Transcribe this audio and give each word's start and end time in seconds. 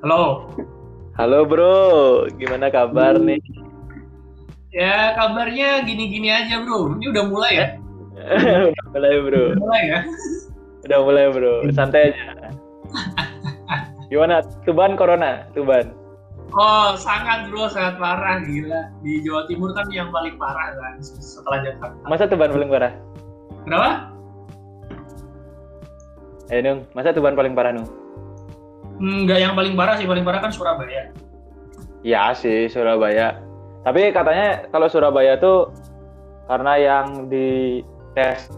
Halo. 0.00 0.48
Halo 1.20 1.44
bro, 1.44 2.24
gimana 2.40 2.72
kabar 2.72 3.20
nih? 3.20 3.36
Ya 4.72 5.12
kabarnya 5.12 5.84
gini-gini 5.84 6.32
aja 6.32 6.64
bro. 6.64 6.96
Ini 6.96 7.12
udah 7.12 7.24
mulai 7.28 7.52
ya? 7.52 7.68
udah 8.72 8.84
mulai 8.96 9.14
bro. 9.20 9.44
Udah 9.52 9.60
mulai 9.60 9.82
ya? 9.84 10.00
Udah 10.88 10.98
mulai 11.04 11.24
bro, 11.28 11.54
santai 11.76 12.16
aja. 12.16 12.48
Gimana? 14.08 14.40
Tuban 14.64 14.96
corona, 14.96 15.44
Tuban. 15.52 15.92
Oh 16.56 16.96
sangat 16.96 17.52
bro, 17.52 17.68
sangat 17.68 18.00
parah 18.00 18.40
gila. 18.48 18.88
Di 19.04 19.20
Jawa 19.20 19.44
Timur 19.52 19.76
kan 19.76 19.84
yang 19.92 20.08
paling 20.08 20.40
parah 20.40 20.80
kan 20.80 20.96
setelah 21.04 21.60
Jakarta. 21.60 22.00
Masa 22.08 22.24
Tuban 22.24 22.48
paling 22.48 22.72
parah? 22.72 22.96
Kenapa? 23.68 24.08
Eh 26.48 26.64
Nung, 26.64 26.88
masa 26.96 27.12
Tuban 27.12 27.36
paling 27.36 27.52
parah 27.52 27.76
Nung? 27.76 27.99
Enggak 29.00 29.38
yang 29.40 29.56
paling 29.56 29.72
parah 29.74 29.96
sih, 29.96 30.04
paling 30.04 30.22
parah 30.22 30.44
kan 30.44 30.52
Surabaya. 30.52 31.08
Ya 32.04 32.36
sih 32.36 32.68
Surabaya. 32.68 33.40
Tapi 33.80 34.12
katanya 34.12 34.68
kalau 34.68 34.92
Surabaya 34.92 35.40
tuh 35.40 35.72
karena 36.44 36.76
yang 36.76 37.06
di 37.32 37.80
tes 38.12 38.52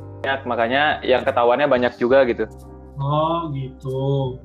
makanya 0.46 0.98
yang 1.06 1.23
ketahuannya 1.23 1.70
banyak 1.70 1.95
juga 1.95 2.27
gitu. 2.27 2.51
Oh 2.98 3.46
gitu. 3.55 4.38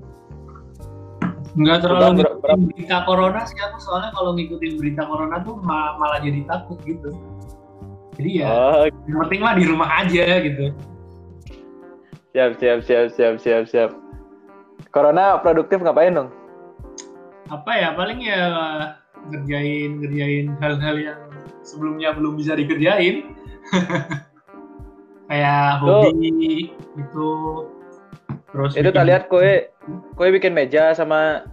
Enggak 1.57 1.81
terlalu 1.81 2.21
Ber- 2.21 2.37
ber- 2.37 2.61
berita 2.69 3.01
corona 3.09 3.41
sih 3.49 3.57
aku 3.57 3.81
soalnya 3.81 4.13
kalau 4.13 4.37
ngikutin 4.37 4.77
berita 4.77 5.01
corona 5.09 5.41
tuh 5.41 5.57
ma- 5.65 5.97
malah 5.97 6.21
jadi 6.21 6.45
takut 6.45 6.77
gitu. 6.85 7.17
Jadi 8.17 8.41
ya, 8.41 8.49
Oh, 8.49 8.85
yang 8.85 9.17
penting 9.25 9.41
mah 9.45 9.53
di 9.57 9.65
rumah 9.65 9.89
aja 10.01 10.41
gitu. 10.41 10.73
siap 12.33 12.53
siap 12.61 12.79
siap 12.85 13.07
siap 13.13 13.35
siap 13.41 13.63
siap. 13.65 13.91
Corona 14.97 15.37
produktif 15.37 15.77
ngapain 15.77 16.17
dong? 16.17 16.33
Apa 17.53 17.69
ya 17.77 17.93
paling 17.93 18.17
ya 18.17 18.41
ngerjain 19.29 20.01
ngerjain 20.01 20.57
hal-hal 20.57 20.95
yang 20.97 21.21
sebelumnya 21.61 22.17
belum 22.17 22.33
bisa 22.33 22.57
dikerjain. 22.57 23.29
Kayak 25.29 25.85
Tuh. 25.85 26.09
hobi 26.09 26.73
itu 26.97 27.29
terus 28.49 28.73
Itu 28.73 28.89
tak 28.89 29.05
lihat 29.05 29.29
kue 29.29 29.69
kue 30.17 30.27
bikin 30.33 30.57
meja 30.57 30.97
sama 30.97 31.45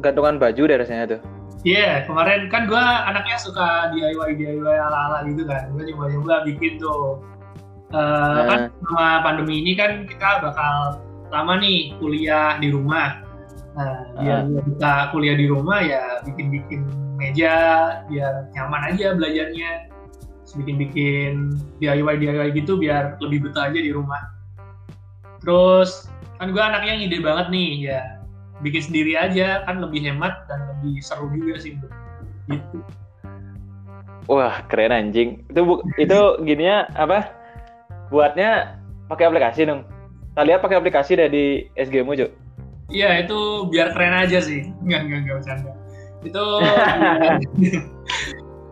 gantungan 0.00 0.40
baju 0.40 0.62
deh 0.64 0.80
rasanya 0.80 1.18
tuh. 1.18 1.20
Iya, 1.60 2.08
kemarin 2.08 2.48
kan 2.48 2.64
gua 2.64 3.04
anaknya 3.04 3.36
suka 3.36 3.92
DIY 3.92 4.32
DIY 4.40 4.64
ala-ala 4.80 5.28
gitu 5.28 5.44
kan. 5.44 5.68
Gua 5.76 5.84
nyoba-nyoba 5.84 6.48
bikin 6.48 6.80
tuh. 6.80 7.20
Eh, 7.92 7.98
Nah. 8.00 8.46
Kan 8.48 8.60
sama 8.80 9.06
pandemi 9.26 9.60
ini 9.60 9.76
kan 9.76 10.08
kita 10.08 10.40
bakal 10.40 11.04
lama 11.30 11.58
nih 11.62 11.94
kuliah 11.98 12.58
di 12.58 12.68
rumah. 12.70 13.22
Nah, 13.78 14.12
biar 14.18 14.50
gua 14.50 14.62
bisa 14.66 14.90
kuliah 15.14 15.36
di 15.38 15.46
rumah 15.46 15.80
ya 15.80 16.02
bikin-bikin 16.26 16.84
meja 17.16 17.56
biar 18.10 18.50
nyaman 18.54 18.82
aja 18.94 19.14
belajarnya. 19.14 19.70
Terus 20.44 20.54
bikin-bikin 20.58 21.54
DIY 21.78 22.14
DIY 22.18 22.48
gitu 22.58 22.76
biar 22.76 23.16
lebih 23.22 23.48
betah 23.48 23.70
aja 23.70 23.80
di 23.80 23.94
rumah. 23.94 24.34
Terus 25.40 26.10
kan 26.42 26.50
gua 26.50 26.74
anaknya 26.74 27.06
ngide 27.06 27.18
banget 27.22 27.46
nih 27.54 27.70
ya 27.86 28.00
bikin 28.60 28.82
sendiri 28.92 29.16
aja 29.16 29.64
kan 29.64 29.80
lebih 29.80 30.04
hemat 30.04 30.44
dan 30.44 30.68
lebih 30.76 31.00
seru 31.00 31.32
juga 31.32 31.56
sih 31.56 31.80
bro. 31.80 31.88
gitu 32.52 32.78
Wah, 34.30 34.62
keren 34.70 34.94
anjing. 34.94 35.42
Itu 35.50 35.66
bu 35.66 35.74
itu 35.98 36.18
gininya 36.46 36.86
apa? 36.94 37.34
Buatnya 38.14 38.78
pakai 39.10 39.26
aplikasi 39.26 39.66
dong. 39.66 39.82
Tak 40.34 40.44
lihat 40.46 40.60
pakai 40.62 40.78
aplikasi 40.78 41.18
deh 41.18 41.28
di 41.28 41.44
SGMU, 41.74 42.14
Cuk. 42.14 42.30
iya 42.90 43.22
itu 43.22 43.70
biar 43.70 43.94
keren 43.94 44.14
aja 44.14 44.42
sih. 44.42 44.66
Nggak 44.82 45.00
nggak 45.06 45.18
nggak 45.26 45.36
bercanda. 45.42 45.72
Itu 46.26 46.44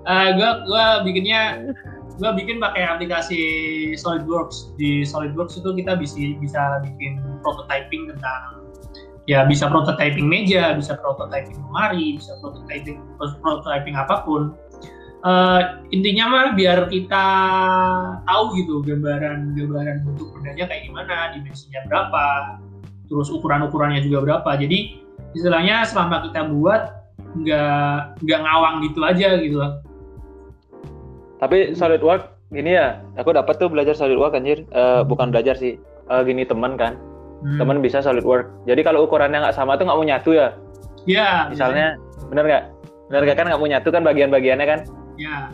Eh, 0.08 0.28
gua 0.40 0.64
gua 0.64 0.84
bikinnya 1.04 1.68
gua 2.16 2.32
bikin 2.32 2.56
pakai 2.56 2.88
aplikasi 2.88 3.40
SolidWorks. 3.92 4.72
Di 4.80 5.04
SolidWorks 5.04 5.60
itu 5.60 5.76
kita 5.76 6.00
bisa 6.00 6.16
bisa 6.40 6.80
bikin 6.80 7.20
prototyping 7.44 8.08
tentang 8.16 8.64
ya 9.28 9.44
bisa 9.44 9.68
prototyping 9.68 10.24
meja 10.24 10.72
bisa 10.72 10.96
prototyping 10.96 11.60
lemari 11.68 12.16
bisa 12.16 12.32
prototyping 12.40 12.96
prototyping 13.44 13.92
apa 13.92 14.24
pun 14.24 14.56
Eh, 15.18 15.60
intinya 15.90 16.30
mah 16.30 16.46
biar 16.54 16.86
kita 16.86 17.24
tahu 18.22 18.54
gitu 18.54 18.86
gambaran 18.86 19.50
gambaran 19.50 20.06
bentuk 20.06 20.30
bendanya 20.38 20.70
kayak 20.70 20.86
gimana 20.86 21.34
dimensinya 21.34 21.82
berapa 21.90 22.24
terus 23.10 23.26
ukuran 23.34 23.66
ukurannya 23.66 23.98
juga 24.06 24.22
berapa 24.22 24.50
jadi 24.54 25.02
istilahnya 25.34 25.82
selama 25.90 26.22
kita 26.22 26.46
buat 26.54 27.02
nggak 27.34 28.22
nggak 28.22 28.40
ngawang 28.46 28.74
gitu 28.86 29.00
aja 29.02 29.28
gitu 29.42 29.58
loh 29.58 29.82
Tapi 31.42 31.74
SolidWorks 31.74 32.54
gini 32.54 32.78
ya, 32.78 33.02
aku 33.18 33.34
dapat 33.34 33.58
tuh 33.58 33.70
belajar 33.70 33.94
SolidWorks 33.94 34.38
anjir. 34.38 34.66
Eh, 34.74 35.02
bukan 35.06 35.30
belajar 35.30 35.54
sih. 35.54 35.78
Eh, 36.10 36.22
gini 36.26 36.42
teman 36.42 36.74
kan. 36.74 36.98
Hmm. 37.46 37.62
Teman 37.62 37.78
bisa 37.78 38.02
SolidWorks. 38.02 38.66
Jadi 38.66 38.82
kalau 38.82 39.06
ukurannya 39.06 39.46
nggak 39.46 39.54
sama 39.54 39.78
tuh 39.78 39.86
nggak 39.86 39.98
mau 39.98 40.06
nyatu 40.06 40.34
ya. 40.34 40.50
ya 41.06 41.46
Misalnya, 41.46 41.94
bener 42.26 42.42
nggak? 42.42 42.64
Bener 43.06 43.22
nggak 43.22 43.38
kan 43.38 43.46
nggak 43.54 43.60
mau 43.62 43.70
nyatu 43.70 43.88
kan 43.94 44.02
bagian-bagiannya 44.02 44.66
kan? 44.66 44.80
Ya 45.18 45.52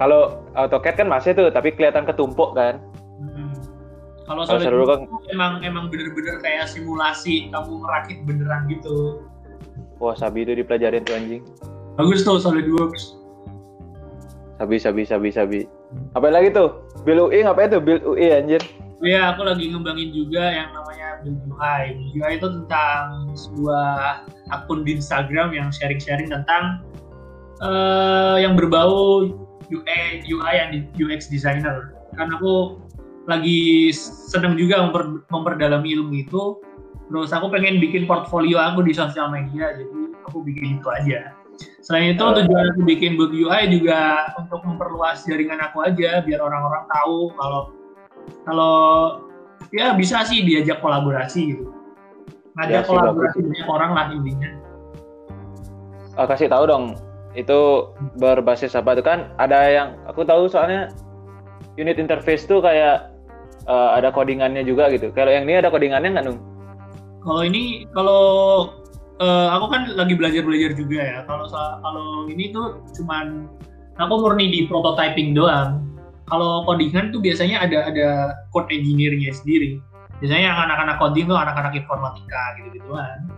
Kalau 0.00 0.40
AutoCAD 0.56 1.04
kan 1.04 1.08
masih 1.12 1.36
tuh, 1.36 1.52
tapi 1.52 1.76
kelihatan 1.76 2.08
ketumpuk 2.08 2.56
kan. 2.56 2.80
Hmm. 3.20 3.52
kalau 4.24 4.42
solid 4.48 4.72
kan, 4.88 5.04
emang 5.28 5.52
emang 5.60 5.84
bener-bener 5.92 6.40
kayak 6.40 6.64
simulasi 6.64 7.52
kamu 7.52 7.84
ngerakit 7.84 8.18
beneran 8.24 8.64
gitu 8.70 9.20
wah 10.02 10.14
sabi 10.16 10.42
itu 10.42 10.58
dipelajarin 10.58 11.06
tuh 11.06 11.14
anjing. 11.14 11.42
bagus 11.94 12.26
tuh 12.26 12.40
SolidWorks 12.40 13.22
Sabi, 14.62 14.78
sabi, 14.78 15.02
sabi, 15.02 15.28
sabi. 15.34 15.60
Apa 16.14 16.30
lagi 16.30 16.54
tuh? 16.54 16.86
Build 17.02 17.34
UI 17.34 17.42
ngapain 17.42 17.66
tuh? 17.66 17.82
Build 17.82 18.06
UI 18.06 18.30
anjir. 18.30 18.62
Iya, 19.02 19.34
aku 19.34 19.42
lagi 19.42 19.66
ngembangin 19.66 20.14
juga 20.14 20.38
yang 20.38 20.70
namanya 20.70 21.18
Build 21.26 21.42
UI. 21.50 21.82
Build 21.98 22.14
UI 22.22 22.32
itu 22.38 22.46
tentang 22.46 23.34
sebuah 23.34 24.22
akun 24.54 24.86
di 24.86 25.02
Instagram 25.02 25.50
yang 25.50 25.74
sharing-sharing 25.74 26.30
tentang 26.30 26.78
eh, 27.62 28.36
yang 28.42 28.58
berbau 28.58 29.24
UI, 29.70 30.02
UI 30.26 30.52
yang 30.52 30.70
di- 30.74 30.90
UX 31.00 31.30
designer. 31.30 31.94
Kan 32.18 32.28
aku 32.34 32.82
lagi 33.24 33.94
seneng 33.94 34.58
juga 34.58 34.82
memper- 34.82 35.22
memperdalami 35.30 35.94
ilmu 35.96 36.14
itu. 36.18 36.42
Terus 37.08 37.30
aku 37.30 37.52
pengen 37.52 37.78
bikin 37.78 38.04
portfolio 38.04 38.56
aku 38.58 38.82
di 38.82 38.92
sosial 38.92 39.28
media, 39.28 39.72
jadi 39.76 39.98
aku 40.26 40.42
bikin 40.42 40.80
itu 40.80 40.88
aja. 40.88 41.36
Selain 41.84 42.16
itu 42.16 42.24
tujuan 42.24 42.72
aku 42.72 42.80
bikin 42.88 43.14
Build 43.20 43.36
UI 43.36 43.68
juga 43.68 44.32
untuk 44.40 44.64
memperluas 44.64 45.22
jaringan 45.28 45.60
aku 45.60 45.84
aja, 45.84 46.24
biar 46.24 46.40
orang-orang 46.40 46.88
tahu 46.88 47.18
kalau 47.36 47.62
kalau 48.46 48.76
ya 49.74 49.92
bisa 49.94 50.22
sih 50.24 50.42
diajak 50.42 50.78
kolaborasi 50.82 51.54
gitu 51.54 51.66
Ya 52.58 52.80
ngajak 52.80 52.82
sih, 52.84 52.90
kolaborasi 52.92 53.38
banyak 53.44 53.68
orang 53.68 53.90
lah 53.92 54.06
intinya 54.12 54.50
Ah, 56.12 56.28
kasih 56.28 56.48
tahu 56.52 56.68
dong. 56.68 56.84
Itu 57.32 57.92
berbasis 58.20 58.76
apa 58.76 58.96
tuh 58.98 59.04
kan? 59.04 59.32
Ada 59.40 59.58
yang 59.72 59.88
aku 60.04 60.24
tahu 60.24 60.48
soalnya 60.48 60.92
unit 61.80 61.96
interface 61.96 62.44
tuh 62.44 62.60
kayak 62.60 63.12
eh, 63.66 63.90
ada 63.96 64.12
codingannya 64.12 64.64
juga 64.64 64.92
gitu. 64.92 65.08
Kalau 65.16 65.32
yang 65.32 65.48
ini 65.48 65.60
ada 65.60 65.72
codingannya 65.72 66.12
nggak 66.12 66.26
nung? 66.28 66.52
kalau 67.22 67.42
ini 67.46 67.86
kalau 67.94 68.22
eh, 69.22 69.48
aku 69.54 69.66
kan 69.70 69.82
lagi 69.94 70.14
belajar 70.18 70.42
belajar 70.42 70.70
juga 70.74 71.00
ya 71.00 71.18
kalau 71.30 71.46
kalau 71.50 72.26
ini 72.26 72.50
tuh 72.50 72.82
cuman 72.98 73.46
aku 73.96 74.14
murni 74.18 74.50
di 74.50 74.60
prototyping 74.66 75.32
doang 75.32 75.86
kalau 76.26 76.66
codingan 76.66 77.14
tuh 77.14 77.22
biasanya 77.22 77.62
ada 77.62 77.86
ada 77.88 78.08
code 78.50 78.68
engineer-nya 78.74 79.30
sendiri 79.30 79.78
biasanya 80.18 80.50
yang 80.50 80.58
anak-anak 80.58 80.96
coding 80.98 81.26
tuh 81.30 81.38
anak-anak 81.38 81.72
informatika 81.78 82.42
gitu 82.58 82.82
gituan 82.82 83.30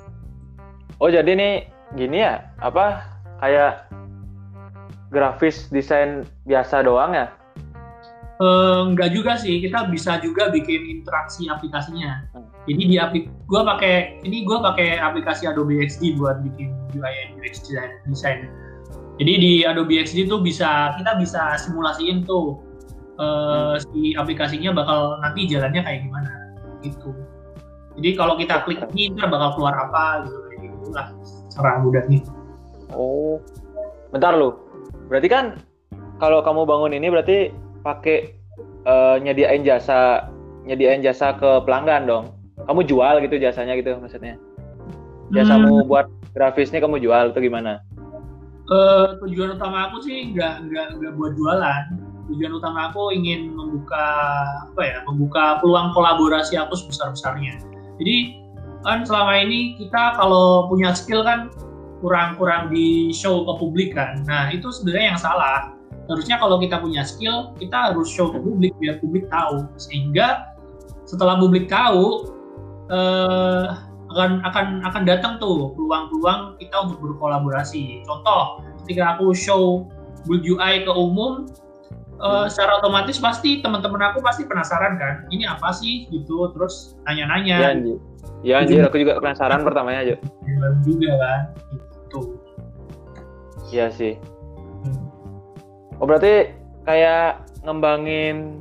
Oh 1.02 1.11
jadi 1.11 1.26
nih 1.26 1.67
gini 1.99 2.23
ya? 2.23 2.55
Apa 2.62 3.02
kayak 3.44 3.85
grafis 5.12 5.69
desain 5.69 6.25
biasa 6.49 6.81
doang 6.88 7.12
ya? 7.12 7.29
Eh, 8.43 8.81
enggak 8.91 9.14
juga 9.14 9.38
sih, 9.38 9.62
kita 9.62 9.87
bisa 9.93 10.19
juga 10.19 10.50
bikin 10.50 11.00
interaksi 11.00 11.46
aplikasinya. 11.46 12.26
Hmm. 12.35 12.50
Jadi 12.67 12.82
di 12.91 12.96
aplik, 12.99 13.25
gua 13.46 13.62
pakai 13.62 14.19
ini 14.26 14.43
gua 14.43 14.58
pakai 14.58 14.99
aplikasi 14.99 15.46
Adobe 15.46 15.79
XD 15.79 16.19
buat 16.19 16.43
bikin 16.43 16.75
UI 16.99 17.14
and 17.29 17.38
UX 17.38 17.62
design. 17.62 17.94
design. 18.11 18.50
Jadi 19.23 19.32
di 19.38 19.52
Adobe 19.62 20.02
XD 20.02 20.26
tuh 20.26 20.43
bisa 20.43 20.99
kita 20.99 21.14
bisa 21.14 21.55
simulasiin 21.62 22.26
tuh 22.26 22.58
eh, 23.23 23.79
si 23.87 24.19
aplikasinya 24.19 24.75
bakal 24.75 25.23
nanti 25.23 25.47
jalannya 25.47 25.87
kayak 25.87 26.02
gimana 26.02 26.31
gitu. 26.82 27.14
Jadi 27.94 28.19
kalau 28.19 28.35
kita 28.35 28.67
klik 28.67 28.82
ini 28.90 29.14
ntar 29.14 29.31
bakal 29.31 29.55
keluar 29.55 29.79
apa 29.79 30.26
gitu 30.26 30.38
kayak 30.50 30.61
gitu 30.67 30.88
lah 30.90 31.06
cara 31.55 31.79
mudahnya. 31.79 32.19
Oh, 32.93 33.41
bentar 34.13 34.37
lu. 34.37 34.53
Berarti 35.09 35.29
kan 35.33 35.45
kalau 36.21 36.45
kamu 36.45 36.69
bangun 36.69 36.93
ini 36.93 37.07
berarti 37.09 37.39
pakai 37.81 38.37
eh, 38.85 39.17
nyediain 39.25 39.65
jasa 39.65 40.29
nyediain 40.65 41.05
jasa 41.05 41.37
ke 41.37 41.65
pelanggan 41.65 42.05
dong. 42.05 42.25
Kamu 42.65 42.85
jual 42.85 43.21
gitu 43.25 43.37
jasanya 43.41 43.77
gitu 43.77 43.97
maksudnya. 44.01 44.37
jasamu 45.33 45.89
buat 45.89 46.07
grafis 46.37 46.71
ini 46.71 46.79
kamu 46.85 47.01
jual 47.01 47.33
atau 47.33 47.43
gimana? 47.43 47.81
Uh, 48.71 49.19
tujuan 49.25 49.57
utama 49.57 49.89
aku 49.91 50.05
sih 50.05 50.31
nggak 50.31 50.69
nggak 50.69 50.87
nggak 51.01 51.13
buat 51.17 51.33
jualan. 51.35 51.83
Tujuan 52.33 52.53
utama 52.57 52.89
aku 52.89 53.13
ingin 53.13 53.53
membuka 53.53 54.07
apa 54.73 54.83
ya, 54.85 54.99
membuka 55.05 55.61
peluang 55.61 55.93
kolaborasi 55.93 56.57
aku 56.57 56.73
sebesar 56.77 57.13
besarnya. 57.13 57.61
Jadi 58.01 58.41
kan 58.85 59.05
selama 59.05 59.45
ini 59.45 59.77
kita 59.81 60.17
kalau 60.17 60.69
punya 60.69 60.97
skill 60.97 61.25
kan 61.25 61.53
kurang-kurang 62.05 62.69
di 62.69 63.09
show 63.17 63.49
ke 63.49 63.53
publik 63.56 63.97
kan. 63.97 64.21
Nah 64.29 64.53
itu 64.53 64.69
sebenarnya 64.69 65.17
yang 65.17 65.21
salah. 65.21 65.73
Harusnya 66.05 66.37
kalau 66.37 66.61
kita 66.61 66.77
punya 66.85 67.01
skill, 67.01 67.56
kita 67.56 67.89
harus 67.89 68.12
show 68.12 68.29
ke 68.29 68.37
publik 68.37 68.77
biar 68.77 69.01
publik 69.01 69.25
tahu. 69.33 69.65
Sehingga 69.81 70.53
setelah 71.09 71.41
publik 71.41 71.73
tahu, 71.73 72.29
eh, 72.93 73.67
akan 74.15 74.45
akan 74.47 74.67
akan 74.87 75.03
datang 75.09 75.43
tuh 75.43 75.75
peluang-peluang 75.75 76.61
kita 76.62 76.77
untuk 76.87 77.01
berkolaborasi. 77.03 78.05
Contoh, 78.07 78.62
ketika 78.85 79.17
aku 79.17 79.35
show 79.35 79.89
build 80.29 80.47
UI 80.47 80.87
ke 80.87 80.93
umum, 80.93 81.50
uh, 82.23 82.47
secara 82.47 82.79
otomatis 82.79 83.19
pasti 83.19 83.59
teman-teman 83.59 84.12
aku 84.12 84.23
pasti 84.23 84.47
penasaran 84.47 84.97
kan, 85.00 85.27
ini 85.35 85.49
apa 85.49 85.75
sih 85.75 86.07
gitu, 86.15 86.53
terus 86.55 86.95
nanya-nanya. 87.09 87.57
Ya 87.59 87.69
anjir, 87.75 87.97
ya 88.47 88.55
anjir 88.62 88.81
aku 88.87 89.03
juga 89.03 89.19
penasaran 89.19 89.67
pertamanya 89.67 90.00
aja. 90.07 90.15
juga 90.87 91.11
kan, 91.19 91.41
gitu. 91.75 91.94
Iya 93.72 93.93
sih. 93.93 94.19
Oh 96.00 96.05
berarti 96.05 96.52
kayak 96.84 97.44
ngembangin 97.64 98.61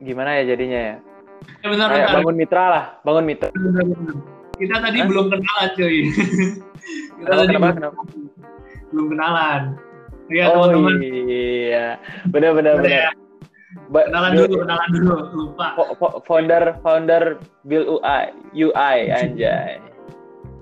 gimana 0.00 0.40
ya 0.40 0.56
jadinya 0.56 0.80
ya? 0.80 0.96
Ya 1.62 1.66
benar, 1.68 1.88
kayak 1.92 2.06
benar. 2.08 2.16
bangun 2.22 2.36
mitra 2.36 2.64
lah, 2.70 2.84
bangun 3.04 3.24
mitra. 3.28 3.48
Benar, 3.52 3.84
benar 3.84 4.16
kita 4.56 4.76
tadi 4.80 4.98
Hah? 5.00 5.08
belum 5.08 5.26
kenalan 5.28 5.68
cuy. 5.76 5.98
kita 7.20 7.32
tadi 7.32 7.52
kenapa, 7.52 7.64
belum, 7.64 7.76
kenapa? 7.76 8.00
belum 8.92 9.06
kenalan. 9.12 9.62
Ya, 10.26 10.44
oh 10.50 10.66
teman-teman. 10.66 10.96
iya, 11.06 11.86
benar-benar 12.34 12.82
benar. 12.82 12.90
Ya. 12.90 13.10
kenalan 13.86 14.30
dulu, 14.34 14.54
kenalan 14.66 14.88
dulu, 14.90 15.14
lupa. 15.36 15.66
Founder, 16.26 16.64
founder 16.82 17.22
Bill 17.68 17.84
UI, 17.86 18.22
UI 18.56 18.98
anjay. 19.14 19.78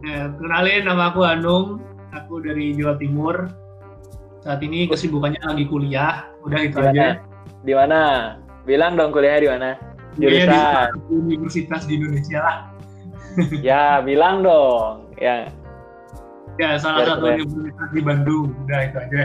Ya, 0.05 0.29
kenalin 0.37 0.85
nama 0.85 1.09
aku 1.09 1.25
Anung, 1.25 1.81
aku 2.15 2.41
dari 2.41 2.73
Jawa 2.79 2.95
Timur. 2.97 3.51
Saat 4.47 4.61
ini 4.61 4.87
kesibukannya 4.87 5.41
lagi 5.41 5.65
kuliah, 5.67 6.29
udah 6.45 6.61
itu 6.61 6.77
di 6.77 6.85
mana? 6.85 6.93
aja. 6.93 7.09
Di 7.65 7.73
mana? 7.73 8.01
Bilang 8.69 8.93
dong 8.95 9.11
kuliah 9.11 9.41
di 9.41 9.49
mana? 9.49 9.75
Jurusan. 10.15 10.95
di 11.11 11.35
universitas 11.35 11.91
di 11.91 11.99
Indonesia 11.99 12.39
lah 12.39 12.57
ya 13.67 14.01
bilang 14.03 14.43
dong 14.47 15.11
ya 15.19 15.51
ya 16.55 16.79
salah 16.79 17.03
Biar 17.03 17.19
satu 17.19 17.27
universitas 17.35 17.89
di 17.91 18.01
Bandung 18.03 18.55
udah 18.67 18.81
itu 18.87 18.99
aja 18.99 19.23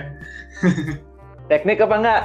teknik 1.50 1.82
apa 1.82 1.96
enggak 1.98 2.24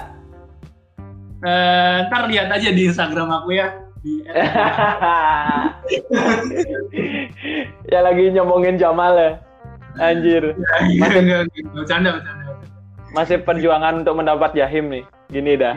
uh, 1.45 2.09
ntar 2.09 2.23
lihat 2.33 2.49
aja 2.49 2.73
di 2.73 2.89
Instagram 2.89 3.29
aku 3.29 3.53
ya 3.53 3.69
di 4.01 4.25
ya 7.93 8.01
lagi 8.01 8.33
nyomongin 8.33 8.81
Jamal 8.81 9.13
ya 9.17 9.44
anjir 10.01 10.45
ya, 10.53 10.79
iya, 10.89 11.01
masih 11.01 11.21
enggak, 11.23 11.41
enggak. 11.47 11.73
bercanda 11.75 12.11
bercanda 12.19 12.45
masih 13.15 13.37
perjuangan 13.47 13.95
untuk 14.03 14.15
mendapat 14.19 14.51
Yahim 14.59 14.85
nih 14.91 15.05
gini 15.31 15.53
dah 15.55 15.77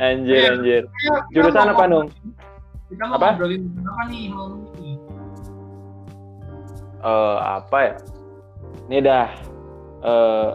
anjir 0.00 0.40
ya, 0.40 0.50
anjir 0.56 0.82
ya, 0.88 1.16
jurusan 1.36 1.68
apa 1.72 1.84
nung 1.84 2.08
kita 2.92 3.08
mau 3.08 3.16
apa? 3.16 3.28
ngobrolin 3.32 3.62
apa 3.88 4.02
nih 4.12 4.24
malam 4.28 4.60
ini? 4.76 4.92
Uh, 7.00 7.36
apa 7.40 7.78
ya? 7.80 7.94
Ini 8.92 8.98
dah 9.00 9.28
uh, 10.04 10.48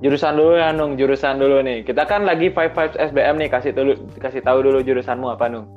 jurusan 0.00 0.40
dulu 0.40 0.56
ya 0.56 0.72
Nung, 0.72 0.96
jurusan 0.96 1.36
dulu 1.36 1.60
nih. 1.60 1.84
Kita 1.84 2.08
kan 2.08 2.24
lagi 2.24 2.48
five 2.48 2.72
five 2.72 2.96
SBM 2.96 3.36
nih, 3.36 3.52
kasih 3.52 3.76
dulu 3.76 3.92
kasih 4.16 4.40
tahu 4.40 4.64
dulu 4.64 4.80
jurusanmu 4.80 5.28
apa 5.28 5.52
Nung? 5.52 5.68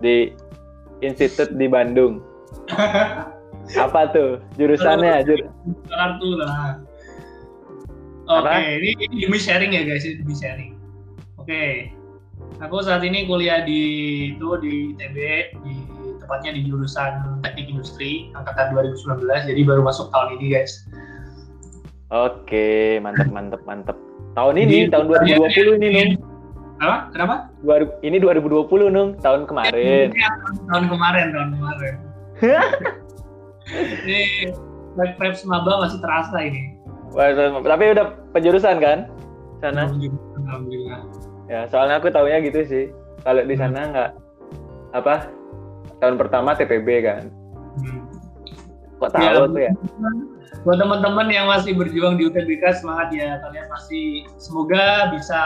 Di 0.00 0.32
Institut 1.04 1.52
di 1.52 1.68
Bandung. 1.68 2.24
apa 3.74 4.00
tuh 4.14 4.30
jurusannya? 4.54 5.26
Jur 5.26 5.40
Kartu 5.90 6.30
lah. 6.38 6.78
Oke, 8.26 8.42
okay, 8.42 8.82
ini, 8.82 8.90
ini 9.06 9.16
demi 9.26 9.38
sharing 9.38 9.70
ya 9.70 9.82
guys, 9.86 10.02
ini 10.02 10.18
demi 10.18 10.34
sharing. 10.34 10.74
Oke, 11.38 11.46
okay. 11.46 11.72
Aku 12.64 12.80
saat 12.80 13.04
ini 13.04 13.28
kuliah 13.28 13.62
di 13.62 13.82
itu 14.34 14.48
di 14.58 14.96
ITB 14.96 15.16
di 15.62 15.74
tepatnya 16.18 16.56
di 16.56 16.66
jurusan 16.66 17.40
Teknik 17.44 17.68
Industri 17.68 18.32
angkatan 18.32 18.72
2019 18.72 19.52
jadi 19.52 19.60
baru 19.62 19.84
masuk 19.84 20.08
tahun 20.10 20.40
ini 20.40 20.56
guys. 20.56 20.88
Oke, 22.10 22.98
mantap 22.98 23.28
mantap 23.30 23.62
mantap. 23.62 23.96
Tahun 24.34 24.54
ini 24.58 24.88
di, 24.88 24.92
tahun 24.92 25.06
2020 25.06 25.30
ya, 25.32 25.64
ini 25.80 25.88
Nung. 25.90 26.10
Apa? 26.76 26.96
Kenapa? 27.12 27.34
Ini 28.04 28.16
2020 28.20 28.94
Nung, 28.94 29.10
tahun 29.22 29.48
kemarin. 29.48 30.12
Ya, 30.12 30.30
tahun 30.68 30.84
kemarin, 30.92 31.26
tahun 31.32 31.48
kemarin. 31.56 31.94
ini 33.72 34.52
vibe 34.94 35.36
maba 35.48 35.86
masih 35.86 35.98
terasa 36.00 36.36
ini. 36.40 36.78
Wah, 37.14 37.32
tapi 37.64 37.84
udah 37.96 38.06
penjurusan 38.34 38.76
kan? 38.78 38.98
Sana. 39.62 39.88
Alhamdulillah 40.36 41.26
ya 41.46 41.66
soalnya 41.70 41.98
aku 42.02 42.10
taunya 42.10 42.42
gitu 42.42 42.60
sih. 42.66 42.84
Kalau 43.22 43.42
di 43.42 43.56
sana 43.58 43.80
hmm. 43.82 43.90
nggak 43.94 44.10
apa 44.94 45.14
tahun 45.98 46.16
pertama 46.18 46.54
TPB 46.54 46.88
kan? 47.02 47.22
Hmm. 47.82 48.02
kok 48.96 49.12
tahu 49.12 49.28
ya, 49.28 49.44
tuh 49.44 49.60
ya? 49.60 49.72
buat 50.64 50.80
teman-teman 50.80 51.28
yang 51.28 51.46
masih 51.52 51.76
berjuang 51.76 52.16
di 52.16 52.26
UTBK 52.26 52.82
semangat 52.82 53.12
ya. 53.14 53.38
Kalian 53.44 53.66
masih 53.70 54.26
semoga 54.40 55.12
bisa 55.14 55.42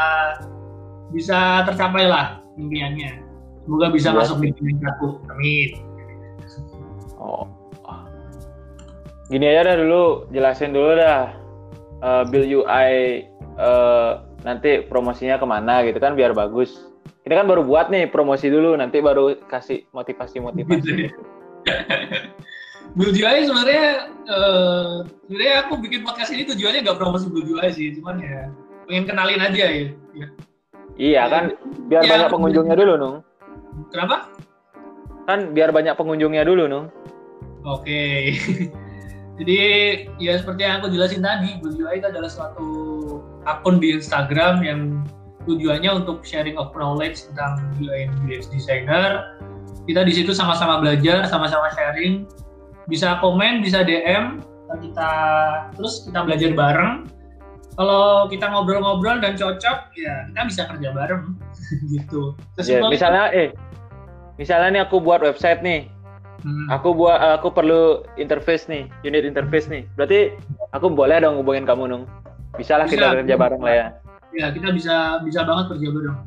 bisa 1.12 1.66
tercapai 1.69 2.08
lah 2.08 2.40
impiannya. 2.56 3.20
Semoga 3.66 3.87
bisa 3.93 4.14
ya, 4.14 4.16
masuk 4.16 4.37
di 4.40 4.50
aku. 4.87 5.20
Amin. 5.28 5.70
Oh 7.20 7.59
gini 9.30 9.46
aja 9.46 9.62
dah 9.72 9.76
dulu 9.78 10.26
jelasin 10.34 10.74
dulu 10.74 10.98
dah 10.98 11.30
uh, 12.02 12.22
build 12.26 12.50
UI 12.50 13.24
uh, 13.54 14.26
nanti 14.42 14.82
promosinya 14.90 15.38
ke 15.38 15.46
mana 15.46 15.86
gitu 15.86 16.02
kan 16.02 16.18
biar 16.18 16.34
bagus. 16.34 16.90
Ini 17.22 17.38
kan 17.38 17.46
baru 17.46 17.62
buat 17.62 17.94
nih 17.94 18.10
promosi 18.10 18.50
dulu 18.50 18.75
nanti 18.75 18.99
baru 18.99 19.38
kasih 19.46 19.87
motivasi 19.94 20.42
motivasi 20.42 21.14
Blue 22.99 23.14
UI 23.14 23.46
sebenarnya 23.46 24.10
uh, 24.26 25.06
sebenarnya 25.28 25.54
aku 25.62 25.78
bikin 25.78 26.02
podcast 26.02 26.34
ini 26.34 26.42
tujuannya 26.42 26.82
nggak 26.82 26.99
promosi 26.99 27.30
Blue 27.30 27.46
UI 27.46 27.70
sih 27.70 27.94
cuman 28.00 28.18
ya 28.18 28.50
pengen 28.90 29.04
kenalin 29.06 29.38
aja 29.38 29.54
ya, 29.54 29.94
ya. 30.10 30.26
iya 30.99 31.22
kan 31.30 31.54
biar 31.87 32.02
ya, 32.02 32.10
banyak 32.10 32.28
pengunjungnya 32.34 32.75
dulu 32.75 32.92
nung. 32.99 33.16
kenapa? 33.94 34.26
Kan 35.30 35.54
biar 35.54 35.70
banyak 35.70 35.94
pengunjungnya 35.94 36.42
dulu 36.42 36.66
nung. 36.66 36.87
Oke. 37.62 38.34
okay. 38.34 38.75
jadi 39.40 39.59
ya 40.20 40.37
seperti 40.37 40.68
yang 40.68 40.85
aku 40.85 40.92
jelasin 40.92 41.25
tadi 41.25 41.56
Blue 41.64 41.73
UI 41.73 41.97
itu 41.97 42.12
adalah 42.12 42.28
suatu 42.28 42.68
akun 43.49 43.80
di 43.80 43.97
Instagram 43.97 44.61
yang 44.61 45.00
tujuannya 45.49 46.04
untuk 46.04 46.20
sharing 46.28 46.61
of 46.61 46.68
knowledge 46.76 47.25
tentang 47.32 47.73
UX 48.28 48.52
designer. 48.52 49.40
Kita 49.88 50.04
di 50.04 50.12
situ 50.12 50.37
sama-sama 50.37 50.85
belajar, 50.85 51.25
sama-sama 51.25 51.73
sharing. 51.73 52.28
Bisa 52.85 53.16
komen, 53.25 53.64
bisa 53.64 53.80
DM, 53.80 54.44
kita 54.78 55.11
terus 55.73 56.04
kita 56.04 56.20
belajar 56.26 56.52
bareng. 56.52 57.09
Kalau 57.80 58.28
kita 58.28 58.44
ngobrol-ngobrol 58.44 59.25
dan 59.25 59.40
cocok, 59.40 59.78
ya 59.97 60.28
kita 60.28 60.40
bisa 60.52 60.62
kerja 60.68 60.88
bareng 60.92 61.32
gitu. 61.97 62.37
Terus 62.61 62.66
yeah, 62.68 62.85
misalnya, 62.85 63.32
eh, 63.32 63.49
misalnya 64.37 64.68
nih 64.68 64.82
aku 64.85 65.00
buat 65.00 65.25
website 65.25 65.64
nih, 65.64 65.88
hmm. 66.42 66.66
aku 66.73 66.97
buat, 66.97 67.18
aku 67.40 67.49
perlu 67.52 68.04
interface 68.16 68.66
nih, 68.66 68.88
unit 69.04 69.25
interface 69.25 69.68
nih. 69.68 69.87
Berarti 69.94 70.35
aku 70.75 70.92
boleh 70.92 71.20
dong 71.23 71.40
hubungin 71.40 71.64
kamu 71.64 71.88
nung. 71.88 72.04
Bisa 72.59 72.76
lah 72.76 72.90
kita 72.90 73.23
kerja 73.23 73.37
bareng 73.38 73.62
lah 73.62 73.75
ya. 73.75 73.87
Ya 74.30 74.47
kita 74.54 74.70
bisa 74.75 75.23
bisa 75.26 75.42
banget 75.42 75.76
kerja 75.76 75.88
bareng. 75.90 76.18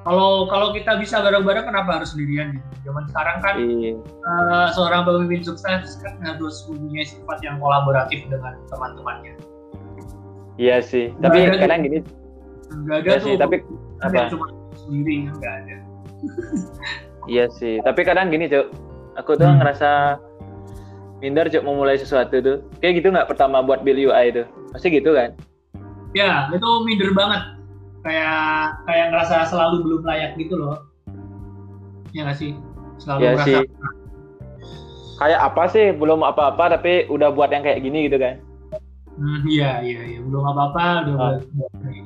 Kalau 0.00 0.48
kalau 0.48 0.72
kita 0.72 0.96
bisa 0.96 1.20
bareng-bareng 1.20 1.68
kenapa 1.68 2.00
harus 2.00 2.16
sendirian 2.16 2.56
gitu? 2.56 2.68
Zaman 2.88 3.04
sekarang 3.12 3.36
kan 3.44 3.54
iya. 3.60 3.92
uh, 4.24 4.68
seorang 4.72 5.04
pemimpin 5.04 5.44
sukses 5.44 6.00
kan 6.00 6.16
harus 6.24 6.64
punya 6.64 7.04
sifat 7.04 7.44
yang 7.44 7.60
kolaboratif 7.60 8.24
dengan 8.32 8.56
teman-temannya. 8.72 9.36
Iya 10.56 10.80
sih, 10.80 11.12
gak 11.20 11.32
tapi 11.32 11.60
kadang 11.60 11.80
gini. 11.84 11.98
Enggak 12.72 12.96
ada 12.96 13.08
iya 13.08 13.16
tuh. 13.20 13.26
Sih, 13.28 13.34
tapi 13.36 13.56
apa? 14.00 14.20
Cuma 14.32 14.46
sendiri 14.80 15.14
enggak 15.28 15.52
ada. 15.52 15.76
iya 17.28 17.44
sih, 17.52 17.74
tapi 17.84 18.00
kadang 18.00 18.32
gini 18.32 18.48
cuk. 18.48 18.72
Aku 19.18 19.34
tuh 19.34 19.48
hmm. 19.48 19.58
ngerasa 19.58 20.20
minder 21.18 21.50
cuk 21.50 21.64
mau 21.66 21.74
mulai 21.74 21.98
sesuatu 21.98 22.38
tuh. 22.38 22.58
Kayak 22.78 23.02
gitu 23.02 23.08
nggak 23.10 23.28
pertama 23.28 23.64
buat 23.64 23.82
build 23.82 23.98
UI 23.98 24.24
itu? 24.30 24.42
Pasti 24.70 24.94
gitu 24.94 25.16
kan? 25.16 25.34
Ya, 26.14 26.50
itu 26.54 26.68
minder 26.86 27.10
banget. 27.14 27.58
Kayak 28.06 28.80
kayak 28.86 29.06
ngerasa 29.12 29.50
selalu 29.50 29.76
belum 29.82 30.02
layak 30.06 30.38
gitu 30.38 30.54
loh. 30.56 30.86
Ya 32.14 32.26
nggak 32.26 32.38
sih? 32.38 32.54
Selalu 33.00 33.20
ya 33.24 33.32
sih. 33.42 33.62
kayak 35.20 35.40
apa 35.52 35.68
sih 35.68 35.92
belum 35.92 36.24
apa-apa 36.24 36.80
tapi 36.80 37.04
udah 37.12 37.28
buat 37.28 37.52
yang 37.52 37.60
kayak 37.60 37.84
gini 37.84 38.08
gitu 38.08 38.16
kan 38.16 38.40
hmm, 39.20 39.44
iya 39.44 39.84
iya 39.84 40.00
iya 40.16 40.20
belum 40.24 40.44
apa-apa 40.48 40.84
udah 41.04 41.14
uh, 41.20 41.36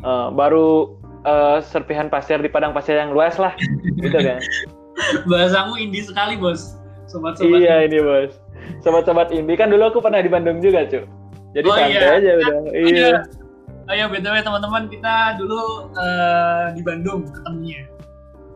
uh, 0.02 0.26
baru 0.34 0.98
uh, 1.22 1.62
serpihan 1.62 2.10
pasir 2.10 2.42
di 2.42 2.50
padang 2.50 2.74
pasir 2.74 2.98
yang 2.98 3.14
luas 3.14 3.38
lah 3.38 3.54
gitu 4.02 4.18
kan 4.18 4.42
bahasamu 5.30 5.78
indie 5.78 6.02
sekali 6.02 6.34
bos 6.34 6.74
sobat-sobat 7.14 7.62
iya 7.62 7.86
ini 7.86 8.02
bos 8.02 8.34
sobat-sobat 8.82 9.30
indie 9.30 9.54
kan 9.54 9.70
dulu 9.70 9.94
aku 9.94 10.02
pernah 10.02 10.18
di 10.18 10.30
Bandung 10.30 10.58
juga 10.58 10.82
cuy 10.90 11.06
jadi 11.54 11.66
oh, 11.70 11.76
santai 11.78 11.94
iya. 11.94 12.18
aja 12.18 12.30
udah 12.42 12.56
oh, 12.58 12.72
iya 12.74 13.10
Ayo 13.84 14.08
btw 14.08 14.40
teman-teman 14.40 14.88
kita 14.88 15.36
dulu 15.36 15.92
uh, 15.92 16.72
di 16.72 16.80
Bandung 16.80 17.28
ketemunya. 17.28 17.84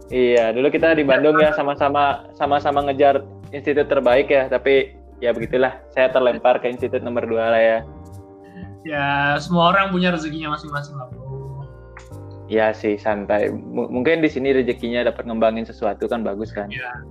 Iya, 0.08 0.56
dulu 0.56 0.72
kita 0.72 0.96
di 0.96 1.04
Bandung 1.04 1.36
ya 1.36 1.52
sama-sama 1.52 2.32
sama-sama 2.32 2.80
ngejar 2.88 3.20
institut 3.52 3.92
terbaik 3.92 4.32
ya, 4.32 4.48
tapi 4.48 4.96
ya 5.20 5.36
begitulah. 5.36 5.84
Saya 5.92 6.08
terlempar 6.08 6.64
ke 6.64 6.72
institut 6.72 7.04
nomor 7.04 7.28
dua 7.28 7.52
lah 7.52 7.60
ya. 7.60 7.78
Ya, 8.88 9.36
semua 9.36 9.68
orang 9.76 9.92
punya 9.92 10.08
rezekinya 10.08 10.56
masing-masing 10.56 10.96
lah, 10.96 11.12
Bro. 11.12 11.28
Iya 12.48 12.72
sih, 12.72 12.96
santai. 12.96 13.52
M 13.52 13.76
mungkin 13.76 14.24
di 14.24 14.32
sini 14.32 14.56
rezekinya 14.56 15.04
dapat 15.04 15.28
ngembangin 15.28 15.68
sesuatu 15.68 16.08
kan 16.08 16.24
bagus 16.24 16.56
kan. 16.56 16.72
Iya. 16.72 17.04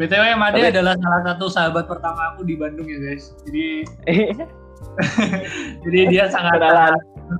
BTW 0.00 0.24
Made 0.40 0.56
tapi... 0.56 0.72
adalah 0.72 0.94
salah 0.96 1.20
satu 1.26 1.44
sahabat 1.52 1.84
pertama 1.84 2.32
aku 2.32 2.48
di 2.48 2.56
Bandung 2.56 2.88
ya, 2.88 2.98
guys. 3.00 3.36
Jadi 3.44 3.84
Jadi 5.84 5.98
dia 6.12 6.28
sangat 6.28 6.60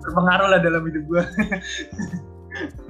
berpengaruh 0.00 0.48
lah 0.56 0.60
dalam 0.62 0.82
hidup 0.88 1.04
gue. 1.08 1.22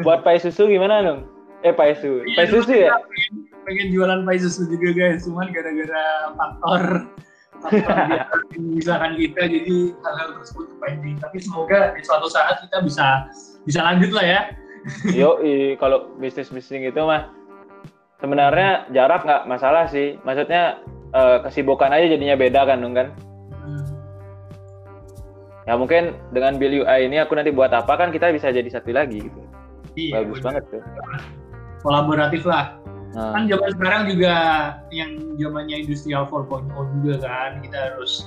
Buat 0.02 0.26
pai 0.26 0.38
susu 0.38 0.66
gimana 0.66 1.02
dong? 1.02 1.20
Eh 1.62 1.70
pai 1.70 1.94
susu, 1.94 2.26
iya, 2.26 2.36
pai 2.42 2.46
susu 2.50 2.74
ya? 2.74 2.90
Pengen, 2.90 3.32
pengen 3.62 3.86
jualan 3.94 4.20
pai 4.26 4.38
susu 4.42 4.66
juga 4.66 4.90
guys, 4.90 5.22
cuman 5.22 5.54
gara-gara 5.54 6.34
faktor 6.34 7.06
faktor 7.62 7.98
misalkan 8.58 9.14
kita 9.14 9.46
jadi 9.46 9.94
hal-hal 10.02 10.28
tersebut 10.42 10.66
pending. 10.82 11.16
Tapi 11.22 11.38
semoga 11.38 11.94
di 11.94 12.02
suatu 12.02 12.26
saat 12.26 12.66
kita 12.66 12.82
bisa 12.82 13.30
bisa 13.62 13.80
lanjut 13.86 14.10
lah 14.10 14.26
ya. 14.26 14.40
Yo, 15.14 15.38
kalau 15.78 16.10
bisnis 16.18 16.50
bisnis 16.50 16.90
itu 16.90 16.98
mah 16.98 17.30
sebenarnya 18.22 18.86
jarak 18.94 19.26
nggak 19.26 19.42
masalah 19.50 19.90
sih. 19.90 20.16
Maksudnya 20.22 20.78
uh, 21.10 21.42
kesibukan 21.42 21.90
aja 21.90 22.14
jadinya 22.14 22.38
beda 22.38 22.64
kan 22.64 22.78
dong 22.78 22.94
kan? 22.94 23.10
ya 25.66 25.78
mungkin 25.78 26.18
dengan 26.34 26.58
Bill 26.58 26.82
UI 26.82 27.06
ini 27.06 27.22
aku 27.22 27.38
nanti 27.38 27.54
buat 27.54 27.70
apa 27.70 27.94
kan 27.94 28.10
kita 28.10 28.34
bisa 28.34 28.50
jadi 28.50 28.66
satu 28.66 28.90
lagi 28.90 29.22
gitu 29.22 29.40
iya, 29.94 30.22
bagus 30.22 30.42
bener. 30.42 30.46
banget 30.58 30.62
tuh 30.74 30.82
kolaboratif 31.86 32.42
lah 32.42 32.82
nah. 33.14 33.38
kan 33.38 33.46
zaman 33.46 33.70
sekarang 33.78 34.02
juga 34.10 34.34
yang 34.90 35.10
zamannya 35.38 35.86
industrial 35.86 36.26
4.0 36.26 36.66
juga 36.98 37.14
kan 37.22 37.50
kita 37.62 37.78
harus 37.78 38.26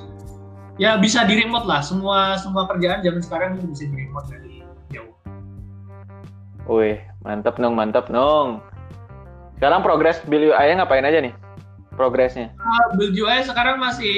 ya 0.79 0.95
bisa 0.95 1.27
di 1.27 1.43
remote 1.43 1.67
lah 1.67 1.83
semua 1.83 2.39
semua 2.39 2.63
kerjaan 2.71 3.03
zaman 3.03 3.19
sekarang 3.19 3.49
bisa 3.67 3.83
di 3.83 3.95
remote 4.07 4.27
dari 4.31 4.63
jauh 4.91 5.15
Wih, 6.65 6.97
mantap 7.21 7.61
nong, 7.61 7.77
mantap 7.77 8.09
nong. 8.09 8.64
Sekarang 9.55 9.81
progres 9.83 10.19
Bill 10.27 10.51
UI 10.51 10.75
ngapain 10.75 11.07
aja 11.07 11.23
nih? 11.23 11.35
progresnya? 11.95 12.51
Uh, 12.59 12.93
build 12.99 13.15
UI 13.15 13.41
sekarang 13.41 13.79
masih 13.79 14.15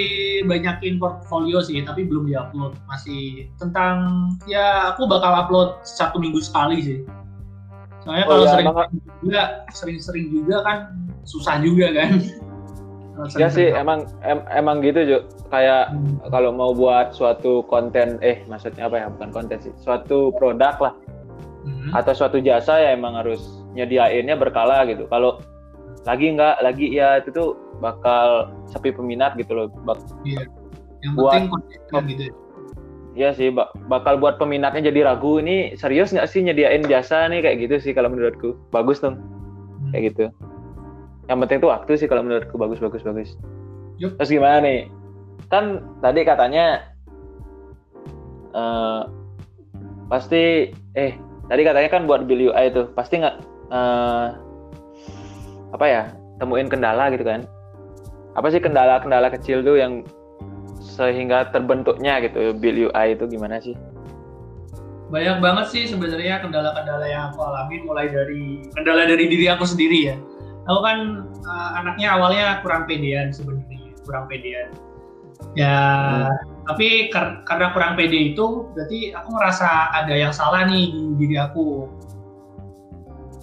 banyakin 0.50 0.98
portfolio 0.98 1.62
sih, 1.62 1.80
tapi 1.86 2.04
belum 2.10 2.28
diupload. 2.28 2.76
Masih 2.90 3.48
tentang 3.62 4.28
ya 4.50 4.92
aku 4.92 5.06
bakal 5.06 5.32
upload 5.32 5.80
satu 5.86 6.18
minggu 6.18 6.42
sekali 6.42 6.82
sih. 6.82 7.00
Soalnya 8.04 8.26
oh, 8.28 8.30
kalau 8.34 8.46
ya, 8.46 8.52
sering 8.52 8.68
juga 9.22 9.42
sering-sering 9.72 10.26
juga 10.34 10.58
kan 10.66 10.78
susah 11.24 11.62
juga 11.62 11.94
kan. 11.94 12.12
ya 13.42 13.50
sih 13.50 13.74
emang 13.74 14.06
em, 14.26 14.42
emang 14.52 14.82
gitu 14.82 15.06
Jo. 15.06 15.20
Kayak 15.54 15.94
hmm. 15.94 16.28
kalau 16.34 16.52
mau 16.52 16.74
buat 16.74 17.14
suatu 17.16 17.64
konten 17.70 18.20
eh 18.26 18.44
maksudnya 18.50 18.90
apa 18.90 18.96
ya 19.00 19.08
bukan 19.14 19.30
konten 19.32 19.58
sih, 19.62 19.74
suatu 19.80 20.34
produk 20.36 20.76
lah. 20.82 20.94
Hmm. 21.68 21.92
Atau 21.94 22.16
suatu 22.16 22.38
jasa 22.40 22.80
ya 22.80 22.96
emang 22.96 23.16
harus 23.20 23.64
nyediainnya 23.78 24.34
berkala 24.34 24.84
gitu. 24.90 25.06
Kalau 25.08 25.38
lagi 26.10 26.34
nggak 26.34 26.66
lagi 26.66 26.88
ya 26.90 27.22
itu 27.22 27.30
tuh 27.30 27.50
bakal 27.78 28.50
sepi 28.66 28.90
peminat 28.90 29.38
gitu 29.38 29.54
loh 29.54 29.68
bak 29.86 30.02
iya. 30.24 30.48
yang 31.04 31.14
buat 31.14 31.36
penting 31.36 32.04
gitu 32.16 32.24
ya. 32.32 32.34
Iya 33.18 33.34
sih, 33.34 33.50
bak 33.50 33.74
bakal 33.90 34.22
buat 34.22 34.38
peminatnya 34.38 34.94
jadi 34.94 35.10
ragu. 35.10 35.42
Ini 35.42 35.74
serius 35.74 36.14
nggak 36.14 36.30
sih 36.30 36.46
nyediain 36.46 36.86
jasa 36.86 37.26
nih 37.26 37.42
kayak 37.42 37.66
gitu 37.66 37.76
sih 37.82 37.92
kalau 37.98 38.14
menurutku. 38.14 38.54
Bagus 38.70 39.02
dong, 39.02 39.18
hmm. 39.18 39.90
kayak 39.90 40.14
gitu. 40.14 40.26
Yang 41.26 41.38
penting 41.42 41.58
tuh 41.66 41.70
waktu 41.74 41.92
sih 41.98 42.06
kalau 42.06 42.22
menurutku 42.22 42.62
bagus 42.62 42.78
bagus 42.78 43.02
bagus. 43.02 43.34
Yuk. 43.98 44.22
Terus 44.22 44.30
gimana 44.30 44.62
nih? 44.62 44.94
Kan 45.50 45.82
tadi 45.98 46.22
katanya 46.30 46.94
uh, 48.54 49.10
pasti 50.14 50.70
eh 50.94 51.18
tadi 51.50 51.62
katanya 51.66 51.90
kan 51.90 52.06
buat 52.06 52.30
build 52.30 52.54
UI 52.54 52.64
itu 52.70 52.86
pasti 52.94 53.18
nggak 53.18 53.57
uh, 53.74 54.36
apa 55.76 55.86
ya 55.86 56.04
temuin 56.40 56.70
kendala 56.72 57.12
gitu 57.12 57.26
kan 57.28 57.44
apa 58.38 58.54
sih 58.54 58.62
kendala-kendala 58.62 59.34
kecil 59.34 59.66
tuh 59.66 59.82
yang 59.82 60.06
sehingga 60.78 61.50
terbentuknya 61.50 62.22
gitu 62.22 62.54
build 62.58 62.90
UI 62.90 63.08
itu 63.18 63.26
gimana 63.26 63.58
sih? 63.58 63.74
Banyak 65.08 65.40
banget 65.40 65.66
sih 65.72 65.84
sebenarnya 65.90 66.44
kendala-kendala 66.46 67.06
yang 67.08 67.32
aku 67.32 67.40
alami 67.42 67.82
mulai 67.82 68.12
dari 68.12 68.66
kendala 68.78 69.10
dari 69.10 69.26
diri 69.26 69.50
aku 69.50 69.66
sendiri 69.66 70.14
ya. 70.14 70.16
Aku 70.68 70.80
kan 70.84 70.98
uh, 71.48 71.70
anaknya 71.80 72.14
awalnya 72.14 72.46
kurang 72.60 72.86
pedean 72.86 73.32
sebenarnya, 73.32 73.96
kurang 74.04 74.28
pedean. 74.28 74.70
Ya, 75.54 75.78
hmm. 76.34 76.66
tapi 76.66 77.14
kar 77.14 77.46
karena 77.46 77.72
kurang 77.72 77.94
pede 77.94 78.34
itu 78.34 78.68
berarti 78.74 79.14
aku 79.14 79.30
ngerasa 79.38 79.70
ada 79.94 80.14
yang 80.14 80.34
salah 80.34 80.66
nih 80.66 80.92
di 80.92 81.04
diri 81.24 81.38
aku. 81.40 81.88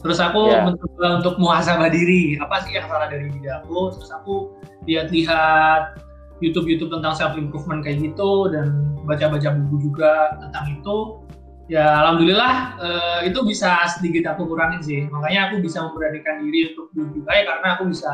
Terus 0.05 0.21
aku 0.21 0.53
yeah. 0.53 0.69
mencoba 0.69 1.07
untuk 1.25 1.35
muhasabah 1.41 1.89
diri, 1.89 2.37
apa 2.37 2.61
sih 2.69 2.77
yang 2.77 2.85
salah 2.93 3.09
dari 3.09 3.33
diri 3.33 3.49
aku? 3.49 3.89
Terus 3.97 4.13
aku 4.13 4.53
lihat-lihat 4.85 5.97
YouTube-YouTube 6.45 6.93
tentang 6.93 7.17
self 7.17 7.41
improvement 7.41 7.81
kayak 7.81 8.05
gitu 8.05 8.53
dan 8.53 8.93
baca-baca 9.09 9.57
buku 9.57 9.89
juga 9.89 10.37
tentang 10.45 10.77
itu. 10.77 11.25
Ya 11.73 12.05
alhamdulillah 12.05 12.77
uh, 12.77 13.21
itu 13.25 13.41
bisa 13.49 13.89
sedikit 13.97 14.37
aku 14.37 14.45
kurangin 14.45 14.85
sih. 14.85 15.09
Makanya 15.09 15.49
aku 15.49 15.65
bisa 15.65 15.81
memberanikan 15.81 16.45
diri 16.45 16.77
untuk 16.77 16.93
juga 16.93 17.31
ya 17.33 17.45
karena 17.49 17.69
aku 17.81 17.85
bisa 17.89 18.13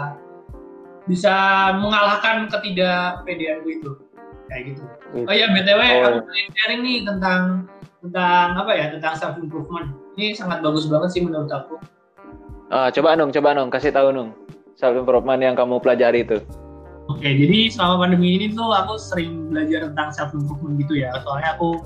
bisa 1.11 1.35
mengalahkan 1.75 2.47
ketidakpedeanku 2.47 3.67
itu 3.67 3.91
kayak 4.47 4.63
gitu. 4.75 4.83
Oh 5.27 5.35
ya 5.35 5.51
btw 5.51 5.81
oh. 6.07 6.23
aku 6.23 6.31
sharing 6.55 6.87
nih 6.87 7.03
tentang 7.03 7.67
tentang 7.99 8.47
apa 8.55 8.73
ya 8.79 8.87
tentang 8.95 9.19
self 9.19 9.35
improvement 9.43 9.91
ini 10.19 10.35
sangat 10.35 10.65
bagus 10.65 10.87
banget 10.91 11.11
sih 11.15 11.23
menurut 11.23 11.51
aku. 11.51 11.79
Uh, 12.71 12.89
coba 12.95 13.19
Nung 13.19 13.35
coba 13.35 13.55
Nung 13.55 13.71
kasih 13.71 13.91
tahu 13.95 14.15
Nung 14.15 14.31
self 14.79 14.95
improvement 14.95 15.43
yang 15.43 15.55
kamu 15.59 15.83
pelajari 15.83 16.23
itu. 16.25 16.39
Oke 17.11 17.27
jadi 17.27 17.71
selama 17.71 18.07
pandemi 18.07 18.39
ini 18.39 18.55
tuh 18.55 18.71
aku 18.71 18.95
sering 18.99 19.51
belajar 19.51 19.91
tentang 19.91 20.09
self 20.15 20.31
improvement 20.33 20.79
gitu 20.79 21.03
ya. 21.03 21.11
Soalnya 21.23 21.59
aku 21.59 21.83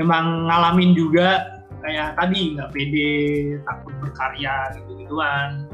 emang 0.00 0.48
ngalamin 0.48 0.96
juga 0.96 1.60
kayak 1.84 2.16
tadi 2.16 2.56
nggak 2.56 2.72
pede 2.72 3.12
takut 3.68 3.92
berkarya 4.00 4.72
gitu 4.72 5.04
gituan 5.04 5.68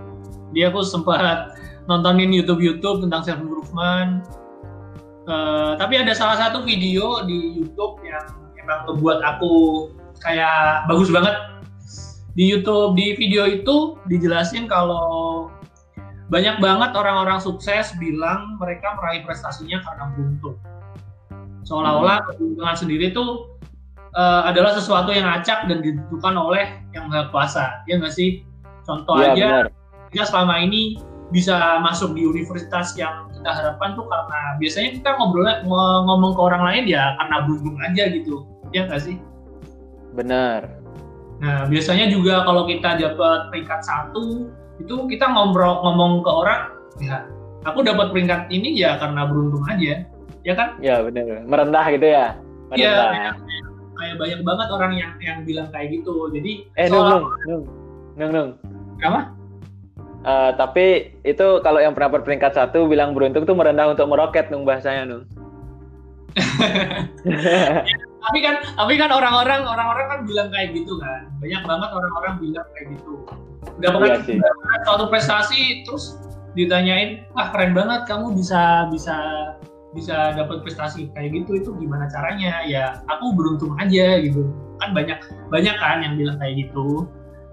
jadi 0.50 0.74
aku 0.74 0.82
sempat 0.82 1.54
nontonin 1.86 2.34
YouTube 2.34 2.62
YouTube 2.62 3.06
tentang 3.06 3.22
self 3.22 3.40
improvement. 3.40 4.26
Uh, 5.30 5.78
tapi 5.78 5.94
ada 5.94 6.10
salah 6.10 6.34
satu 6.34 6.66
video 6.66 7.22
di 7.22 7.62
YouTube 7.62 8.02
yang 8.02 8.24
emang 8.58 8.82
ngebuat 8.90 9.22
aku 9.22 9.52
kayak 10.18 10.90
bagus 10.90 11.06
banget 11.14 11.34
di 12.34 12.44
YouTube 12.46 12.94
di 12.94 13.18
video 13.18 13.46
itu 13.46 13.98
dijelasin 14.06 14.70
kalau 14.70 15.50
banyak 16.30 16.62
banget 16.62 16.94
orang-orang 16.94 17.42
sukses 17.42 17.90
bilang 17.98 18.54
mereka 18.62 18.94
meraih 18.94 19.26
prestasinya 19.26 19.82
karena 19.82 20.14
beruntung 20.14 20.56
seolah-olah 21.70 22.18
hmm. 22.22 22.26
keberuntungan 22.34 22.76
sendiri 22.76 23.04
itu 23.14 23.24
uh, 24.18 24.42
adalah 24.48 24.74
sesuatu 24.74 25.14
yang 25.14 25.28
acak 25.28 25.70
dan 25.70 25.78
ditentukan 25.84 26.34
oleh 26.34 26.82
yang 26.96 27.06
maha 27.06 27.28
kuasa. 27.30 27.84
Ya 27.86 28.00
nggak 28.00 28.14
sih? 28.14 28.42
Contoh 28.82 29.20
ya, 29.20 29.36
aja 29.36 29.46
benar. 29.46 29.66
kita 30.10 30.24
selama 30.26 30.58
ini 30.58 30.98
bisa 31.30 31.78
masuk 31.78 32.18
di 32.18 32.26
universitas 32.26 32.98
yang 32.98 33.30
kita 33.30 33.54
harapkan 33.54 33.94
tuh 33.94 34.02
karena 34.10 34.58
biasanya 34.58 34.90
kita 34.98 35.14
ngobrol 35.14 35.46
ngomong 36.10 36.34
ke 36.34 36.42
orang 36.42 36.62
lain 36.66 36.84
ya 36.90 37.14
karena 37.22 37.36
beruntung 37.46 37.78
aja 37.78 38.04
gitu. 38.10 38.36
Ya 38.74 38.90
nggak 38.90 39.02
sih? 39.06 39.16
Benar 40.10 40.79
nah 41.40 41.64
biasanya 41.66 42.12
juga 42.12 42.44
kalau 42.44 42.68
kita 42.68 43.00
dapat 43.00 43.48
peringkat 43.48 43.80
satu 43.80 44.52
itu 44.76 44.94
kita 45.08 45.24
ngobrol 45.24 45.80
ngomong 45.80 46.20
ke 46.20 46.30
orang 46.30 46.62
ya 47.00 47.24
aku 47.64 47.84
dapat 47.84 48.12
peringkat 48.12 48.48
ini 48.48 48.76
ya 48.76 48.96
karena 49.00 49.28
beruntung 49.28 49.64
aja. 49.68 50.04
Ya 50.40 50.54
kan? 50.56 50.80
Ya 50.80 51.04
benar 51.04 51.44
merendah 51.44 51.84
gitu 51.92 52.06
ya? 52.08 52.26
Iya 52.72 52.94
kayak, 53.12 53.34
kayak 53.98 54.14
banyak 54.16 54.40
banget 54.46 54.68
orang 54.72 54.92
yang 54.96 55.12
yang 55.20 55.38
bilang 55.44 55.68
kayak 55.68 56.00
gitu. 56.00 56.32
Jadi 56.32 56.64
eh 56.80 56.88
nung 56.88 57.28
nung 57.44 57.62
nung. 58.16 58.32
Nung 58.32 58.48
apa? 59.00 59.32
Uh, 60.20 60.52
tapi 60.52 61.16
itu 61.24 61.64
kalau 61.64 61.80
yang 61.80 61.96
pernah 61.96 62.12
peringkat 62.20 62.52
satu 62.52 62.84
bilang 62.84 63.16
beruntung 63.16 63.48
tuh 63.48 63.56
merendah 63.56 63.88
untuk 63.88 64.08
meroket 64.08 64.52
nung 64.52 64.68
bahasanya 64.68 65.08
nung. 65.08 65.24
tapi 68.20 68.38
kan 68.44 68.54
tapi 68.76 68.94
kan 69.00 69.10
orang-orang 69.10 69.64
orang-orang 69.64 70.06
kan 70.12 70.20
bilang 70.28 70.48
kayak 70.52 70.76
gitu 70.76 71.00
kan. 71.00 71.32
Banyak 71.40 71.62
banget 71.64 71.90
orang-orang 71.90 72.34
bilang 72.38 72.66
kayak 72.76 72.86
gitu. 72.96 73.12
Udah 73.80 73.90
pernah 73.96 74.20
iya 74.28 74.78
suatu 74.84 75.04
prestasi 75.08 75.84
terus 75.88 76.20
ditanyain 76.52 77.24
ah 77.38 77.48
keren 77.54 77.72
banget 77.72 78.04
kamu 78.04 78.36
bisa 78.36 78.88
bisa 78.92 79.16
bisa 79.96 80.36
dapat 80.36 80.60
prestasi. 80.60 81.08
Kayak 81.16 81.42
gitu 81.42 81.50
itu 81.64 81.70
gimana 81.80 82.06
caranya? 82.12 82.60
Ya 82.68 83.00
aku 83.08 83.32
beruntung 83.32 83.72
aja 83.80 84.20
gitu. 84.20 84.52
Kan 84.84 84.92
banyak 84.92 85.18
banyak 85.48 85.76
kan 85.80 86.04
yang 86.04 86.14
bilang 86.20 86.36
kayak 86.36 86.68
gitu. 86.68 87.08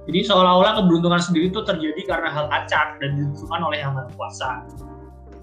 Jadi 0.07 0.23
seolah-olah 0.23 0.79
keberuntungan 0.79 1.19
sendiri 1.19 1.51
itu 1.51 1.59
terjadi 1.67 2.01
karena 2.07 2.31
hal 2.31 2.47
acak 2.47 2.95
dan 3.03 3.19
ditentukan 3.19 3.59
oleh 3.59 3.83
yang 3.83 3.91
maha 3.91 4.07
kuasa. 4.15 4.63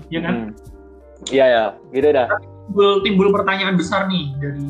Ya 0.08 0.20
kan? 0.24 0.52
Hmm. 0.52 1.32
iya 1.32 1.44
ya. 1.48 1.64
Gitu 1.92 2.08
dah. 2.12 2.28
Timbul 2.68 3.04
timbul 3.04 3.28
pertanyaan 3.28 3.76
besar 3.76 4.08
nih 4.08 4.32
dari 4.40 4.64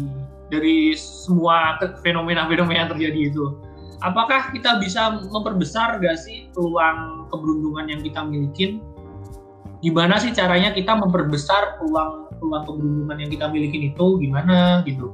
dari 0.55 0.95
semua 0.95 1.75
fenomena-fenomena 2.03 2.87
yang 2.87 2.91
terjadi 2.95 3.21
itu. 3.35 3.59
Apakah 4.05 4.53
kita 4.53 4.79
bisa 4.79 5.23
memperbesar 5.33 5.99
gak 5.99 6.19
sih 6.21 6.53
peluang 6.53 7.27
keberuntungan 7.33 7.89
yang 7.89 8.01
kita 8.05 8.21
miliki? 8.23 8.79
Gimana 9.81 10.21
sih 10.21 10.33
caranya 10.33 10.73
kita 10.73 10.97
memperbesar 10.97 11.81
peluang 11.81 12.33
peluang 12.39 12.65
keberuntungan 12.69 13.17
yang 13.21 13.31
kita 13.33 13.47
miliki 13.49 13.79
itu? 13.93 14.07
Gimana 14.21 14.85
gitu? 14.85 15.13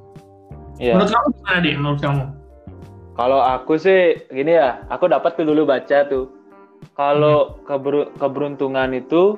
Yeah. 0.80 0.96
menurut 0.96 1.12
kamu 1.12 1.28
gimana 1.36 1.56
deh 1.60 1.74
menurut 1.76 2.00
kamu? 2.00 2.24
Kalau 3.12 3.40
aku 3.44 3.76
sih 3.76 4.16
gini 4.32 4.56
ya 4.56 4.80
aku 4.88 5.12
dapat 5.12 5.36
tuh 5.36 5.44
dulu 5.44 5.68
baca 5.68 6.08
tuh. 6.08 6.32
Kalau 6.96 7.60
hmm. 7.60 7.68
keber, 7.68 7.94
keberuntungan 8.16 8.96
itu 8.96 9.36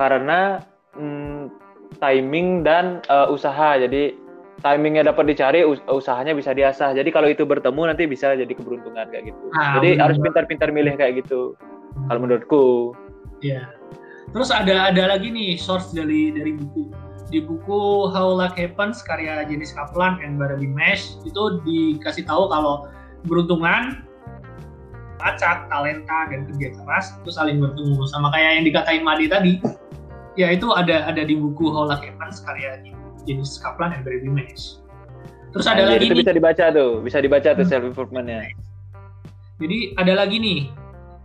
karena 0.00 0.64
hmm, 0.96 1.52
timing 2.00 2.64
dan 2.64 3.04
uh, 3.12 3.28
usaha. 3.28 3.76
Jadi 3.76 4.16
timingnya 4.64 5.04
dapat 5.04 5.28
dicari 5.28 5.60
usahanya 5.88 6.32
bisa 6.32 6.56
diasah. 6.56 6.96
Jadi 6.96 7.08
kalau 7.12 7.28
itu 7.28 7.44
bertemu 7.44 7.92
nanti 7.92 8.08
bisa 8.08 8.32
jadi 8.32 8.48
keberuntungan 8.48 9.08
kayak 9.12 9.32
gitu. 9.32 9.44
Nah, 9.52 9.80
jadi 9.80 9.96
bener. 9.96 10.02
harus 10.08 10.16
pintar-pintar 10.20 10.68
milih 10.72 10.96
kayak 10.96 11.24
gitu 11.24 11.56
kalau 12.08 12.20
menurutku. 12.24 12.96
Ya 13.44 13.68
terus 14.34 14.50
ada 14.50 14.90
ada 14.90 15.16
lagi 15.16 15.30
nih 15.30 15.56
source 15.56 15.92
dari 15.92 16.34
dari 16.34 16.56
buku. 16.56 16.90
Di 17.26 17.42
buku 17.42 18.06
How 18.14 18.38
Luck 18.38 18.54
Happens 18.54 19.02
karya 19.02 19.42
Jenis 19.50 19.74
Kaplan 19.74 20.22
and 20.22 20.38
Barnaby 20.38 20.70
Mesh 20.70 21.18
itu 21.26 21.58
dikasih 21.66 22.22
tahu 22.22 22.46
kalau 22.46 22.86
beruntungan 23.26 24.06
acak, 25.18 25.66
talenta 25.66 26.30
dan 26.30 26.46
kerja 26.46 26.70
keras 26.78 27.18
itu 27.18 27.34
saling 27.34 27.58
bertemu. 27.58 27.98
Sama 28.06 28.30
kayak 28.30 28.62
yang 28.62 28.64
dikatain 28.70 29.02
Madi 29.02 29.26
tadi. 29.26 29.58
Ya 30.38 30.52
itu 30.52 30.70
ada 30.70 31.08
ada 31.08 31.24
di 31.26 31.34
buku 31.34 31.66
How 31.66 31.90
Luck 31.90 32.04
Happens 32.04 32.44
karya 32.46 32.78
jenis 32.84 33.05
Kaplan 33.60 33.90
and 33.92 34.02
Barry 34.06 34.22
Mesh. 34.30 34.78
Terus 35.56 35.66
ada 35.66 35.88
nah, 35.88 35.96
lagi 35.96 36.06
itu 36.06 36.14
nih, 36.14 36.20
bisa 36.20 36.32
dibaca 36.36 36.64
tuh, 36.68 36.90
bisa 37.00 37.18
dibaca 37.24 37.48
tuh 37.56 37.64
hmm. 37.64 37.72
self 37.72 37.84
improvementnya. 37.88 38.52
Jadi 39.56 39.96
ada 39.96 40.12
lagi 40.12 40.36
nih 40.36 40.60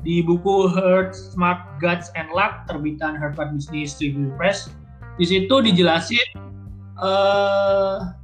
di 0.02 0.24
buku 0.24 0.72
Heart 0.72 1.14
Smart 1.14 1.62
Guts 1.84 2.10
and 2.16 2.32
Luck 2.32 2.66
terbitan 2.66 3.20
Harvard 3.20 3.54
Business 3.54 4.00
Review 4.00 4.32
Press. 4.40 4.72
Di 5.20 5.28
situ 5.28 5.52
dijelasin 5.60 6.28
uh, 6.98 8.16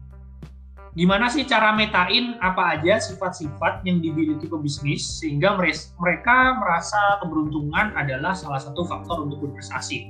gimana 0.97 1.29
sih 1.29 1.45
cara 1.45 1.75
metain 1.77 2.39
apa 2.41 2.79
aja 2.79 2.97
sifat-sifat 2.97 3.85
yang 3.85 4.01
dimiliki 4.01 4.49
pebisnis 4.49 5.05
sehingga 5.21 5.53
mereka 5.99 6.57
merasa 6.57 7.21
keberuntungan 7.21 7.93
adalah 7.93 8.33
salah 8.33 8.57
satu 8.57 8.87
faktor 8.87 9.27
untuk 9.27 9.45
berprestasi. 9.45 10.09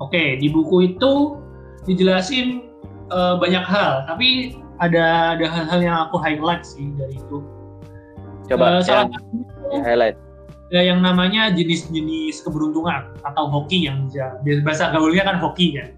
Oke, 0.00 0.40
di 0.40 0.48
buku 0.48 0.96
itu 0.96 1.36
dijelasin 1.88 2.68
uh, 3.12 3.36
banyak 3.40 3.64
hal, 3.64 4.04
tapi 4.08 4.56
ada 4.80 5.36
ada 5.36 5.46
hal-hal 5.46 5.80
yang 5.80 5.96
aku 6.08 6.16
highlight 6.20 6.64
sih 6.64 6.88
dari 6.96 7.16
itu. 7.16 7.44
Coba 8.48 8.80
uh, 8.80 8.82
salah 8.82 9.08
satu 9.12 9.78
highlight. 9.84 10.16
Ya, 10.70 10.86
yang 10.86 11.02
namanya 11.02 11.50
jenis-jenis 11.50 12.46
keberuntungan 12.46 13.10
atau 13.26 13.50
hoki 13.50 13.90
yang 13.90 14.06
bisa 14.06 14.38
bahasa 14.62 14.94
gaulnya 14.94 15.26
kan 15.26 15.42
hoki 15.42 15.74
kan. 15.74 15.90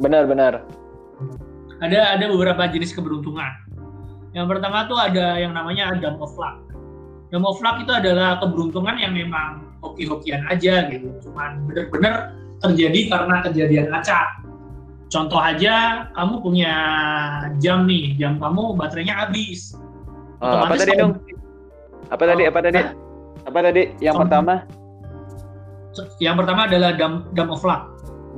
Benar 0.00 0.24
benar. 0.24 0.64
Ada 1.84 2.16
ada 2.16 2.24
beberapa 2.32 2.64
jenis 2.72 2.96
keberuntungan. 2.96 3.52
Yang 4.32 4.46
pertama 4.56 4.88
tuh 4.88 4.96
ada 4.98 5.38
yang 5.38 5.52
namanya 5.52 5.92
Adam 5.92 6.16
of 6.24 6.32
Luck. 6.40 6.56
Adam 7.28 7.44
of 7.44 7.60
Luck 7.60 7.76
itu 7.84 7.92
adalah 7.92 8.40
keberuntungan 8.40 8.96
yang 8.96 9.12
memang 9.12 9.76
hoki-hokian 9.84 10.48
aja 10.48 10.88
gitu. 10.88 11.12
Cuman 11.28 11.68
bener-bener 11.68 12.32
terjadi 12.64 13.00
karena 13.12 13.44
kejadian 13.44 13.92
acak 13.92 14.40
Contoh 15.12 15.38
aja, 15.38 16.08
kamu 16.16 16.34
punya 16.42 16.74
jam 17.62 17.86
nih, 17.86 18.18
jam 18.18 18.40
kamu 18.40 18.74
baterainya 18.74 19.14
habis. 19.26 19.76
Oh, 20.42 20.64
apa 20.66 20.74
tadi 20.74 20.92
dong? 20.98 21.20
Apa 22.10 22.24
tadi? 22.26 22.42
Apa 22.48 22.58
tadi? 22.60 22.80
Nah, 22.82 22.92
apa 23.46 23.58
tadi? 23.62 23.82
Yang 24.02 24.14
pertama? 24.26 24.54
Yang 26.18 26.34
pertama 26.42 26.60
adalah 26.66 26.90
dam 26.98 27.12
dam 27.38 27.48
of 27.54 27.62
luck. 27.62 27.82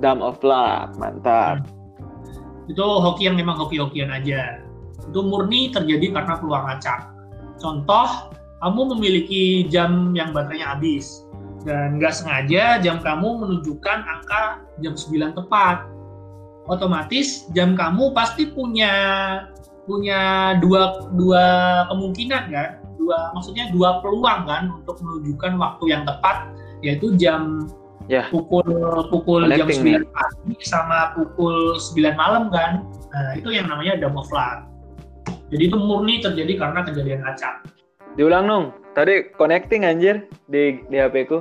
Dam 0.05 0.20
of 0.20 0.37
luck, 0.44 0.92
mantap. 1.00 1.64
Hmm. 1.64 2.70
Itu 2.70 2.85
hoki 2.85 3.31
yang 3.31 3.40
memang 3.40 3.57
hoki-hokian 3.57 4.12
aja. 4.12 4.61
Itu 5.09 5.24
murni 5.24 5.72
terjadi 5.72 6.12
karena 6.12 6.35
peluang 6.37 6.66
acak. 6.66 7.09
Contoh, 7.57 8.29
kamu 8.61 8.98
memiliki 8.98 9.64
jam 9.70 10.12
yang 10.12 10.37
baterainya 10.37 10.76
habis 10.76 11.26
dan 11.66 11.98
nggak 11.98 12.14
sengaja 12.14 12.79
jam 12.79 13.02
kamu 13.02 13.42
menunjukkan 13.42 13.98
angka 14.07 14.62
jam 14.79 14.94
9 14.94 15.35
tepat 15.35 15.83
otomatis 16.66 17.46
jam 17.55 17.74
kamu 17.74 18.12
pasti 18.12 18.50
punya 18.50 18.92
punya 19.87 20.55
dua 20.59 21.11
dua 21.14 21.44
kemungkinan 21.90 22.42
kan? 22.50 22.70
Dua 22.98 23.31
maksudnya 23.35 23.70
dua 23.70 24.02
peluang 24.02 24.46
kan? 24.46 24.70
Untuk 24.83 24.98
menunjukkan 25.02 25.52
waktu 25.59 25.85
yang 25.90 26.02
tepat 26.02 26.50
yaitu 26.85 27.14
jam 27.16 27.70
ya. 28.11 28.29
pukul 28.29 28.66
pukul 29.09 29.48
jam 29.48 29.64
9 29.64 29.83
ya. 29.83 30.00
pagi 30.12 30.57
sama 30.62 31.14
pukul 31.14 31.79
9 31.79 32.14
malam 32.18 32.50
kan? 32.50 32.85
Nah 33.14 33.33
itu 33.38 33.55
yang 33.55 33.70
namanya 33.70 33.96
jam 33.96 34.12
of 34.18 34.29
luck 34.29 34.76
jadi 35.46 35.62
itu 35.70 35.76
murni 35.79 36.18
terjadi 36.18 36.59
karena 36.59 36.81
kejadian 36.83 37.22
acak. 37.22 37.62
Diulang 38.18 38.50
dong 38.50 38.64
tadi 38.98 39.31
connecting 39.38 39.87
anjir 39.87 40.26
di 40.50 40.83
di 40.90 40.96
HP 40.98 41.31
ku. 41.31 41.38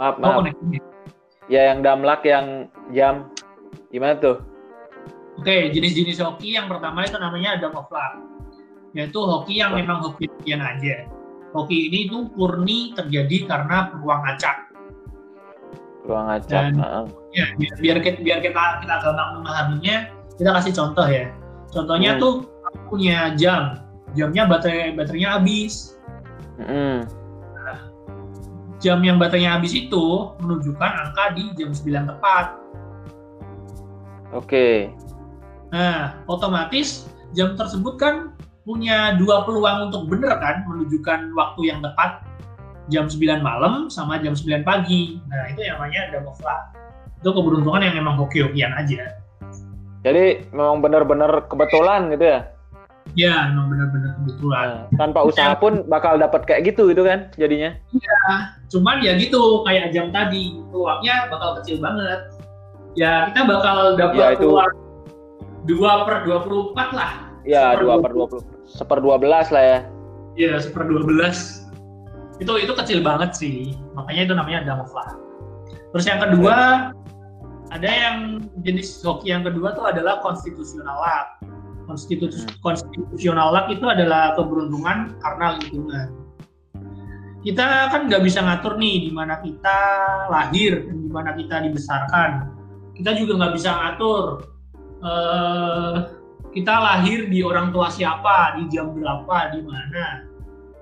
Maaf 0.00 0.18
oh, 0.18 0.42
maaf. 0.42 0.42
oh, 0.42 0.44
ya? 1.46 1.70
Yang 1.70 1.78
damlak 1.86 2.26
yang 2.26 2.66
jam. 2.90 3.30
Gimana 3.94 4.18
tuh 4.18 4.42
Oke, 5.34 5.74
jenis-jenis 5.74 6.22
hoki 6.22 6.54
yang 6.54 6.70
pertama 6.70 7.02
itu 7.02 7.18
namanya 7.18 7.58
ada 7.58 7.68
Luck. 7.74 7.90
Yaitu 8.94 9.18
hoki 9.18 9.58
yang 9.58 9.74
memang 9.74 9.98
hoki 10.06 10.30
yang 10.46 10.62
aja. 10.62 11.10
Hoki 11.50 11.90
ini 11.90 12.06
itu 12.10 12.30
murni 12.38 12.94
terjadi 12.94 13.50
karena 13.50 13.90
peluang 13.90 14.22
acak. 14.22 14.70
Peluang 16.06 16.28
acak. 16.38 16.50
Dan, 16.50 16.72
ya, 17.34 17.50
biar, 17.58 17.74
biar 17.82 17.96
kita 18.02 18.18
biar 18.22 18.38
kita 18.42 18.62
kita 18.82 18.94
gampang 19.02 19.30
memahaminya, 19.42 19.96
kita 20.38 20.50
kasih 20.54 20.72
contoh 20.74 21.06
ya. 21.06 21.30
Contohnya 21.74 22.14
hmm. 22.14 22.20
tuh 22.22 22.34
punya 22.86 23.34
jam, 23.34 23.82
jamnya 24.14 24.46
baterai 24.46 24.94
baterainya 24.94 25.42
habis. 25.42 25.98
Hmm. 26.62 27.02
Nah, 27.58 27.78
jam 28.78 29.02
yang 29.02 29.18
baterainya 29.18 29.58
habis 29.58 29.74
itu 29.74 30.34
menunjukkan 30.38 30.90
angka 31.10 31.34
di 31.34 31.50
jam 31.58 31.74
9 31.74 32.10
tepat. 32.14 32.46
Oke. 34.34 34.46
Okay. 34.46 35.03
Nah, 35.74 36.22
otomatis 36.30 37.10
jam 37.34 37.58
tersebut 37.58 37.98
kan 37.98 38.30
punya 38.62 39.18
dua 39.18 39.42
peluang 39.42 39.90
untuk 39.90 40.06
benar 40.06 40.38
kan 40.38 40.62
menunjukkan 40.70 41.34
waktu 41.34 41.60
yang 41.66 41.82
tepat 41.82 42.22
jam 42.86 43.10
9 43.10 43.42
malam 43.42 43.90
sama 43.90 44.22
jam 44.22 44.38
9 44.38 44.62
pagi. 44.62 45.18
Nah, 45.26 45.50
itu 45.50 45.66
yang 45.66 45.82
namanya 45.82 46.14
damofla. 46.14 46.70
Itu 47.18 47.34
keberuntungan 47.34 47.82
yang 47.82 47.98
memang 47.98 48.14
hoki-hokian 48.22 48.70
aja. 48.70 49.18
Jadi 50.06 50.46
memang 50.54 50.78
benar-benar 50.78 51.50
kebetulan 51.50 52.06
gitu 52.14 52.22
ya? 52.22 52.40
Ya, 53.18 53.34
memang 53.50 53.74
benar-benar 53.74 54.10
kebetulan. 54.22 54.68
Nah, 54.94 54.94
tanpa 54.94 55.26
usaha 55.26 55.58
pun 55.58 55.82
bakal 55.90 56.22
dapat 56.22 56.46
kayak 56.46 56.70
gitu 56.70 56.86
gitu 56.94 57.02
kan 57.02 57.34
jadinya? 57.34 57.74
Iya, 57.90 58.18
cuman 58.70 59.02
ya 59.02 59.18
gitu 59.18 59.66
kayak 59.66 59.90
jam 59.90 60.14
tadi 60.14 60.54
peluangnya 60.70 61.26
bakal 61.34 61.58
kecil 61.58 61.82
banget. 61.82 62.30
Ya 62.94 63.26
kita 63.26 63.42
bakal 63.42 63.98
dapat 63.98 64.22
ya, 64.22 64.28
itu... 64.38 64.54
peluang 64.54 64.83
dua 65.64 66.04
per 66.04 66.28
dua 66.28 66.38
puluh 66.44 66.72
empat 66.72 66.88
lah. 66.92 67.12
Iya 67.44 67.76
dua 67.80 68.00
per 68.00 68.12
dua 68.12 68.26
puluh, 68.28 68.44
seper 68.64 68.98
dua 69.00 69.16
belas 69.20 69.52
lah 69.52 69.64
ya. 69.64 69.78
Iya 70.36 70.60
seper 70.60 70.88
dua 70.88 71.04
belas. 71.04 71.64
Itu 72.40 72.56
itu 72.58 72.72
kecil 72.74 73.04
banget 73.04 73.36
sih, 73.36 73.78
makanya 73.94 74.22
itu 74.26 74.34
namanya 74.34 74.60
damofla. 74.64 75.16
Terus 75.94 76.04
yang 76.08 76.20
kedua 76.24 76.56
ada 77.70 77.90
yang 77.90 78.42
jenis 78.66 79.02
hoki 79.02 79.30
yang 79.30 79.46
kedua 79.46 79.74
tuh 79.74 79.86
adalah 79.88 80.18
konstitusional 80.22 80.98
luck. 80.98 81.28
Konstitus, 81.84 82.48
hmm. 82.48 82.64
konstitusional 82.64 83.52
luck 83.52 83.68
itu 83.68 83.84
adalah 83.84 84.32
keberuntungan 84.40 85.20
karena 85.20 85.60
lingkungan. 85.60 86.08
kita 87.44 87.92
kan 87.92 88.08
nggak 88.08 88.24
bisa 88.24 88.40
ngatur 88.40 88.80
nih 88.80 89.04
di 89.04 89.10
mana 89.12 89.36
kita 89.44 89.78
lahir 90.32 90.88
dan 90.88 90.96
di 90.96 91.10
mana 91.12 91.36
kita 91.36 91.60
dibesarkan. 91.60 92.30
Kita 92.96 93.12
juga 93.20 93.36
nggak 93.36 93.52
bisa 93.60 93.70
ngatur 93.76 94.48
uh, 95.04 95.94
kita 96.50 96.74
lahir 96.74 97.28
di 97.28 97.44
orang 97.44 97.70
tua 97.74 97.90
siapa, 97.90 98.56
di 98.56 98.70
jam 98.72 98.94
berapa, 98.94 99.52
di 99.52 99.60
mana, 99.62 100.24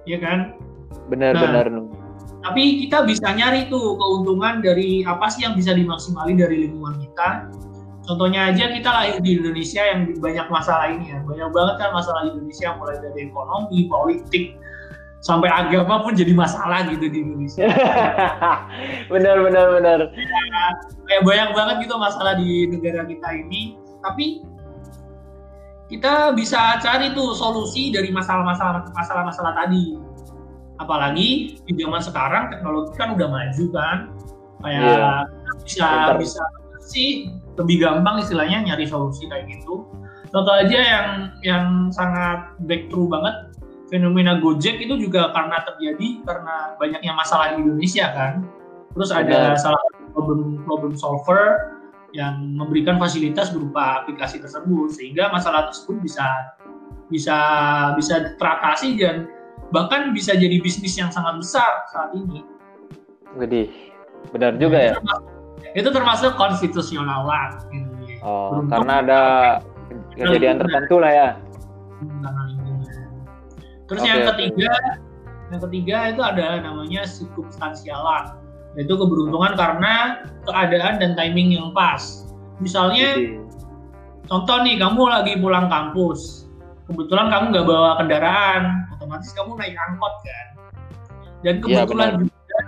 ya 0.06 0.18
kan? 0.20 0.54
Benar-benar. 1.08 1.66
Nah, 1.72 2.02
tapi 2.42 2.85
kita 2.87 3.06
bisa 3.06 3.32
nyari 3.32 3.70
tuh 3.70 3.96
keuntungan 3.96 4.61
dari 4.61 5.06
apa 5.06 5.30
sih 5.30 5.46
yang 5.46 5.54
bisa 5.54 5.72
dimaksimali 5.72 6.35
dari 6.35 6.68
lingkungan 6.68 6.98
kita. 7.00 7.48
Contohnya 8.02 8.50
aja 8.50 8.74
kita 8.74 8.90
lahir 8.90 9.22
di 9.22 9.38
Indonesia 9.38 9.78
yang 9.78 10.11
banyak 10.18 10.46
masalah 10.50 10.90
ini 10.90 11.14
ya, 11.14 11.22
banyak 11.22 11.48
banget 11.54 11.74
kan 11.78 11.90
masalah 11.94 12.20
di 12.26 12.35
Indonesia 12.35 12.68
mulai 12.74 12.98
dari 12.98 13.30
ekonomi, 13.30 13.78
politik, 13.87 14.44
sampai 15.22 15.46
agama 15.46 16.02
pun 16.02 16.18
jadi 16.18 16.35
masalah 16.35 16.82
gitu 16.90 17.06
di 17.06 17.22
Indonesia. 17.22 17.70
benar 19.14 19.38
benar 19.46 19.66
benar. 19.78 19.98
Ya, 20.18 20.62
kayak 21.06 21.22
banyak 21.22 21.48
banget 21.54 21.76
gitu 21.87 21.94
masalah 21.94 22.35
di 22.35 22.66
negara 22.66 23.06
kita 23.06 23.28
ini. 23.46 23.78
Tapi 24.02 24.42
kita 25.92 26.32
bisa 26.32 26.80
cari 26.80 27.12
tuh 27.12 27.36
solusi 27.36 27.92
dari 27.92 28.08
masalah-masalah 28.08 28.88
masalah-masalah 28.96 29.52
tadi. 29.64 29.96
Apalagi 30.80 31.60
di 31.62 31.72
zaman 31.78 32.00
sekarang 32.00 32.48
teknologi 32.48 32.96
kan 32.96 33.14
udah 33.14 33.28
maju 33.28 33.64
kan, 33.70 33.98
kayak 34.64 34.82
yeah. 34.82 35.22
bisa 35.62 35.86
Bentar. 35.86 36.16
bisa 36.18 36.42
sih 36.82 37.30
lebih 37.54 37.84
gampang 37.84 38.18
istilahnya 38.24 38.72
nyari 38.72 38.88
solusi 38.88 39.28
kayak 39.28 39.46
gitu. 39.52 39.86
Contoh 40.32 40.54
aja 40.56 40.78
yang 40.80 41.08
yang 41.44 41.66
sangat 41.92 42.56
breakthrough 42.64 43.06
banget 43.06 43.52
fenomena 43.92 44.40
Gojek 44.40 44.80
itu 44.80 44.96
juga 44.96 45.28
karena 45.36 45.60
terjadi 45.68 46.24
karena 46.24 46.72
banyaknya 46.80 47.12
masalah 47.12 47.52
di 47.52 47.60
Indonesia 47.60 48.08
kan. 48.16 48.32
Terus 48.96 49.12
ada 49.12 49.52
salah 49.60 49.76
satu 49.92 50.08
problem 50.16 50.64
problem 50.64 50.96
solver 50.96 51.76
yang 52.12 52.57
memberikan 52.57 53.01
fasilitas 53.01 53.53
berupa 53.53 54.05
aplikasi 54.05 54.40
tersebut 54.40 54.92
sehingga 54.92 55.33
masalah 55.33 55.72
tersebut 55.72 56.01
bisa 56.05 56.27
bisa 57.09 57.37
bisa 57.96 58.37
teratasi 58.37 58.96
dan 59.01 59.29
bahkan 59.72 60.12
bisa 60.12 60.37
jadi 60.37 60.61
bisnis 60.61 60.96
yang 60.96 61.09
sangat 61.09 61.40
besar 61.40 61.88
saat 61.92 62.12
ini. 62.12 62.44
Jadi 63.40 63.62
benar 64.33 64.57
juga 64.61 64.79
ya. 64.79 64.94
Itu 65.72 65.88
termasuk 65.88 66.37
konstitusional 66.37 67.25
lah. 67.25 67.48
Oh, 68.22 68.61
karena 68.68 69.01
ada 69.01 69.20
kejadian 70.14 70.61
tertentu 70.61 71.01
lah 71.01 71.12
ya. 71.12 71.29
Karena 72.22 72.42
Terus 73.92 74.09
okay, 74.09 74.09
yang 74.09 74.25
ketiga, 74.33 74.72
okay. 74.72 75.51
yang 75.53 75.61
ketiga 75.68 75.96
itu 76.09 76.22
ada 76.25 76.46
namanya 76.64 77.03
substansialan, 77.05 78.40
yaitu 78.78 78.94
keberuntungan 78.96 79.52
karena 79.54 80.24
keadaan 80.48 80.96
dan 80.96 81.12
timing 81.12 81.52
yang 81.56 81.70
pas. 81.76 82.24
Misalnya, 82.62 83.18
okay. 83.18 83.37
contoh 84.28 84.56
nih 84.64 84.80
kamu 84.80 85.02
lagi 85.08 85.32
pulang 85.40 85.66
kampus, 85.68 86.48
kebetulan 86.88 87.28
kamu 87.28 87.44
nggak 87.52 87.66
bawa 87.68 87.90
kendaraan, 88.00 88.87
otomatis 88.96 89.30
kamu 89.37 89.58
naik 89.61 89.76
angkot 89.90 90.14
kan. 90.24 90.46
Dan 91.42 91.54
iya, 91.66 91.82
kebetulan 91.85 92.11
ya, 92.11 92.18
juga 92.22 92.58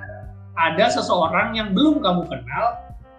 ada 0.54 0.86
seseorang 0.90 1.48
yang 1.54 1.72
belum 1.72 2.02
kamu 2.02 2.22
kenal 2.26 2.66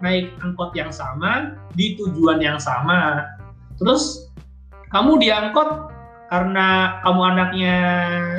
naik 0.04 0.36
angkot 0.44 0.76
yang 0.76 0.92
sama 0.92 1.56
di 1.74 1.96
tujuan 1.96 2.44
yang 2.44 2.60
sama. 2.60 3.24
Terus 3.80 4.30
kamu 4.92 5.20
diangkot 5.24 5.92
karena 6.28 7.00
kamu 7.06 7.22
anaknya 7.24 7.76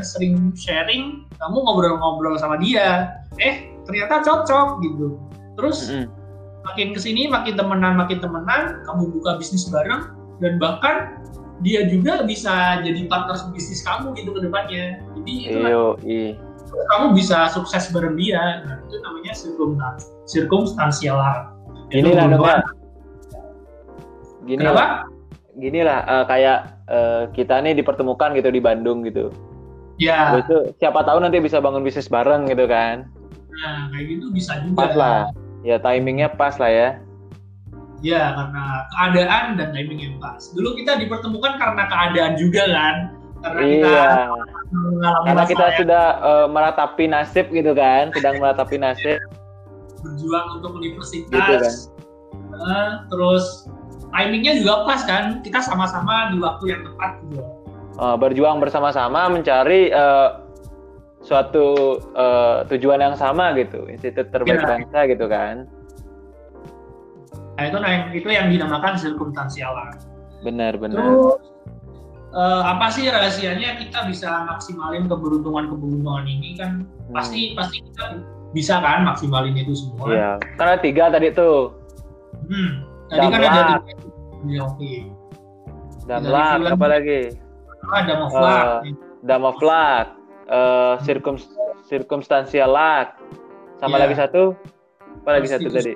sering 0.05 0.53
sharing, 0.53 1.25
kamu 1.41 1.57
ngobrol-ngobrol 1.65 2.37
sama 2.37 2.61
dia, 2.61 3.17
eh 3.41 3.76
ternyata 3.87 4.23
cocok 4.23 4.69
gitu. 4.83 5.07
Terus 5.57 5.79
mm 5.89 5.95
-hmm. 5.95 6.07
makin 6.67 6.89
ke 6.93 7.01
sini 7.01 7.31
makin 7.31 7.55
temenan 7.55 7.95
makin 7.97 8.19
temenan, 8.19 8.83
kamu 8.85 9.09
buka 9.15 9.39
bisnis 9.41 9.71
bareng 9.71 10.13
dan 10.43 10.61
bahkan 10.61 11.17
dia 11.65 11.89
juga 11.89 12.21
bisa 12.29 12.85
jadi 12.85 13.09
partner 13.09 13.49
bisnis 13.55 13.81
kamu 13.81 14.13
gitu 14.19 14.37
ke 14.37 14.41
depannya. 14.45 15.01
Jadi 15.17 15.35
itu 15.49 15.59
iya. 16.05 16.37
kamu 16.93 17.17
bisa 17.17 17.49
sukses 17.49 17.89
bareng 17.95 18.19
dia. 18.21 18.67
Nah, 18.69 18.77
itu 18.85 18.97
namanya 19.01 19.33
circumstansial. 20.29 21.17
Ini 21.89 22.11
lah 22.13 22.27
dong 22.29 22.45
Gini 24.47 24.63
Kenapa? 24.63 25.11
Gini 25.59 25.81
lah 25.83 25.99
uh, 26.07 26.25
kayak 26.29 26.59
uh, 26.87 27.23
kita 27.35 27.59
nih 27.65 27.75
dipertemukan 27.75 28.37
gitu 28.37 28.53
di 28.53 28.61
Bandung 28.63 29.03
gitu. 29.03 29.33
Ya. 29.99 30.39
Itu 30.39 30.77
siapa 30.79 31.03
tahu 31.03 31.25
nanti 31.25 31.41
bisa 31.41 31.59
bangun 31.59 31.83
bisnis 31.83 32.07
bareng 32.07 32.47
gitu 32.47 32.69
kan. 32.71 33.09
Nah, 33.63 33.89
kayak 33.93 34.05
gitu 34.17 34.27
bisa 34.33 34.61
juga. 34.65 34.77
Pas 34.87 34.95
lah. 34.97 35.21
Ya 35.67 35.77
timingnya 35.81 36.29
pas 36.31 36.55
lah 36.61 36.71
ya. 36.71 36.89
Ya, 38.05 38.37
karena 38.37 38.65
keadaan 38.93 39.57
dan 39.57 39.69
timing 39.73 40.01
yang 40.01 40.17
pas. 40.21 40.53
Dulu 40.53 40.77
kita 40.77 41.01
dipertemukan 41.01 41.57
karena 41.57 41.89
keadaan 41.89 42.33
juga 42.37 42.63
kan. 42.69 42.97
Karena 43.41 43.61
iya. 43.65 43.81
kita 43.81 44.05
karena 45.27 45.45
kita 45.47 45.67
ya. 45.67 45.75
sudah 45.81 46.05
uh, 46.21 46.47
meratapi 46.51 47.05
nasib 47.09 47.47
gitu 47.51 47.73
kan, 47.73 48.13
sedang 48.13 48.37
meratapi 48.39 48.77
nasib. 48.77 49.19
Berjuang 50.05 50.47
untuk 50.61 50.77
universitas. 50.77 51.25
Gitu 51.25 51.41
kan. 51.41 51.75
Uh, 52.57 52.91
terus 53.09 53.67
timingnya 54.13 54.61
juga 54.61 54.85
pas 54.85 55.01
kan 55.05 55.41
kita 55.41 55.61
sama-sama 55.65 56.31
di 56.33 56.39
waktu 56.41 56.65
yang 56.73 56.81
tepat 56.85 57.13
gitu 57.29 57.45
uh, 58.01 58.17
berjuang 58.17 58.61
bersama-sama 58.61 59.29
mencari 59.33 59.91
uh, 59.93 60.46
suatu 61.27 61.99
uh, 62.15 62.63
tujuan 62.71 63.03
yang 63.03 63.19
sama 63.19 63.51
gitu 63.59 63.91
institut 63.91 64.31
terbaik 64.31 64.63
ya. 64.63 64.69
bangsa 64.79 64.99
gitu 65.11 65.27
kan 65.27 65.67
nah 67.59 67.65
itu 67.67 67.77
nah 67.83 67.93
itu 68.15 68.29
yang 68.31 68.47
dinamakan 68.47 68.95
sirkumstansial 68.95 69.75
benar 70.47 70.79
benar 70.79 71.03
terus 71.03 71.43
uh, 72.31 72.63
apa 72.71 72.87
sih 72.95 73.11
rahasianya 73.11 73.83
kita 73.83 74.07
bisa 74.07 74.47
maksimalin 74.47 75.11
keberuntungan 75.11 75.67
keberuntungan 75.67 76.25
ini 76.31 76.55
kan 76.55 76.87
hmm. 76.87 77.17
pasti 77.17 77.59
pasti 77.59 77.83
kita 77.83 78.23
bisa 78.55 78.79
kan 78.79 79.03
maksimalin 79.03 79.59
itu 79.59 79.75
semua 79.75 80.07
iya 80.15 80.31
karena 80.55 80.77
tiga 80.79 81.11
tadi 81.11 81.35
tuh 81.35 81.75
hmm 82.47 82.97
Tadi 83.07 83.27
kan 83.31 83.39
ada 83.39 83.79
tiga 83.87 84.59
hoki. 84.67 84.95
Damlak, 86.07 86.75
apa 86.75 86.87
lagi? 86.87 87.21
Ah, 87.91 88.03
Damoflak. 88.03 88.67
Uh, 88.67 88.79
Damoflak. 89.27 90.07
Uh, 90.47 90.99
circum. 91.03 91.37
Sama 93.77 93.97
yeah. 93.97 94.03
lagi 94.03 94.15
satu? 94.17 94.57
Apa 95.23 95.31
lagi 95.43 95.49
satu 95.51 95.69
tadi? 95.69 95.95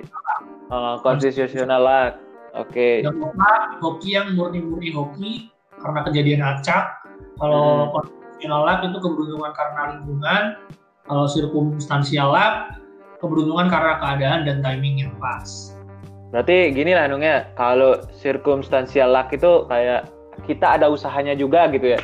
Uh, 0.71 0.95
konstitusional 1.03 1.81
luck. 1.83 2.13
Oke. 2.55 3.03
Okay. 3.03 3.75
Hoki 3.79 4.09
yang 4.15 4.35
murni-murni 4.35 4.91
hoki 4.91 5.31
karena 5.79 5.99
kejadian 6.03 6.41
acak. 6.43 6.99
Kalau 7.39 7.87
hmm. 7.87 7.91
konstitusional 7.95 8.61
luck 8.67 8.79
itu 8.83 8.97
keberuntungan 8.99 9.51
karena 9.55 9.81
lingkungan. 9.95 10.43
Kalau 11.07 11.25
circumstantial 11.27 12.31
luck, 12.31 12.55
keberuntungan 13.19 13.67
karena 13.67 13.93
keadaan 13.99 14.39
dan 14.47 14.63
timing 14.63 15.03
yang 15.03 15.13
pas. 15.19 15.75
Berarti 16.31 16.71
gini 16.71 16.95
lah 16.95 17.11
Nungnya, 17.11 17.51
kalau 17.59 17.99
circumstantial 18.15 19.11
luck 19.11 19.35
itu 19.35 19.67
kayak 19.67 20.07
kita 20.47 20.79
ada 20.79 20.87
usahanya 20.87 21.35
juga 21.35 21.67
gitu 21.67 21.95
ya? 21.95 21.99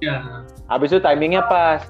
Iya. 0.00 0.41
Habis 0.72 0.96
itu 0.96 1.00
timingnya 1.04 1.44
pas. 1.46 1.84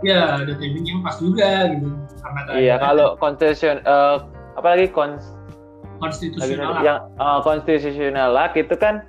Iya, 0.00 0.46
ada 0.46 0.54
timingnya 0.56 1.02
pas 1.02 1.16
juga 1.18 1.74
gitu. 1.74 1.88
Karena 2.20 2.40
iya, 2.56 2.74
kalau 2.78 3.18
konstitusi 3.20 3.68
uh, 3.84 4.24
apalagi 4.56 4.88
kons 4.92 5.36
konstitusional 6.00 6.80
yang 6.80 6.98
uh, 7.20 7.44
konstitusional 7.44 8.32
luck 8.32 8.56
itu 8.56 8.72
kan 8.72 9.04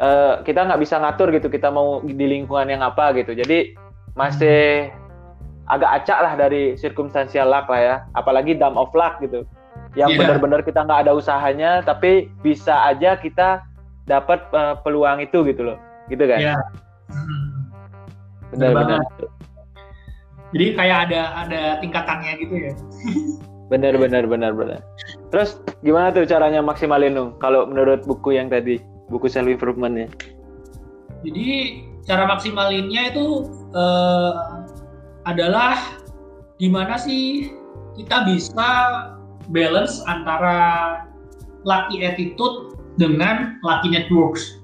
uh, 0.00 0.40
kita 0.40 0.64
nggak 0.64 0.80
bisa 0.80 0.96
ngatur 0.96 1.28
gitu 1.36 1.52
kita 1.52 1.68
mau 1.68 2.00
di 2.00 2.24
lingkungan 2.24 2.72
yang 2.72 2.80
apa 2.80 3.12
gitu. 3.18 3.36
Jadi 3.36 3.76
masih 4.16 4.88
hmm. 4.88 5.72
agak 5.72 5.90
acak 6.00 6.18
lah 6.24 6.32
dari 6.40 6.78
circumstantial 6.80 7.50
luck 7.52 7.68
lah 7.68 7.80
ya. 7.80 7.96
Apalagi 8.16 8.56
dumb 8.56 8.80
of 8.80 8.88
luck 8.96 9.20
gitu 9.20 9.44
yang 9.92 10.08
yeah. 10.12 10.18
benar-benar 10.24 10.60
kita 10.64 10.80
nggak 10.84 11.04
ada 11.04 11.12
usahanya 11.12 11.84
tapi 11.84 12.32
bisa 12.40 12.72
aja 12.88 13.16
kita 13.16 13.60
dapat 14.08 14.40
uh, 14.56 14.80
peluang 14.80 15.20
itu 15.20 15.44
gitu 15.44 15.72
loh 15.72 15.78
gitu 16.08 16.24
kan 16.24 16.40
yeah. 16.40 16.60
Benar-benar 18.52 19.00
jadi 20.52 20.66
kayak 20.76 20.98
ada 21.08 21.20
ada 21.48 21.62
tingkatannya 21.80 22.32
gitu 22.44 22.54
ya? 22.60 22.72
Benar 23.72 23.96
benar 23.96 24.28
benar 24.28 24.52
benar. 24.52 24.84
Terus 25.32 25.56
gimana 25.80 26.12
tuh 26.12 26.28
caranya 26.28 26.60
maksimalin 26.60 27.16
dong 27.16 27.40
kalau 27.40 27.64
menurut 27.64 28.04
buku 28.04 28.36
yang 28.36 28.52
tadi 28.52 28.84
buku 29.08 29.32
self 29.32 29.48
improvementnya 29.48 30.12
jadi 31.22 31.48
cara 32.02 32.26
maksimalinnya 32.26 33.14
itu 33.14 33.46
uh, 33.76 34.64
adalah 35.28 35.78
gimana 36.58 36.98
sih 36.98 37.54
kita 37.94 38.26
bisa 38.26 38.68
balance 39.50 40.02
antara 40.10 40.58
lucky 41.62 42.02
attitude 42.02 42.74
dengan 42.98 43.62
lucky 43.62 43.94
networks. 43.94 44.58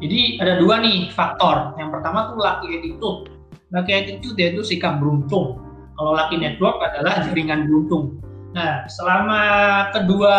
Jadi 0.00 0.40
ada 0.40 0.56
dua 0.56 0.80
nih 0.80 1.12
faktor. 1.12 1.76
Yang 1.76 2.00
pertama 2.00 2.32
tuh 2.32 2.40
lucky 2.40 2.68
attitude. 2.80 3.28
Lucky 3.70 3.92
attitude 3.92 4.36
yaitu 4.40 4.64
sikap 4.64 4.98
beruntung. 4.98 5.60
Kalau 5.94 6.16
lucky 6.16 6.40
network 6.40 6.80
adalah 6.80 7.20
jaringan 7.28 7.68
beruntung. 7.68 8.16
Nah, 8.56 8.88
selama 8.90 9.40
kedua 9.94 10.34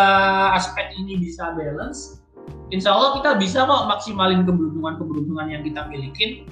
aspek 0.52 0.92
ini 1.00 1.16
bisa 1.16 1.54
balance, 1.56 2.20
insya 2.68 2.92
Allah 2.92 3.16
kita 3.16 3.40
bisa 3.40 3.64
kok 3.64 3.88
maksimalin 3.88 4.44
keberuntungan-keberuntungan 4.44 5.46
yang 5.48 5.62
kita 5.64 5.88
miliki. 5.88 6.44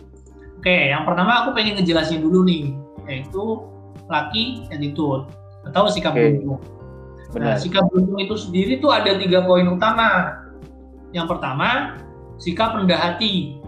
Oke, 0.57 0.95
yang 0.95 1.05
pertama 1.05 1.45
aku 1.45 1.53
pengen 1.53 1.77
ngejelasin 1.81 2.25
dulu 2.25 2.49
nih, 2.49 2.73
yaitu 3.11 3.67
lucky 4.09 4.65
attitude 4.73 5.29
atau 5.69 5.91
sikap 5.93 6.17
okay. 6.17 6.39
beruntung. 6.41 6.61
Nah, 7.37 7.57
sikap 7.61 7.85
beruntung 7.93 8.19
itu 8.23 8.35
sendiri 8.41 8.81
tuh 8.81 8.95
ada 8.95 9.19
tiga 9.21 9.45
poin 9.45 9.69
utama. 9.69 10.41
Yang 11.11 11.37
pertama, 11.37 11.99
sikap 12.41 12.75
rendah 12.75 12.97
hati. 12.97 13.61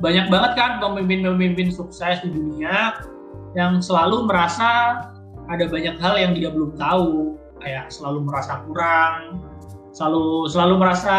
Banyak 0.00 0.32
banget 0.32 0.52
kan 0.58 0.82
pemimpin-pemimpin 0.82 1.70
sukses 1.70 2.18
di 2.24 2.32
dunia 2.34 2.98
yang 3.54 3.78
selalu 3.78 4.26
merasa 4.26 5.00
ada 5.46 5.64
banyak 5.68 6.00
hal 6.00 6.14
yang 6.18 6.32
dia 6.34 6.50
belum 6.50 6.74
tahu, 6.80 7.38
kayak 7.60 7.92
selalu 7.92 8.26
merasa 8.26 8.64
kurang, 8.66 9.44
selalu 9.94 10.50
selalu 10.50 10.74
merasa 10.82 11.16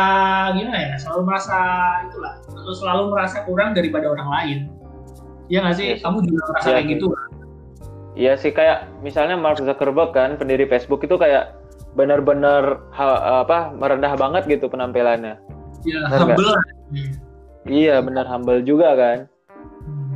gimana 0.52 0.76
ya 0.76 0.96
selalu 1.00 1.22
merasa 1.32 1.58
itulah 2.12 2.34
selalu 2.76 3.04
merasa 3.08 3.38
kurang 3.48 3.72
daripada 3.72 4.12
orang 4.12 4.30
lain 4.30 4.60
Iya 5.46 5.62
nggak 5.62 5.76
sih? 5.78 5.88
Ya, 5.94 5.96
Kamu 6.02 6.26
juga 6.26 6.42
merasa 6.50 6.68
ya, 6.68 6.76
kayak 6.82 6.88
gitu 6.98 7.06
Iya 8.16 8.34
sih 8.40 8.52
kayak 8.56 8.88
misalnya 9.04 9.36
Mark 9.36 9.60
Zuckerberg 9.60 10.16
kan 10.16 10.40
pendiri 10.40 10.64
Facebook 10.68 11.04
itu 11.04 11.20
kayak 11.20 11.56
benar-benar 11.96 12.80
apa 12.96 13.76
merendah 13.76 14.16
banget 14.16 14.48
gitu 14.48 14.72
penampilannya. 14.72 15.36
Iya 15.86 16.02
humble. 16.10 16.54
Iya 17.66 17.96
benar 18.02 18.26
humble 18.26 18.62
juga 18.66 18.94
kan. 18.98 19.18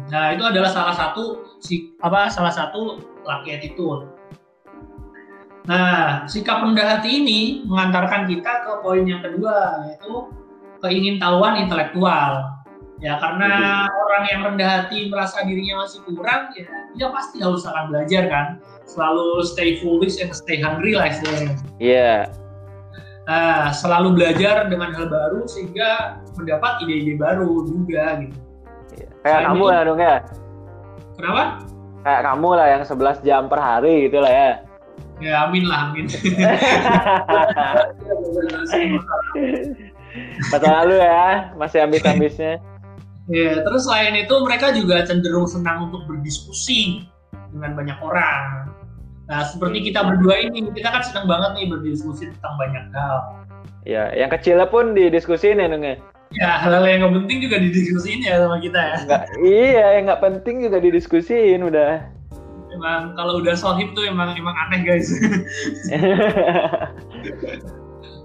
Nah 0.10 0.34
itu 0.34 0.44
adalah 0.44 0.70
salah 0.70 0.96
satu 0.98 1.46
si 1.62 1.94
apa 2.02 2.30
salah 2.30 2.50
satu 2.50 2.98
laki 3.26 3.54
attitude 3.54 4.20
Nah, 5.70 6.26
sikap 6.26 6.66
rendah 6.66 6.98
hati 6.98 7.22
ini 7.22 7.62
mengantarkan 7.70 8.26
kita 8.26 8.66
ke 8.66 8.72
poin 8.82 9.06
yang 9.06 9.22
kedua, 9.22 9.86
yaitu 9.86 10.26
keingintahuan 10.82 11.62
intelektual. 11.62 12.58
Ya, 12.98 13.22
karena 13.22 13.86
hmm. 13.86 14.02
orang 14.02 14.24
yang 14.34 14.42
rendah 14.50 14.70
hati 14.82 15.14
merasa 15.14 15.46
dirinya 15.46 15.86
masih 15.86 16.02
kurang, 16.10 16.50
ya 16.58 16.66
dia 16.98 17.08
pasti 17.14 17.38
harus 17.38 17.70
akan 17.70 17.94
belajar 17.94 18.26
kan. 18.26 18.48
Selalu 18.90 19.46
stay 19.46 19.78
foolish 19.78 20.18
and 20.18 20.34
stay 20.34 20.58
hungry 20.58 20.98
lah 20.98 21.06
istilahnya. 21.14 21.54
Iya. 21.78 22.26
Yeah. 22.26 22.49
Nah, 23.30 23.70
selalu 23.70 24.18
belajar 24.18 24.66
dengan 24.74 24.90
hal 24.90 25.06
baru 25.06 25.46
sehingga 25.46 26.18
mendapat 26.34 26.82
ide-ide 26.82 27.14
baru 27.14 27.62
juga 27.62 28.26
gitu. 28.26 28.34
Yeah. 28.98 29.14
Kayak 29.22 29.42
kamu 29.54 29.64
lah 29.70 29.86
dong 29.86 30.02
ya. 30.02 30.26
Kenapa? 31.14 31.62
Kayak 32.02 32.22
kamu 32.26 32.50
lah 32.58 32.68
yang 32.74 32.82
11 32.90 33.22
jam 33.22 33.46
per 33.46 33.62
hari 33.62 34.10
gitu 34.10 34.18
lah 34.18 34.34
ya. 34.34 34.66
Ya 35.22 35.46
amin 35.46 35.70
lah 35.70 35.94
amin. 35.94 36.10
Masa 40.50 40.68
lalu 40.82 40.96
ya, 40.98 41.54
masih 41.54 41.86
ambis-ambisnya. 41.86 42.58
Ya, 43.30 43.62
terus 43.62 43.86
selain 43.86 44.18
itu 44.26 44.34
mereka 44.42 44.74
juga 44.74 45.06
cenderung 45.06 45.46
senang 45.46 45.94
untuk 45.94 46.02
berdiskusi 46.10 47.06
dengan 47.54 47.78
banyak 47.78 48.02
orang. 48.02 48.69
Nah, 49.30 49.46
seperti 49.46 49.94
kita 49.94 50.02
berdua 50.02 50.42
ini, 50.42 50.74
kita 50.74 50.90
kan 50.90 51.06
senang 51.06 51.30
banget 51.30 51.62
nih 51.62 51.66
berdiskusi 51.70 52.34
tentang 52.34 52.54
banyak 52.58 52.86
hal. 52.98 53.18
Ya, 53.86 54.10
yang 54.18 54.34
kecilnya 54.34 54.66
pun 54.66 54.98
didiskusiin 54.98 55.62
ya, 55.62 55.70
Nung 55.70 55.86
ya? 55.86 55.96
Ya, 56.34 56.58
hal-hal 56.62 56.86
yang 56.86 57.06
nggak 57.06 57.16
penting 57.26 57.38
juga 57.46 57.58
didiskusiin 57.62 58.22
ya 58.26 58.42
sama 58.42 58.58
kita 58.58 58.80
ya. 58.82 58.98
Nggak, 59.06 59.24
iya, 59.46 59.86
yang 59.98 60.04
nggak 60.10 60.22
penting 60.22 60.56
juga 60.66 60.78
didiskusiin 60.82 61.62
udah 61.62 62.20
emang 62.80 63.18
kalau 63.20 63.44
udah 63.44 63.56
sohib 63.60 63.92
tuh 63.92 64.08
emang 64.08 64.32
emang 64.40 64.56
aneh 64.68 64.88
guys. 64.88 65.12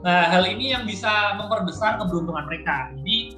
nah 0.06 0.30
hal 0.30 0.44
ini 0.46 0.76
yang 0.76 0.86
bisa 0.86 1.34
memperbesar 1.40 1.98
keberuntungan 1.98 2.46
mereka. 2.46 2.94
Jadi 2.94 3.34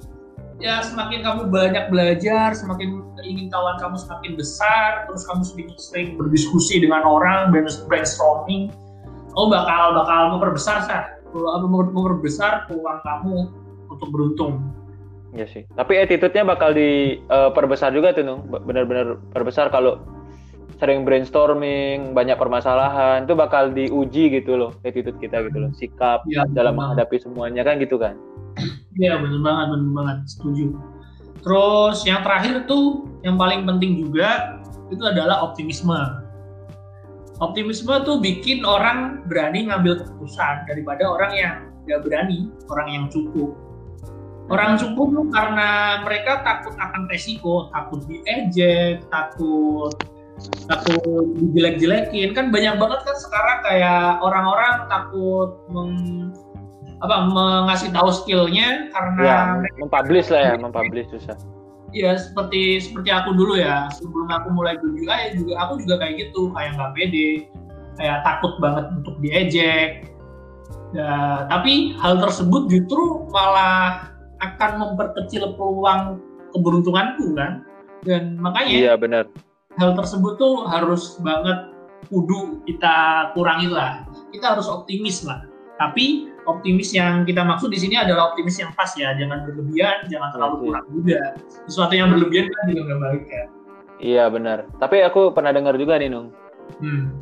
ya 0.57 0.81
semakin 0.81 1.21
kamu 1.21 1.41
banyak 1.53 1.85
belajar, 1.93 2.53
semakin 2.57 3.05
keingintahuan 3.21 3.77
kamu 3.77 3.95
semakin 3.97 4.31
besar, 4.33 5.05
terus 5.05 5.23
kamu 5.29 5.41
sering, 5.45 5.69
sering 5.77 6.07
berdiskusi 6.17 6.81
dengan 6.81 7.05
orang, 7.05 7.53
brainstorming, 7.85 8.73
oh 9.37 9.47
bakal 9.49 9.93
bakal 9.93 10.37
memperbesar 10.37 10.85
sah, 10.85 11.03
memperbesar 11.33 12.65
peluang 12.65 12.99
kamu 13.05 13.35
untuk 13.89 14.09
beruntung. 14.09 14.53
Iya 15.35 15.45
sih. 15.45 15.63
Tapi 15.75 16.01
attitude-nya 16.01 16.47
bakal 16.47 16.73
diperbesar 16.73 17.91
uh, 17.91 17.95
juga 17.95 18.15
tuh, 18.15 18.25
Nung. 18.25 18.47
Benar-benar 18.47 19.21
perbesar 19.35 19.69
kalau 19.69 20.01
sering 20.77 21.03
brainstorming, 21.03 22.13
banyak 22.13 22.37
permasalahan, 22.37 23.25
itu 23.25 23.33
bakal 23.33 23.73
diuji 23.73 24.29
gitu 24.41 24.57
loh, 24.57 24.71
attitude 24.85 25.17
kita 25.17 25.41
gitu 25.49 25.57
loh, 25.57 25.71
sikap 25.73 26.21
ya, 26.29 26.45
dalam 26.53 26.77
menghadapi 26.77 27.17
semuanya 27.17 27.65
kan 27.65 27.81
gitu 27.81 27.97
kan. 27.97 28.13
Iya 28.97 29.21
benar 29.21 29.41
banget, 29.41 29.65
benar 29.73 29.91
banget, 29.93 30.17
setuju. 30.25 30.65
Terus 31.45 31.97
yang 32.03 32.21
terakhir 32.25 32.65
tuh, 32.65 33.07
yang 33.21 33.37
paling 33.37 33.63
penting 33.63 34.01
juga 34.01 34.59
itu 34.89 35.03
adalah 35.05 35.45
optimisme. 35.45 35.97
Optimisme 37.37 37.93
tuh 38.01 38.17
bikin 38.17 38.65
orang 38.65 39.21
berani 39.29 39.69
ngambil 39.69 40.01
keputusan 40.01 40.65
daripada 40.65 41.05
orang 41.05 41.31
yang 41.37 41.53
gak 41.85 42.01
berani, 42.01 42.49
orang 42.73 42.87
yang 42.89 43.05
cukup. 43.13 43.53
Orang 44.47 44.79
cukup 44.79 45.07
tuh 45.11 45.27
karena 45.29 46.01
mereka 46.07 46.41
takut 46.41 46.73
akan 46.79 47.05
resiko, 47.11 47.67
takut 47.69 48.01
diejek, 48.07 49.03
takut 49.11 49.91
takut 50.69 51.25
dijelek-jelekin 51.41 52.29
kan 52.37 52.53
banyak 52.53 52.77
banget 52.77 52.99
kan 53.01 53.17
sekarang 53.17 53.59
kayak 53.65 54.21
orang-orang 54.21 54.85
takut 54.85 55.49
meng, 55.73 55.91
apa 56.97 57.29
mengasih 57.29 57.93
tahu 57.93 58.09
skillnya 58.09 58.89
karena 58.89 59.21
ya, 59.21 59.39
mempublish 59.77 60.33
lah 60.33 60.41
ya 60.41 60.55
mempublish 60.57 61.09
susah. 61.13 61.37
Iya 61.95 62.19
seperti 62.19 62.83
seperti 62.83 63.09
aku 63.13 63.37
dulu 63.37 63.55
ya. 63.55 63.87
Sebelum 63.95 64.27
aku 64.27 64.51
mulai 64.51 64.75
berjuang 64.81 65.07
ya 65.07 65.29
juga 65.37 65.53
aku 65.61 65.73
juga 65.85 65.95
kayak 66.03 66.15
gitu. 66.19 66.51
Kayak 66.51 66.71
nggak 66.75 66.91
pede. 66.97 67.29
Kayak 67.97 68.17
takut 68.25 68.53
banget 68.59 68.85
untuk 68.93 69.15
diejek. 69.21 69.89
Ya, 70.95 71.43
tapi 71.51 71.95
hal 71.99 72.19
tersebut 72.19 72.71
justru 72.71 73.27
malah 73.31 74.11
akan 74.39 74.71
memperkecil 74.79 75.55
peluang 75.55 76.21
keberuntunganku 76.55 77.33
kan? 77.35 77.63
Dan 78.05 78.37
makanya 78.39 78.71
iya 78.71 78.93
benar. 78.95 79.25
hal 79.77 79.93
tersebut 79.93 80.41
tuh 80.41 80.65
harus 80.65 81.21
banget 81.21 81.69
kudu 82.09 82.61
kita 82.65 83.29
kurangi 83.37 83.69
lah. 83.69 84.05
Kita 84.33 84.57
harus 84.57 84.65
optimis 84.65 85.25
lah. 85.25 85.45
Tapi 85.77 86.33
optimis 86.49 86.89
yang 86.93 87.21
kita 87.23 87.45
maksud 87.45 87.69
di 87.69 87.77
sini 87.77 87.95
adalah 87.97 88.33
optimis 88.33 88.57
yang 88.57 88.73
pas 88.73 88.89
ya, 88.97 89.13
jangan 89.13 89.45
berlebihan, 89.45 90.09
jangan 90.09 90.29
terlalu 90.33 90.55
kurang 90.69 90.85
juga. 90.89 91.21
Sesuatu 91.69 91.93
yang 91.93 92.09
berlebihan 92.09 92.49
kan 92.49 92.63
juga 92.73 92.81
nggak 92.89 93.01
baik 93.01 93.25
ya. 93.29 93.45
Iya 93.97 94.23
benar. 94.29 94.57
Tapi 94.77 95.01
aku 95.05 95.33
pernah 95.33 95.53
dengar 95.53 95.77
juga 95.77 96.01
nih 96.01 96.09
Nung. 96.09 96.33
Hmm. 96.81 97.13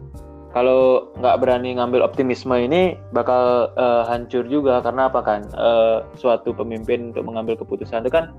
Kalau 0.56 1.12
nggak 1.20 1.44
berani 1.44 1.76
ngambil 1.76 2.00
optimisme 2.00 2.56
ini 2.56 2.96
bakal 3.12 3.76
uh, 3.76 4.08
hancur 4.08 4.48
juga 4.48 4.80
karena 4.80 5.12
apa 5.12 5.20
kan? 5.20 5.42
Uh, 5.52 6.08
suatu 6.16 6.56
pemimpin 6.56 7.12
untuk 7.12 7.28
mengambil 7.28 7.60
keputusan 7.60 8.08
itu 8.08 8.12
kan 8.12 8.32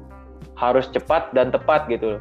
harus 0.56 0.88
cepat 0.88 1.28
dan 1.36 1.52
tepat 1.52 1.84
gitu 1.92 2.16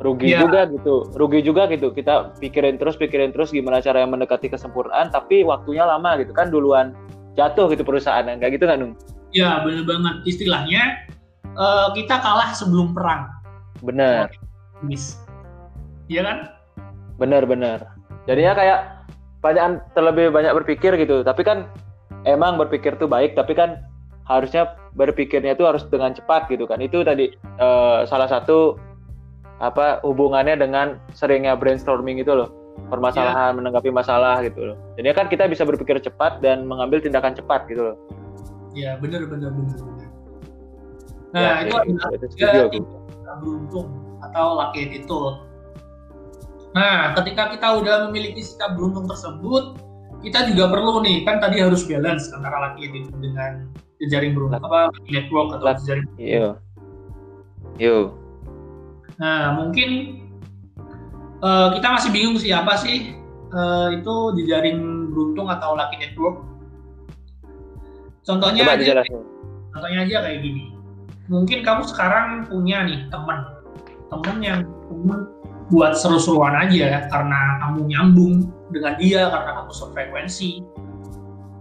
rugi 0.00 0.32
yeah. 0.32 0.40
juga 0.42 0.60
gitu 0.72 0.94
rugi 1.18 1.40
juga 1.44 1.68
gitu 1.68 1.92
kita 1.92 2.32
pikirin 2.40 2.80
terus 2.80 2.96
pikirin 2.96 3.30
terus 3.36 3.52
gimana 3.52 3.84
cara 3.84 4.00
yang 4.00 4.14
mendekati 4.16 4.48
kesempurnaan 4.48 5.12
tapi 5.12 5.44
waktunya 5.44 5.84
lama 5.84 6.16
gitu 6.22 6.32
kan 6.32 6.48
duluan 6.48 6.96
jatuh 7.38 7.70
gitu 7.70 7.82
perusahaan 7.86 8.24
kayak 8.24 8.52
gitu 8.58 8.66
nggak 8.66 8.78
nung? 8.80 8.94
Ya 9.30 9.62
bener 9.62 9.86
banget. 9.86 10.26
Istilahnya 10.26 11.06
uh, 11.54 11.94
kita 11.94 12.18
kalah 12.18 12.50
sebelum 12.54 12.94
perang. 12.94 13.30
Bener. 13.82 14.30
Mis 14.82 15.18
iya 16.10 16.26
kan? 16.26 16.38
Bener 17.20 17.46
bener. 17.46 17.86
Jadinya 18.26 18.52
kayak 18.56 18.80
banyak 19.40 19.80
terlebih 19.94 20.34
banyak 20.34 20.52
berpikir 20.62 20.98
gitu. 20.98 21.22
Tapi 21.22 21.42
kan 21.46 21.70
emang 22.26 22.58
berpikir 22.58 22.98
tuh 22.98 23.06
baik 23.06 23.38
tapi 23.38 23.54
kan 23.54 23.80
harusnya 24.26 24.78
berpikirnya 24.94 25.54
itu 25.54 25.66
harus 25.66 25.86
dengan 25.86 26.12
cepat 26.12 26.50
gitu 26.50 26.66
kan. 26.66 26.82
Itu 26.82 27.06
tadi 27.06 27.30
uh, 27.62 28.02
salah 28.04 28.26
satu 28.26 28.76
apa 29.60 30.00
hubungannya 30.02 30.56
dengan 30.56 30.96
seringnya 31.12 31.52
brainstorming 31.52 32.16
itu 32.16 32.32
loh 32.32 32.59
permasalahan 32.90 33.54
yeah. 33.54 33.56
menanggapi 33.56 33.90
masalah 33.94 34.42
gitu 34.42 34.74
loh. 34.74 34.76
Jadi 34.98 35.06
kan 35.14 35.26
kita 35.30 35.46
bisa 35.46 35.62
berpikir 35.62 36.02
cepat 36.02 36.42
dan 36.42 36.66
mengambil 36.66 36.98
tindakan 36.98 37.32
cepat 37.32 37.70
gitu 37.70 37.94
loh. 37.94 37.96
Ya 38.74 38.98
benar 38.98 39.26
benar 39.30 39.54
benar 39.54 39.78
nah 41.30 41.62
ya, 41.62 41.70
itu 41.70 41.74
adalah 41.78 42.66
tiga 42.74 43.32
beruntung 43.38 43.86
atau 44.18 44.58
lucky 44.58 44.82
itu. 44.98 45.20
Nah 46.74 47.14
ketika 47.14 47.54
kita 47.54 47.78
udah 47.78 48.10
memiliki 48.10 48.42
sikap 48.42 48.74
beruntung 48.74 49.06
tersebut 49.06 49.78
kita 50.26 50.50
juga 50.50 50.74
perlu 50.74 51.06
nih 51.06 51.22
kan 51.22 51.38
tadi 51.38 51.62
harus 51.62 51.86
balance 51.86 52.34
antara 52.34 52.74
lucky 52.74 52.90
itu 52.90 53.14
dengan 53.22 53.70
jejaring 54.02 54.34
beruntung 54.34 54.58
apa 54.58 54.90
network 55.06 55.54
atau 55.54 55.70
jejaring 55.78 56.06
iya. 56.18 56.58
Yo 57.78 58.18
Nah, 59.20 59.52
mungkin 59.52 60.16
uh, 61.44 61.68
kita 61.76 61.86
masih 61.96 62.10
bingung 62.12 62.36
sih 62.36 62.52
apa 62.52 62.76
sih 62.76 63.16
uh, 63.52 63.88
itu 63.92 64.14
jejaring 64.40 65.10
beruntung 65.10 65.48
atau 65.50 65.74
lucky 65.74 65.96
network. 66.00 66.46
Contohnya 68.20 68.62
Coba 68.68 68.76
aja, 68.76 69.02
contohnya 69.72 69.98
aja 70.06 70.16
kayak 70.28 70.38
gini. 70.44 70.76
Mungkin 71.32 71.64
kamu 71.64 71.82
sekarang 71.88 72.46
punya 72.46 72.84
nih 72.84 73.08
teman, 73.08 73.38
teman 74.12 74.36
yang 74.44 74.60
temen 74.86 75.18
buat 75.70 75.94
seru-seruan 75.94 76.52
aja 76.58 77.06
karena 77.06 77.40
kamu 77.62 77.80
nyambung 77.86 78.34
dengan 78.74 78.94
dia 78.98 79.30
karena 79.30 79.50
kamu 79.62 79.70
sefrekuensi. 79.72 80.60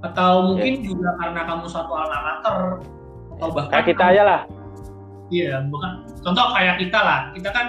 Atau 0.04 0.54
mungkin 0.54 0.84
yeah. 0.84 0.86
juga 0.90 1.10
karena 1.22 1.42
kamu 1.48 1.66
satu 1.70 1.92
alma 1.96 2.20
mater 2.24 2.58
atau 3.40 3.48
bahkan 3.56 3.72
kayak 3.72 3.88
kita 3.96 4.04
aja 4.04 4.22
lah. 4.26 4.42
Iya 5.30 5.64
bukan. 5.70 5.92
Contoh 6.26 6.46
kayak 6.58 6.76
kita 6.82 7.00
lah. 7.00 7.20
Kita 7.32 7.50
kan 7.54 7.66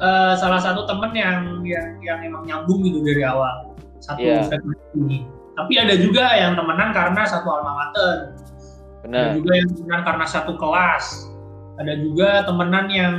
uh, 0.00 0.34
salah 0.38 0.60
satu 0.60 0.84
temen 0.88 1.12
yang 1.14 1.62
yang 1.66 1.88
yang 2.02 2.18
emang 2.24 2.42
nyambung 2.48 2.82
gitu 2.84 3.00
dari 3.02 3.22
awal. 3.24 3.72
Satu 4.02 4.22
yeah. 4.22 4.44
frekuensi 4.46 5.42
tapi 5.52 5.76
ada 5.76 5.94
juga 6.00 6.32
yang 6.32 6.56
temenan 6.56 6.96
karena 6.96 7.28
satu 7.28 7.44
alma 7.52 7.76
mater 7.76 8.32
Benar. 9.04 9.20
ada 9.20 9.28
juga 9.36 9.52
yang 9.52 9.68
temenan 9.76 10.02
karena 10.02 10.26
satu 10.26 10.52
kelas. 10.56 11.04
Ada 11.76 11.94
juga 12.00 12.28
temenan 12.48 12.86
yang 12.88 13.14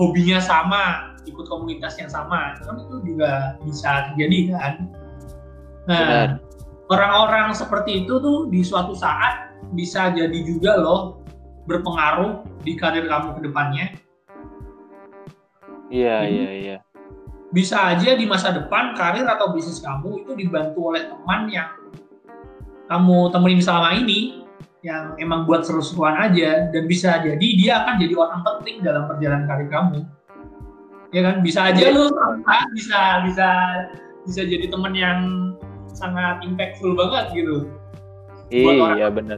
hobinya 0.00 0.40
sama 0.40 1.12
ikut 1.28 1.44
komunitas 1.44 2.00
yang 2.00 2.08
sama. 2.08 2.56
Kan 2.64 2.80
itu 2.88 2.96
juga 3.04 3.60
bisa 3.62 4.12
terjadi 4.12 4.56
kan 4.56 4.74
nah 5.88 6.36
orang-orang 6.92 7.56
seperti 7.56 8.04
itu 8.04 8.20
tuh 8.20 8.52
di 8.52 8.60
suatu 8.60 8.92
saat 8.92 9.56
bisa 9.72 10.12
jadi 10.12 10.44
juga 10.44 10.76
loh 10.76 11.24
berpengaruh 11.64 12.44
di 12.60 12.76
karir 12.76 13.08
kamu 13.08 13.40
ke 13.40 13.40
depannya 13.48 13.86
iya 15.88 16.24
iya 16.24 16.50
iya. 16.52 16.76
bisa 17.52 17.80
aja 17.96 18.16
di 18.16 18.28
masa 18.28 18.52
depan 18.52 18.92
karir 18.92 19.24
atau 19.24 19.56
bisnis 19.56 19.80
kamu 19.80 20.24
itu 20.24 20.32
dibantu 20.36 20.92
oleh 20.92 21.08
teman 21.08 21.48
yang 21.48 21.68
kamu 22.88 23.28
temenin 23.32 23.60
selama 23.60 23.92
ini 23.96 24.48
yang 24.80 25.18
emang 25.20 25.44
buat 25.44 25.66
seru-seruan 25.66 26.16
aja 26.16 26.70
dan 26.70 26.84
bisa 26.88 27.18
jadi 27.20 27.48
dia 27.58 27.72
akan 27.84 27.94
jadi 28.00 28.14
orang 28.14 28.40
penting 28.46 28.80
dalam 28.80 29.10
perjalanan 29.10 29.44
karir 29.44 29.68
kamu. 29.68 30.00
Ya 31.12 31.20
kan? 31.24 31.36
Bisa 31.44 31.60
aja 31.72 31.84
lu 31.92 32.08
bisa 32.72 33.00
bisa 33.26 33.48
bisa 34.24 34.40
jadi 34.44 34.70
temen 34.70 34.92
yang 34.96 35.20
sangat 35.92 36.40
impactful 36.46 36.94
banget 36.94 37.26
gitu. 37.36 37.68
Iya 38.48 39.12
benar 39.12 39.36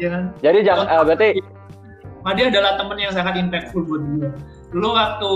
ya 0.00 0.08
kan? 0.10 0.22
Jadi 0.40 0.58
jangan 0.64 0.86
uh, 0.88 1.02
berarti 1.04 1.28
Madi 2.24 2.42
adalah 2.48 2.80
temen 2.80 2.96
yang 2.96 3.12
sangat 3.12 3.36
impactful 3.36 3.84
buat 3.84 4.00
gue 4.00 4.30
dulu 4.74 4.88
waktu 4.90 5.34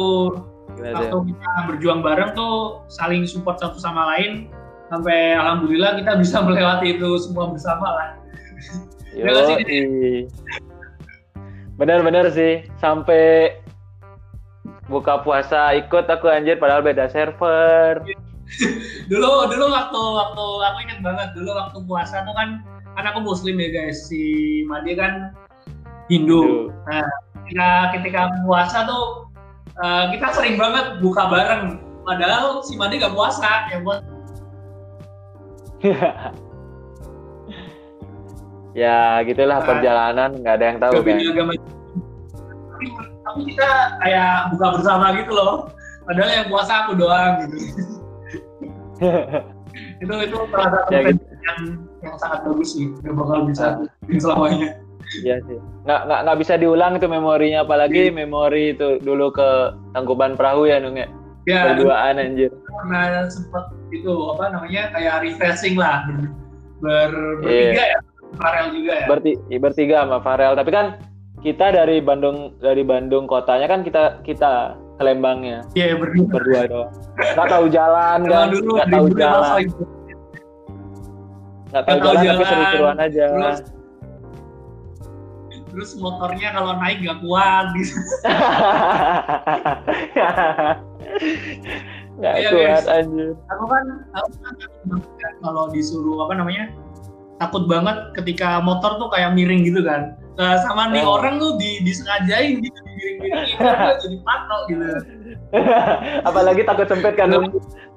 Gimana 0.74 0.94
waktu 0.98 1.16
ya? 1.16 1.22
kita 1.30 1.60
berjuang 1.70 2.00
bareng 2.02 2.30
tuh 2.34 2.82
saling 2.90 3.22
support 3.24 3.62
satu 3.62 3.78
sama 3.78 4.14
lain 4.14 4.50
sampai 4.90 5.38
alhamdulillah 5.38 5.94
kita 5.98 6.18
bisa 6.18 6.42
melewati 6.46 6.98
itu 6.98 7.08
semua 7.22 7.50
bersama 7.54 7.86
lah. 7.86 8.08
Yo, 9.14 9.30
bener-bener 11.78 12.30
sih 12.34 12.66
sampai 12.82 13.54
buka 14.90 15.22
puasa 15.22 15.74
ikut 15.78 16.06
aku 16.10 16.26
anjir 16.30 16.58
padahal 16.58 16.82
beda 16.82 17.06
server. 17.10 18.02
Dulu 19.12 19.44
dulu 19.52 19.64
waktu 19.68 20.00
waktu 20.00 20.44
aku 20.64 20.78
ingat 20.88 20.98
banget 21.04 21.28
dulu 21.36 21.52
waktu 21.52 21.78
puasa 21.84 22.24
tuh 22.24 22.32
kan 22.32 22.64
kan 22.96 23.04
aku 23.12 23.20
muslim 23.20 23.60
ya 23.60 23.68
guys 23.68 24.08
si 24.08 24.64
Madi 24.64 24.96
kan 24.96 25.36
Hindu, 26.08 26.72
nah 26.88 27.04
ketika 27.44 27.68
ketika 27.92 28.20
puasa 28.48 28.88
tuh 28.88 29.27
uh, 29.82 30.04
kita 30.14 30.26
sering 30.34 30.56
banget 30.58 31.00
buka 31.02 31.26
bareng. 31.30 31.78
Padahal 32.04 32.64
si 32.64 32.74
Madi 32.78 32.98
gak 33.00 33.12
puasa. 33.12 33.68
Yang 33.72 33.80
buat 33.84 34.00
ya 38.74 39.22
gitulah 39.22 39.62
nah, 39.62 39.66
perjalanan 39.66 40.34
nggak 40.42 40.54
ada 40.58 40.64
yang 40.66 40.78
tahu 40.82 41.06
kan 41.06 41.22
agama 41.22 41.54
tapi 43.28 43.54
kita 43.54 43.70
kayak 44.02 44.50
buka 44.54 44.66
bersama 44.80 45.06
gitu 45.18 45.32
loh. 45.34 45.70
Padahal 46.08 46.30
yang 46.32 46.48
puasa 46.48 46.72
aku 46.86 46.96
doang 46.96 47.46
gitu. 47.46 47.56
Itu 50.02 50.10
itu 50.10 50.34
salah 50.50 50.70
satu 50.74 50.90
ya, 50.90 51.12
gitu. 51.12 51.22
yang 51.22 51.58
yang 52.02 52.14
sangat 52.18 52.40
bagus 52.46 52.74
sih 52.74 52.90
gak 52.98 53.14
bakal 53.14 53.46
bisa 53.46 53.78
nah. 53.78 54.18
selamanya 54.18 54.80
Iya 55.24 55.36
sih. 55.48 55.58
Nggak, 55.88 56.00
nggak, 56.04 56.20
nggak 56.28 56.38
bisa 56.44 56.54
diulang 56.60 56.92
itu 57.00 57.08
memorinya, 57.08 57.64
apalagi 57.64 58.12
yeah. 58.12 58.14
memori 58.14 58.76
itu 58.76 59.00
dulu 59.00 59.32
ke 59.32 59.72
Tangkuban 59.96 60.36
Perahu 60.36 60.68
ya, 60.68 60.76
Nung 60.80 61.00
ya? 61.00 61.08
Ya, 61.48 61.72
Berduaan 61.72 62.20
anjir. 62.20 62.52
Karena 62.52 63.24
sempat 63.32 63.72
itu, 63.88 64.12
apa 64.36 64.52
namanya, 64.52 64.92
kayak 64.92 65.24
refreshing 65.24 65.80
lah. 65.80 66.04
Ber, 66.84 67.08
ber, 67.08 67.40
bertiga 67.40 67.84
yeah. 67.84 67.96
ya, 67.96 67.98
Farel 68.36 68.66
juga 68.76 68.92
ya? 68.92 69.06
Berti, 69.08 69.32
bertiga 69.56 69.96
sama 70.04 70.18
Farel, 70.20 70.52
tapi 70.60 70.70
kan 70.70 71.00
kita 71.38 71.70
dari 71.70 72.02
Bandung 72.02 72.58
dari 72.58 72.82
Bandung 72.82 73.30
kotanya 73.30 73.70
kan 73.70 73.86
kita 73.86 74.18
kita 74.26 74.74
ke 74.98 75.02
Lembangnya. 75.06 75.62
Iya 75.78 75.94
yeah, 75.94 75.96
berdua. 75.96 76.26
Berdua 76.26 76.62
doang. 76.66 76.92
Gak 77.16 77.48
tahu 77.48 77.66
jalan 77.70 78.18
kan? 78.26 78.46
Gak 78.50 78.88
tahu 78.90 79.06
jalan. 79.14 79.58
Gak 81.70 81.84
tahu 81.86 81.98
jalan, 82.02 82.16
jalan 82.18 82.34
tapi 82.34 82.44
seru-seruan 82.50 82.98
aja. 82.98 83.24
Terus, 83.30 83.60
terus 85.70 85.96
motornya 86.00 86.52
kalau 86.56 86.72
naik 86.80 86.98
gak 87.04 87.20
kuat 87.22 87.66
gitu. 87.76 87.94
gak 92.22 92.34
ya, 92.40 92.50
kuat 92.50 92.84
guys. 92.84 92.88
anjir. 92.88 93.30
Aku 93.52 93.64
kan, 93.68 93.84
aku 94.16 94.30
kan 94.42 94.54
kalau 95.44 95.68
disuruh 95.70 96.24
apa 96.26 96.34
namanya 96.36 96.68
takut 97.38 97.70
banget 97.70 97.94
ketika 98.18 98.58
motor 98.58 98.98
tuh 98.98 99.06
kayak 99.14 99.30
miring 99.36 99.62
gitu 99.62 99.86
kan 99.86 100.18
Nah, 100.38 100.54
sama 100.62 100.94
nih 100.94 101.02
oh. 101.02 101.18
orang 101.18 101.42
tuh 101.42 101.58
di 101.58 101.82
disengajain 101.82 102.62
gitu 102.62 102.78
miring-miringin 102.86 103.42
jadi 104.06 104.16
patok 104.22 104.60
gitu. 104.70 104.86
Apalagi 106.30 106.62
takut 106.62 106.86
sempit 106.86 107.18
kan. 107.18 107.34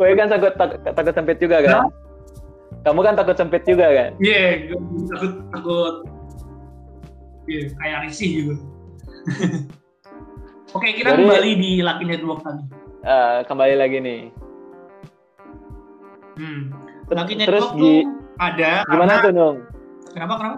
Kowe 0.01 0.09
kan 0.17 0.25
takut 0.25 0.57
takut, 0.57 0.81
takut 0.81 1.13
sempit 1.13 1.37
juga 1.37 1.61
kan? 1.61 1.85
Nah? 1.85 1.89
Kamu 2.81 3.05
kan 3.05 3.13
takut 3.13 3.37
sempit 3.37 3.61
juga 3.61 3.93
kan? 3.93 4.09
Iya, 4.17 4.73
yeah, 4.73 5.05
takut 5.13 5.33
takut 5.53 5.95
yeah, 7.47 7.65
kayak 7.79 7.97
risih 8.09 8.29
gitu. 8.29 8.55
Oke, 10.77 10.95
kita 10.95 11.13
Jadi, 11.13 11.27
kembali 11.27 11.51
di 11.59 11.71
Lucky 11.83 12.05
Network 12.07 12.39
tadi. 12.47 12.63
Uh, 13.03 13.43
kembali 13.45 13.75
lagi 13.75 13.97
nih. 13.99 14.21
Hmm. 16.39 16.61
Lucky 17.11 17.35
Network 17.35 17.75
Terus, 17.75 17.75
tuh 17.75 17.99
ada 18.39 18.87
gimana 18.87 19.19
karena... 19.19 19.25
tuh, 19.25 19.31
Nung? 19.35 19.57
Kenapa, 20.15 20.33
kenapa? 20.39 20.57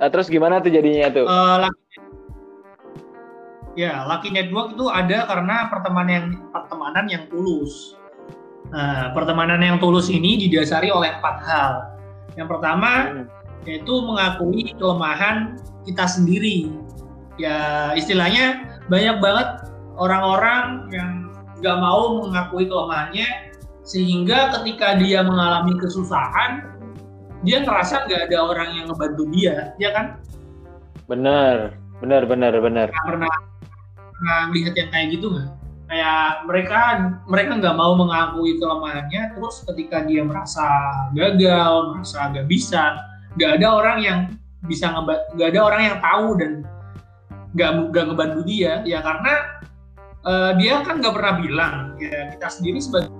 Nah, 0.00 0.08
terus 0.08 0.26
gimana 0.32 0.58
tuh 0.64 0.72
jadinya 0.72 1.08
tuh? 1.12 1.26
Uh, 1.28 1.56
lucky, 1.68 1.94
ya, 3.78 4.02
Lucky 4.08 4.32
Network 4.32 4.74
itu 4.74 4.88
ada 4.88 5.28
karena 5.28 5.56
pertemanan 5.68 6.10
yang 6.10 6.26
pertemanan 6.50 7.04
yang 7.06 7.24
tulus. 7.28 7.94
Nah, 8.70 9.10
pertemanan 9.14 9.60
yang 9.62 9.76
tulus 9.78 10.10
ini 10.10 10.40
didasari 10.46 10.90
oleh 10.90 11.14
empat 11.20 11.36
hal. 11.44 11.72
Yang 12.34 12.48
pertama 12.56 12.90
hmm. 13.10 13.24
yaitu 13.68 13.94
mengakui 14.02 14.72
kelemahan 14.74 15.60
kita 15.84 16.04
sendiri. 16.06 16.72
Ya, 17.40 17.90
istilahnya 17.96 18.78
banyak 18.92 19.16
banget 19.22 19.48
orang-orang 19.96 20.90
yang 20.92 21.10
nggak 21.60 21.76
mau 21.80 22.24
mengakui 22.24 22.68
kelemahannya 22.68 23.52
sehingga 23.84 24.52
ketika 24.60 24.96
dia 25.00 25.24
mengalami 25.24 25.76
kesusahan 25.76 26.68
dia 27.40 27.64
ngerasa 27.64 28.04
nggak 28.04 28.28
ada 28.28 28.38
orang 28.44 28.68
yang 28.76 28.84
ngebantu 28.92 29.24
dia, 29.32 29.72
ya 29.80 29.90
kan? 29.96 30.20
Benar, 31.08 31.72
benar, 32.04 32.28
benar, 32.28 32.52
benar. 32.60 32.88
Pernah 32.92 33.32
pernah 33.96 34.40
lihat 34.52 34.76
yang 34.76 34.88
kayak 34.92 35.06
gitu 35.16 35.32
nggak? 35.32 35.48
Kayak 35.90 36.24
mereka 36.46 36.80
mereka 37.26 37.50
nggak 37.56 37.76
mau 37.80 37.92
mengakui 37.96 38.60
kelemahannya, 38.60 39.34
terus 39.34 39.64
ketika 39.64 40.04
dia 40.04 40.22
merasa 40.22 40.68
gagal, 41.16 41.96
merasa 41.96 42.28
nggak 42.30 42.46
bisa, 42.46 43.00
nggak 43.40 43.50
ada 43.58 43.68
orang 43.72 43.98
yang 44.04 44.18
bisa 44.68 44.92
nggak 44.92 45.48
ada 45.56 45.60
orang 45.64 45.82
yang 45.88 45.98
tahu 46.04 46.36
dan 46.36 46.52
nggak 47.56 47.70
nggak 47.90 48.04
ngebantu 48.12 48.40
dia, 48.46 48.84
ya 48.84 49.00
karena 49.00 49.32
uh, 50.22 50.52
dia 50.60 50.84
kan 50.84 51.00
nggak 51.00 51.14
pernah 51.16 51.34
bilang, 51.40 51.74
ya 51.98 52.30
kita 52.36 52.46
sendiri 52.46 52.78
sebagai 52.78 53.10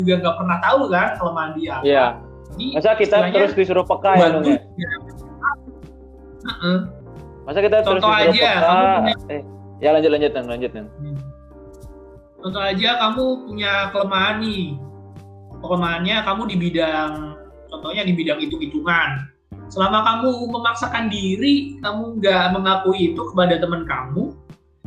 juga 0.00 0.14
nggak 0.22 0.36
pernah 0.38 0.58
tahu 0.62 0.80
kan 0.88 1.08
kelemahan 1.18 1.52
dia. 1.58 1.76
Iya. 1.82 2.06
Masa 2.54 2.94
kita 2.94 3.16
terus 3.34 3.52
disuruh 3.58 3.82
peka 3.82 4.14
ya 4.14 4.26
ya? 4.38 4.90
Masa 7.44 7.58
kita 7.60 7.76
terus 7.82 7.98
disuruh 7.98 8.14
aja, 8.14 8.30
peka? 8.30 8.70
Punya... 8.70 9.14
Eh, 9.34 9.42
ya 9.82 9.88
lanjut 9.92 10.10
lanjut 10.14 10.30
nang 10.32 10.46
lanjut 10.46 10.70
nang. 10.70 10.86
Hmm. 11.02 11.18
Contoh 12.44 12.62
aja 12.62 12.88
kamu 13.00 13.24
punya 13.48 13.72
kelemahan 13.90 14.36
nih. 14.44 14.64
Kelemahannya 15.64 16.16
kamu 16.28 16.42
di 16.52 16.56
bidang 16.60 17.12
contohnya 17.72 18.02
di 18.06 18.12
bidang 18.14 18.38
hitung-hitungan. 18.38 19.33
Selama 19.72 20.04
kamu 20.04 20.54
memaksakan 20.54 21.08
diri, 21.08 21.80
kamu 21.80 22.20
nggak 22.20 22.44
mengakui 22.52 23.10
itu 23.10 23.20
kepada 23.32 23.58
teman 23.58 23.88
kamu, 23.88 24.36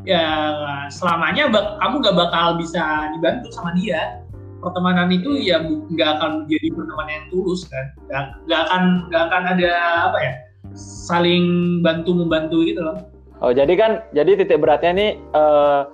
ya 0.07 0.53
selamanya 0.93 1.49
bak 1.51 1.81
kamu 1.81 1.95
nggak 1.99 2.17
bakal 2.17 2.47
bisa 2.55 3.11
dibantu 3.17 3.51
sama 3.51 3.73
dia. 3.75 4.21
Pertemanan 4.57 5.13
itu 5.13 5.37
ya 5.37 5.61
nggak 5.61 6.09
akan 6.17 6.31
menjadi 6.45 6.67
pertemanan 6.73 7.13
yang 7.13 7.27
tulus 7.29 7.61
kan. 7.69 7.85
Nggak 8.47 8.61
akan 8.69 8.81
nggak 9.11 9.23
akan 9.29 9.43
ada 9.57 9.73
apa 10.09 10.17
ya 10.21 10.33
saling 10.77 11.79
bantu 11.81 12.13
membantu 12.13 12.63
gitu 12.63 12.81
loh. 12.81 12.97
Oh 13.41 13.53
jadi 13.53 13.73
kan 13.77 13.91
jadi 14.17 14.33
titik 14.33 14.61
beratnya 14.61 14.91
nih 14.97 15.11
uh, 15.37 15.85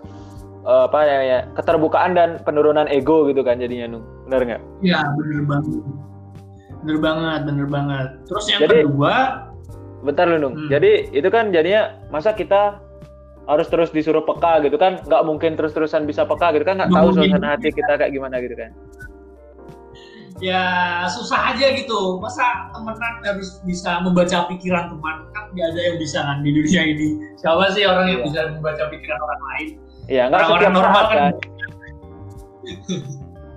uh, 0.64 0.88
apa 0.88 1.00
ya, 1.04 1.20
ya 1.24 1.40
keterbukaan 1.60 2.16
dan 2.16 2.40
penurunan 2.48 2.88
ego 2.88 3.28
gitu 3.28 3.44
kan 3.44 3.60
jadinya 3.60 4.00
nung. 4.00 4.06
Benar 4.28 4.42
nggak? 4.48 4.62
Ya 4.80 5.04
bener 5.18 5.44
banget 5.44 5.84
bener 6.84 7.00
banget 7.00 7.40
bener 7.48 7.68
banget. 7.72 8.08
Terus 8.28 8.46
yang 8.52 8.62
jadi, 8.68 8.76
kedua 8.84 9.16
bentar 10.04 10.28
lu 10.28 10.36
nung. 10.36 10.56
Hmm. 10.60 10.68
jadi 10.68 11.08
itu 11.16 11.30
kan 11.32 11.56
jadinya 11.56 11.96
masa 12.12 12.36
kita 12.36 12.84
harus 13.48 13.68
terus 13.72 13.90
disuruh 13.92 14.24
peka 14.24 14.64
gitu 14.68 14.76
kan? 14.76 15.00
Nggak 15.08 15.24
mungkin 15.24 15.56
terus-terusan 15.56 16.04
bisa 16.04 16.28
peka 16.28 16.52
gitu 16.56 16.68
kan? 16.68 16.84
Nggak 16.84 16.92
tahu 16.92 17.10
suasana 17.16 17.48
hati 17.56 17.72
kita 17.72 17.94
kayak 17.96 18.12
gimana 18.12 18.40
gitu 18.44 18.56
kan? 18.56 18.72
Ya 20.44 20.64
susah 21.08 21.56
aja 21.56 21.72
gitu. 21.72 22.20
Masa 22.20 22.68
temenan 22.76 23.24
harus 23.24 23.64
bisa 23.64 24.04
membaca 24.04 24.44
pikiran 24.52 24.92
teman? 24.92 25.16
Kan 25.32 25.44
nggak 25.56 25.68
ada 25.72 25.82
yang 25.88 25.98
bisa 26.00 26.20
kan 26.20 26.44
di 26.44 26.52
dunia 26.52 26.82
ini. 26.84 27.08
Siapa 27.40 27.72
sih 27.72 27.88
orang 27.88 28.06
yang 28.12 28.22
ya. 28.24 28.26
bisa 28.28 28.40
membaca 28.60 28.84
pikiran 28.92 29.20
orang 29.24 29.42
lain? 29.56 29.68
Iya 30.12 30.24
nggak 30.28 30.42
setiap 30.52 30.72
normal 30.76 31.04
saat, 31.08 31.08
kan, 31.08 31.20
kan. 31.24 31.34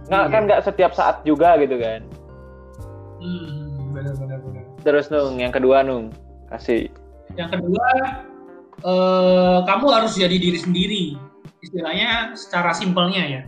nggak 0.07 0.25
kan 0.31 0.41
nggak 0.47 0.61
setiap 0.63 0.93
saat 0.95 1.17
juga 1.27 1.59
gitu 1.59 1.77
kan 1.83 2.01
hmm, 3.27 3.91
benar 3.91 4.15
benar 4.15 4.39
benar 4.39 4.63
terus 4.87 5.11
nung 5.11 5.43
yang 5.43 5.51
kedua 5.51 5.83
nung 5.83 6.15
kasih 6.47 6.87
yang 7.35 7.51
kedua 7.51 7.89
eh, 8.85 9.59
kamu 9.67 9.87
harus 9.91 10.15
jadi 10.15 10.37
diri 10.37 10.59
sendiri. 10.61 11.05
Istilahnya 11.65 12.37
secara 12.39 12.71
simpelnya 12.71 13.23
ya. 13.27 13.43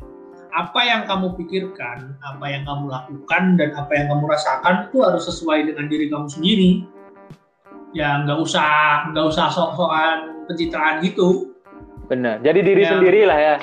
Apa 0.48 0.80
yang 0.82 1.04
kamu 1.06 1.38
pikirkan, 1.38 2.18
apa 2.24 2.46
yang 2.50 2.66
kamu 2.66 2.90
lakukan, 2.90 3.42
dan 3.60 3.70
apa 3.76 3.92
yang 3.94 4.06
kamu 4.10 4.24
rasakan 4.26 4.90
itu 4.90 5.04
harus 5.04 5.28
sesuai 5.28 5.70
dengan 5.70 5.86
diri 5.86 6.08
kamu 6.10 6.26
sendiri. 6.26 6.70
Ya 7.94 8.24
nggak 8.24 8.38
usah 8.42 8.66
nggak 9.12 9.26
usah 9.28 9.46
sok-sokan 9.52 10.48
pencitraan 10.50 11.04
gitu. 11.04 11.52
Benar. 12.08 12.40
Jadi 12.40 12.60
diri 12.64 12.82
ya, 12.82 12.90
sendiri 12.96 13.20
lah 13.28 13.38
ya. 13.38 13.56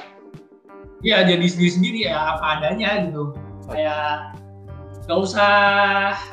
Iya 1.05 1.17
jadi 1.27 1.45
diri 1.45 1.71
sendiri 1.73 1.99
ya 2.07 2.37
apa 2.37 2.61
adanya 2.61 3.09
gitu. 3.09 3.33
Kayak 3.65 4.34
nggak 5.05 5.19
usah 5.21 5.53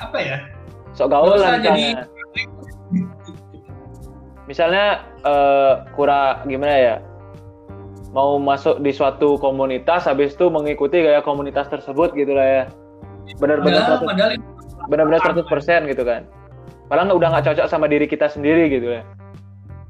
apa 0.00 0.18
ya? 0.18 0.38
Sok 0.96 1.08
gaul 1.12 1.38
lah. 1.38 1.60
Jadi 1.60 1.96
misalnya. 4.48 5.08
Uh, 5.22 5.86
kurang 5.94 6.50
gimana 6.50 6.74
ya? 6.74 6.94
Mau 8.10 8.42
masuk 8.42 8.82
di 8.82 8.90
suatu 8.90 9.38
komunitas 9.38 10.10
habis 10.10 10.34
itu 10.34 10.50
mengikuti 10.50 10.98
gaya 10.98 11.22
komunitas 11.22 11.70
tersebut 11.70 12.10
gitu 12.18 12.34
lah 12.34 12.42
ya. 12.42 12.64
Benar-benar 13.38 14.02
benar-benar 14.90 15.22
100 15.22 15.46
persen 15.46 15.86
gitu 15.86 16.02
kan. 16.02 16.26
Malah 16.90 17.14
udah 17.14 17.38
nggak 17.38 17.54
cocok 17.54 17.70
sama 17.70 17.86
diri 17.86 18.10
kita 18.10 18.26
sendiri 18.26 18.66
gitu 18.66 18.98
ya. 18.98 19.02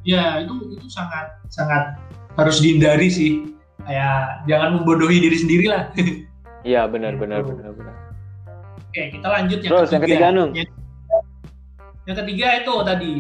Ya 0.04 0.24
itu 0.44 0.52
itu 0.76 0.86
sangat 0.92 1.32
sangat 1.48 1.96
harus 2.36 2.60
dihindari 2.60 3.08
sih. 3.08 3.56
Kayak 3.88 4.44
jangan 4.44 4.84
membodohi 4.84 5.16
diri 5.16 5.36
sendiri 5.40 5.64
lah 5.72 5.88
iya 6.62 6.86
benar 6.86 7.18
benar 7.18 7.42
gitu. 7.42 7.54
benar 7.58 7.72
benar 7.74 7.94
oke 8.93 9.03
kita 9.16 9.24
lanjut 9.24 9.59
yang 9.64 9.72
Terus, 9.72 9.88
ketiga 9.88 9.97
yang 9.97 10.05
ketiga. 10.05 10.26
Nung. 10.36 10.51
Yang, 10.53 10.68
yang 12.05 12.16
ketiga 12.20 12.47
itu 12.61 12.74
tadi 12.84 13.14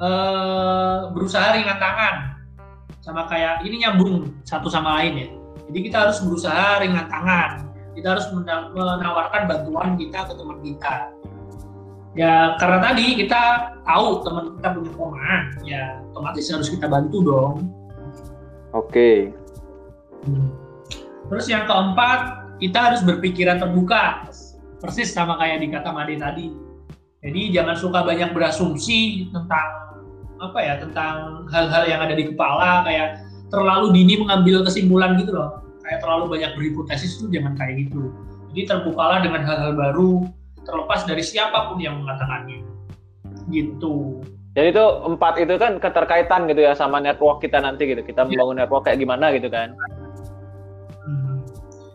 uh, 0.00 0.98
berusaha 1.12 1.46
ringan 1.52 1.76
tangan. 1.76 2.14
Sama 3.04 3.28
kayak 3.28 3.60
ini 3.68 3.84
nyambung 3.84 4.32
satu 4.48 4.72
sama 4.72 5.04
lain 5.04 5.12
ya. 5.20 5.28
Jadi 5.68 5.78
kita 5.92 5.96
harus 6.08 6.24
berusaha 6.24 6.80
ringan 6.80 7.04
tangan. 7.12 7.68
Kita 7.92 8.16
harus 8.16 8.26
menawarkan 8.72 9.44
bantuan 9.44 10.00
kita 10.00 10.24
ke 10.24 10.32
teman 10.32 10.58
kita. 10.64 11.12
Ya 12.16 12.56
karena 12.56 12.80
tadi 12.80 13.20
kita 13.20 13.42
tahu 13.84 14.24
teman 14.24 14.56
kita 14.56 14.68
punya 14.72 14.90
kelemahan 14.96 15.42
ya 15.68 15.82
otomatis 16.16 16.48
harus 16.48 16.72
kita 16.72 16.88
bantu 16.88 17.18
dong. 17.20 17.54
Oke. 18.72 18.88
Okay. 18.88 19.16
hmm. 20.24 20.48
terus 21.28 21.46
yang 21.52 21.68
keempat 21.68 22.44
kita 22.62 22.78
harus 22.78 23.00
berpikiran 23.02 23.58
terbuka 23.58 24.30
persis 24.84 25.16
sama 25.16 25.40
kayak 25.40 25.64
di 25.64 25.72
kata 25.72 25.88
Made 25.90 26.20
tadi 26.20 26.52
jadi 27.24 27.40
jangan 27.56 27.76
suka 27.80 28.04
banyak 28.04 28.36
berasumsi 28.36 29.32
tentang 29.32 29.68
apa 30.44 30.58
ya 30.60 30.76
tentang 30.76 31.48
hal-hal 31.48 31.88
yang 31.88 32.04
ada 32.04 32.12
di 32.12 32.28
kepala 32.28 32.84
kayak 32.84 33.24
terlalu 33.48 33.96
dini 33.96 34.20
mengambil 34.20 34.60
kesimpulan 34.60 35.16
gitu 35.16 35.32
loh. 35.32 35.64
Kayak 35.80 36.04
terlalu 36.04 36.36
banyak 36.36 36.52
berhipotesis 36.52 37.16
itu 37.16 37.32
jangan 37.32 37.56
kayak 37.56 37.88
gitu. 37.88 38.12
Jadi 38.52 38.60
terbukalah 38.68 39.24
dengan 39.24 39.40
hal-hal 39.40 39.72
baru 39.72 40.28
terlepas 40.68 41.08
dari 41.08 41.24
siapa 41.24 41.72
pun 41.72 41.80
yang 41.80 42.04
mengatakannya. 42.04 42.60
Gitu. 43.48 44.20
Jadi 44.52 44.68
itu 44.70 44.84
empat 45.08 45.34
itu 45.40 45.54
kan 45.56 45.80
keterkaitan 45.80 46.44
gitu 46.46 46.60
ya 46.60 46.76
sama 46.76 47.00
network 47.00 47.40
kita 47.40 47.56
nanti 47.56 47.88
gitu. 47.88 48.04
Kita 48.04 48.28
ya. 48.28 48.36
membangun 48.36 48.56
network 48.60 48.84
kayak 48.84 49.00
gimana 49.00 49.32
gitu 49.32 49.48
kan. 49.48 49.72
Hmm. 51.04 51.44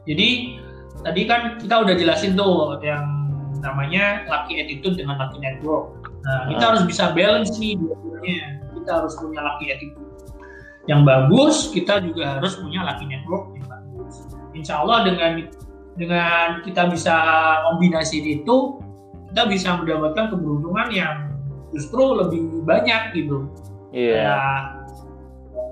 jadi 0.06 0.62
tadi 1.02 1.22
kan 1.28 1.56
kita 1.60 1.76
udah 1.80 1.96
jelasin 1.96 2.36
tuh 2.36 2.80
yang 2.84 3.06
namanya 3.60 4.24
lucky 4.28 4.60
attitude 4.60 4.96
dengan 4.96 5.20
lucky 5.20 5.40
network 5.40 6.00
Nah, 6.20 6.52
kita 6.52 6.64
harus 6.76 6.84
bisa 6.84 7.16
balance 7.16 7.56
nih 7.58 7.80
dua-duanya. 7.80 8.60
Kita 8.76 8.92
harus 9.02 9.14
punya 9.18 9.40
laki 9.40 9.66
attitude 9.72 10.10
yang 10.88 11.06
bagus, 11.06 11.70
kita 11.70 12.02
juga 12.02 12.40
harus 12.40 12.58
punya 12.58 12.82
laki 12.82 13.06
network 13.06 13.54
yang 13.54 13.68
bagus. 13.70 14.26
Insya 14.58 14.82
Allah 14.82 15.06
dengan 15.06 15.46
dengan 16.00 16.66
kita 16.66 16.90
bisa 16.90 17.16
kombinasi 17.70 18.42
itu, 18.42 18.82
kita 19.32 19.46
bisa 19.46 19.78
mendapatkan 19.78 20.34
keberuntungan 20.34 20.88
yang 20.90 21.16
justru 21.76 22.02
lebih 22.18 22.66
banyak 22.66 23.14
gitu. 23.14 23.46
Iya. 23.94 24.34
Yeah. 24.34 24.58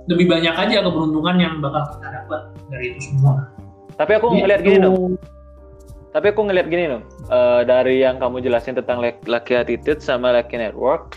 Lebih 0.07 0.29
banyak 0.29 0.55
aja 0.55 0.85
keberuntungan 0.85 1.35
yang 1.41 1.53
bakal 1.59 1.97
kita 1.97 2.07
dapat 2.23 2.41
dari 2.71 2.95
itu 2.95 3.11
semua. 3.11 3.49
Tapi 3.97 4.11
aku 4.13 4.29
gitu. 4.29 4.45
ngeliat 4.45 4.61
gini 4.61 4.77
dong 4.77 5.17
tapi 6.17 6.33
aku 6.33 6.49
ngeliat 6.49 6.65
gini 6.73 6.89
loh 6.89 7.05
uh, 7.29 7.61
dari 7.61 8.01
yang 8.01 8.17
kamu 8.17 8.41
jelasin 8.41 8.73
tentang 8.73 9.05
lucky 9.05 9.53
attitude 9.53 10.01
sama 10.01 10.33
lucky 10.33 10.57
network 10.57 11.13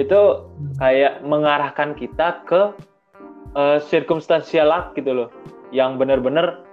itu 0.00 0.48
kayak 0.80 1.20
mengarahkan 1.20 1.92
kita 1.92 2.40
ke 2.48 2.72
uh, 3.52 3.78
circumstantial 3.84 4.72
luck 4.72 4.96
gitu 4.96 5.12
loh 5.12 5.28
yang 5.76 6.00
benar-benar 6.00 6.64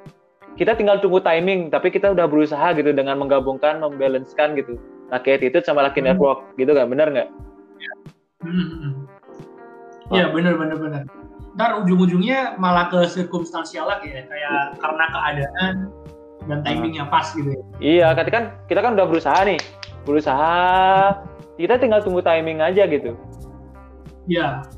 kita 0.56 0.80
tinggal 0.80 1.04
tunggu 1.04 1.20
timing 1.20 1.68
tapi 1.68 1.92
kita 1.92 2.16
udah 2.16 2.24
berusaha 2.24 2.72
gitu 2.72 2.96
dengan 2.96 3.20
menggabungkan 3.20 3.84
membalancekan 3.84 4.56
gitu 4.56 4.80
lucky 5.12 5.36
attitude 5.36 5.68
sama 5.68 5.84
lucky 5.84 6.00
hmm. 6.00 6.16
network 6.16 6.48
gitu 6.56 6.72
kan 6.72 6.88
benar 6.88 7.12
nggak? 7.12 7.30
Hmm. 8.48 9.04
Ya 10.08 10.32
benar 10.32 10.56
benar 10.56 10.78
benar. 10.80 11.04
Ntar 11.58 11.82
ujung-ujungnya 11.82 12.54
malah 12.62 12.94
ke 12.94 13.10
circumstantial 13.10 13.90
luck 13.90 14.06
ya 14.06 14.30
kayak 14.30 14.78
karena 14.78 15.06
keadaan 15.10 15.74
dan 16.46 16.62
timingnya 16.62 17.10
pas 17.10 17.34
gitu 17.34 17.50
ya. 17.50 17.64
Iya, 17.82 18.08
kan 18.14 18.26
kan 18.30 18.44
kita 18.70 18.80
kan 18.86 18.94
udah 18.94 19.10
berusaha 19.10 19.42
nih, 19.42 19.60
berusaha 20.06 20.54
kita 21.58 21.82
tinggal 21.82 22.06
tunggu 22.06 22.22
timing 22.22 22.62
aja 22.62 22.86
gitu. 22.86 23.18
Iya, 24.30 24.70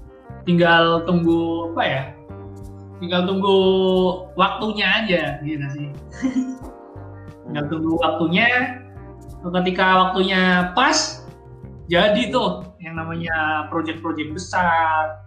tinggal 0.48 1.04
tunggu 1.04 1.76
apa 1.76 1.84
ya? 1.84 2.04
Tinggal 3.04 3.28
tunggu 3.28 3.56
waktunya 4.40 4.88
aja, 5.04 5.24
gitu 5.44 5.66
sih. 5.76 5.88
tinggal 7.48 7.66
tunggu 7.68 8.00
waktunya. 8.00 8.80
Ketika 9.40 9.88
waktunya 9.96 10.76
pas, 10.76 11.24
jadi 11.88 12.28
tuh 12.28 12.68
yang 12.84 13.00
namanya 13.00 13.68
project-project 13.72 14.36
besar, 14.36 15.24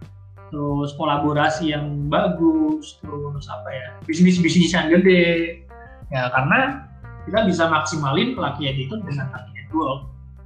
terus 0.53 0.93
kolaborasi 1.01 1.73
yang 1.73 2.05
bagus, 2.13 3.01
terus 3.01 3.45
apa 3.49 3.69
ya, 3.73 3.87
bisnis-bisnis 4.05 4.69
yang 4.69 4.93
gede, 4.93 5.65
ya 6.13 6.29
karena 6.29 6.85
kita 7.25 7.39
bisa 7.49 7.63
maksimalin 7.73 8.37
pelatihan 8.37 8.77
itu 8.77 8.93
dengan 9.01 9.33
pelatihan 9.33 9.65
dual 9.73 9.95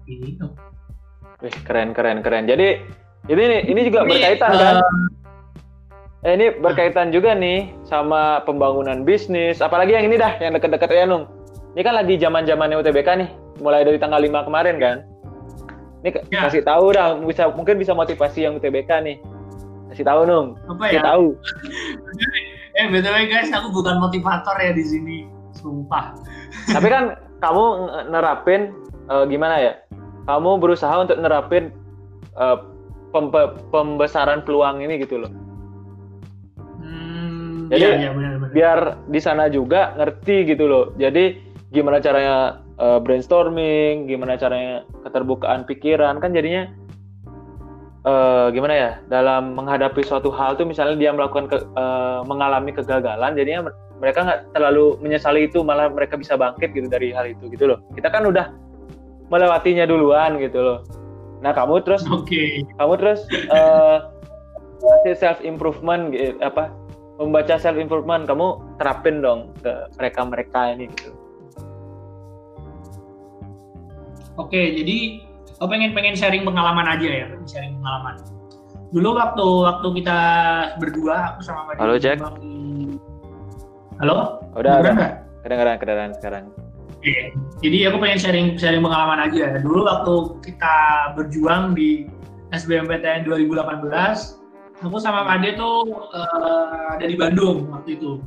gitu 0.07 0.47
Wih, 1.43 1.53
keren 1.67 1.91
keren 1.93 2.23
keren. 2.25 2.49
Jadi 2.49 2.81
ini 3.29 3.43
ini 3.67 3.81
juga 3.85 4.07
ini, 4.07 4.17
berkaitan 4.17 4.49
uh, 4.49 4.57
kan? 4.57 4.75
eh, 6.25 6.33
ini 6.33 6.47
berkaitan 6.57 7.07
juga 7.13 7.37
nih 7.37 7.69
sama 7.85 8.41
pembangunan 8.41 9.05
bisnis. 9.05 9.61
Apalagi 9.61 9.93
yang 9.93 10.09
ini 10.09 10.17
dah 10.17 10.33
yang 10.41 10.57
deket-deket 10.57 10.89
ya 10.89 11.05
Nung. 11.05 11.29
Ini 11.77 11.85
kan 11.85 11.93
lagi 11.93 12.17
zaman 12.17 12.49
zamannya 12.49 12.81
UTBK 12.81 13.09
nih. 13.21 13.29
Mulai 13.61 13.85
dari 13.85 14.01
tanggal 14.01 14.17
5 14.17 14.47
kemarin 14.49 14.75
kan? 14.81 14.97
Ini 16.01 16.09
ya. 16.33 16.49
kasih 16.49 16.65
tahu 16.65 16.89
dah 16.89 17.21
bisa 17.21 17.53
mungkin 17.53 17.77
bisa 17.77 17.93
motivasi 17.93 18.49
yang 18.49 18.57
UTBK 18.57 18.89
nih 19.05 19.21
kasih 19.97 20.05
tahu 20.05 20.21
Nung 20.29 20.47
apa 20.69 20.93
kasih 20.93 21.01
ya? 21.01 21.03
tahu 21.09 21.27
eh 22.77 22.85
btw 22.93 23.15
guys 23.25 23.49
aku 23.49 23.73
bukan 23.73 23.97
motivator 23.97 24.53
ya 24.61 24.69
di 24.77 24.85
sini 24.85 25.17
sumpah 25.57 26.13
tapi 26.77 26.87
kan 26.93 27.17
kamu 27.41 27.65
nerapin 28.13 28.77
uh, 29.09 29.25
gimana 29.25 29.57
ya 29.57 29.73
kamu 30.29 30.61
berusaha 30.61 30.93
untuk 31.01 31.17
nerapin 31.17 31.73
uh, 32.37 32.61
pembesaran 33.73 34.45
peluang 34.45 34.85
ini 34.85 35.01
gitu 35.01 35.17
loh 35.25 35.33
Jadi 37.67 37.83
Iya, 37.83 37.99
iya, 37.99 38.11
benar, 38.15 38.33
benar. 38.39 38.51
biar 38.55 38.79
di 39.11 39.19
sana 39.19 39.51
juga 39.51 39.91
ngerti 39.99 40.55
gitu 40.55 40.71
loh. 40.71 40.95
Jadi 40.95 41.35
gimana 41.75 41.99
caranya 41.99 42.63
uh, 42.79 42.95
brainstorming, 43.03 44.07
gimana 44.07 44.39
caranya 44.39 44.87
keterbukaan 45.03 45.67
pikiran 45.67 46.23
kan 46.23 46.31
jadinya 46.31 46.71
uh, 48.05 48.51
gimana 48.53 48.73
ya 48.75 48.91
dalam 49.09 49.57
menghadapi 49.57 50.03
suatu 50.05 50.29
hal 50.29 50.59
tuh 50.59 50.67
misalnya 50.67 50.99
dia 50.99 51.11
melakukan 51.15 51.49
ke, 51.49 51.57
uh, 51.73 52.21
mengalami 52.27 52.75
kegagalan 52.75 53.33
jadinya 53.33 53.71
mereka 53.97 54.21
nggak 54.21 54.53
terlalu 54.53 54.99
menyesali 55.01 55.49
itu 55.49 55.65
malah 55.65 55.89
mereka 55.89 56.19
bisa 56.19 56.37
bangkit 56.37 56.69
gitu 56.77 56.85
dari 56.85 57.09
hal 57.09 57.25
itu 57.25 57.49
gitu 57.49 57.65
loh. 57.73 57.81
Kita 57.97 58.13
kan 58.13 58.29
udah 58.29 58.53
melewatinya 59.33 59.89
duluan 59.89 60.37
gitu 60.37 60.61
loh. 60.61 60.79
Nah 61.41 61.53
kamu 61.53 61.81
terus 61.81 62.05
Oke. 62.09 62.61
kamu 62.77 62.93
terus 63.01 63.25
uh, 63.49 64.13
ngasih 64.77 65.15
self 65.17 65.39
improvement 65.41 66.13
gitu, 66.13 66.37
apa 66.45 66.69
membaca 67.17 67.57
self 67.57 67.81
improvement 67.81 68.29
kamu 68.29 68.61
terapin 68.77 69.25
dong 69.25 69.49
ke 69.65 69.73
mereka 69.97 70.21
mereka 70.21 70.59
ini 70.77 70.85
gitu. 70.93 71.11
Oke, 74.37 74.77
jadi 74.77 75.25
aku 75.57 75.67
pengen 75.69 75.91
pengen 75.97 76.13
sharing 76.13 76.45
pengalaman 76.45 76.85
aja 76.85 77.07
ya, 77.07 77.25
pengen 77.33 77.47
sharing 77.49 77.73
pengalaman. 77.81 78.15
Dulu 78.93 79.09
waktu 79.17 79.45
waktu 79.67 79.87
kita 79.99 80.17
berdua, 80.79 81.15
aku 81.35 81.41
sama 81.43 81.67
Mbak 81.67 81.75
Halo, 81.81 81.95
Jack. 81.99 82.17
di- 82.39 82.95
Halo? 83.97 84.45
Udah, 84.53 84.73
nggak? 84.79 85.11
Kedengeran, 85.43 85.75
kedengeran 85.81 86.11
sekarang. 86.13 86.43
Oke. 86.93 87.33
Jadi 87.65 87.77
aku 87.89 87.97
pengen 87.97 88.19
sharing 88.21 88.47
sharing 88.55 88.85
pengalaman 88.85 89.25
aja. 89.25 89.57
Dulu 89.59 89.85
waktu 89.85 90.13
kita 90.45 90.75
berjuang 91.17 91.73
di 91.73 92.05
SBMPTN 92.53 93.25
2018, 93.25 94.37
aku 94.85 94.97
sama 95.01 95.25
Ade 95.27 95.57
tuh 95.57 95.83
eh, 96.13 96.69
ada 96.95 97.05
di 97.05 97.17
Bandung 97.17 97.67
waktu 97.73 97.97
itu. 97.97 98.21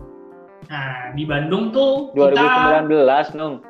Nah, 0.68 1.14
di 1.14 1.24
Bandung 1.24 1.70
tuh 1.70 2.10
kita 2.14 2.86
2019 2.90 3.38
nung 3.38 3.62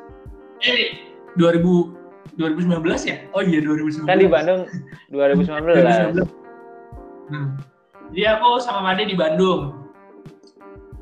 eh 0.61 0.97
2000 1.37 2.00
2019 2.39 2.83
ya? 3.05 3.17
Oh 3.37 3.43
iya 3.45 3.61
2019. 3.65 4.09
kan 4.09 4.19
di 4.19 4.29
Bandung 4.31 4.61
2019 5.13 6.17
2019. 6.17 6.25
Hmm. 7.31 7.49
Jadi 8.11 8.23
aku 8.27 8.49
sama 8.59 8.81
Made 8.83 9.07
di 9.07 9.15
Bandung. 9.15 9.87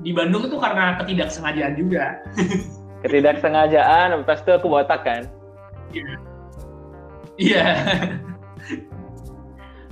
Di 0.04 0.12
Bandung 0.14 0.46
itu 0.46 0.56
karena 0.60 1.00
ketidaksengajaan 1.00 1.74
juga. 1.74 2.20
ketidaksengajaan 3.02 4.26
pas 4.26 4.42
itu 4.42 4.50
aku 4.50 4.66
botak 4.66 5.06
kan 5.06 5.22
Iya. 7.38 7.66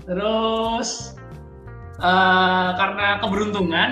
Terus 0.02 1.14
eh, 2.02 2.68
karena 2.74 3.22
keberuntungan, 3.22 3.90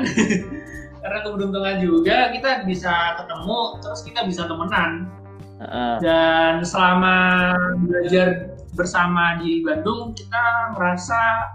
karena 1.03 1.19
keberuntungan 1.23 1.77
juga 1.79 2.35
kita 2.35 2.67
bisa 2.67 3.15
ketemu, 3.23 3.61
terus 3.79 4.01
kita 4.03 4.21
bisa 4.27 4.43
temenan. 4.51 5.07
Dan 6.03 6.67
selama 6.67 7.17
belajar 7.87 8.59
bersama 8.75 9.39
di 9.39 9.63
Bandung, 9.63 10.13
kita 10.13 10.75
merasa 10.75 11.51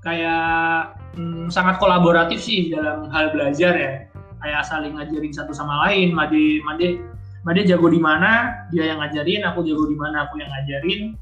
kayak 0.00 0.96
hmm, 1.18 1.52
sangat 1.52 1.76
kolaboratif 1.76 2.40
sih 2.40 2.72
dalam 2.72 3.12
hal 3.12 3.30
belajar 3.36 3.72
ya. 3.76 3.92
Kayak 4.38 4.62
saling 4.70 4.94
ngajarin 4.96 5.34
satu 5.34 5.52
sama 5.52 5.88
lain. 5.88 6.14
Made, 6.14 6.62
Made, 6.64 7.02
Made 7.44 7.62
jago 7.66 7.90
di 7.90 8.00
mana, 8.00 8.64
dia 8.70 8.94
yang 8.94 9.02
ngajarin. 9.02 9.44
Aku 9.50 9.66
jago 9.66 9.84
di 9.90 9.98
mana, 9.98 10.30
aku 10.30 10.40
yang 10.40 10.48
ngajarin. 10.48 11.18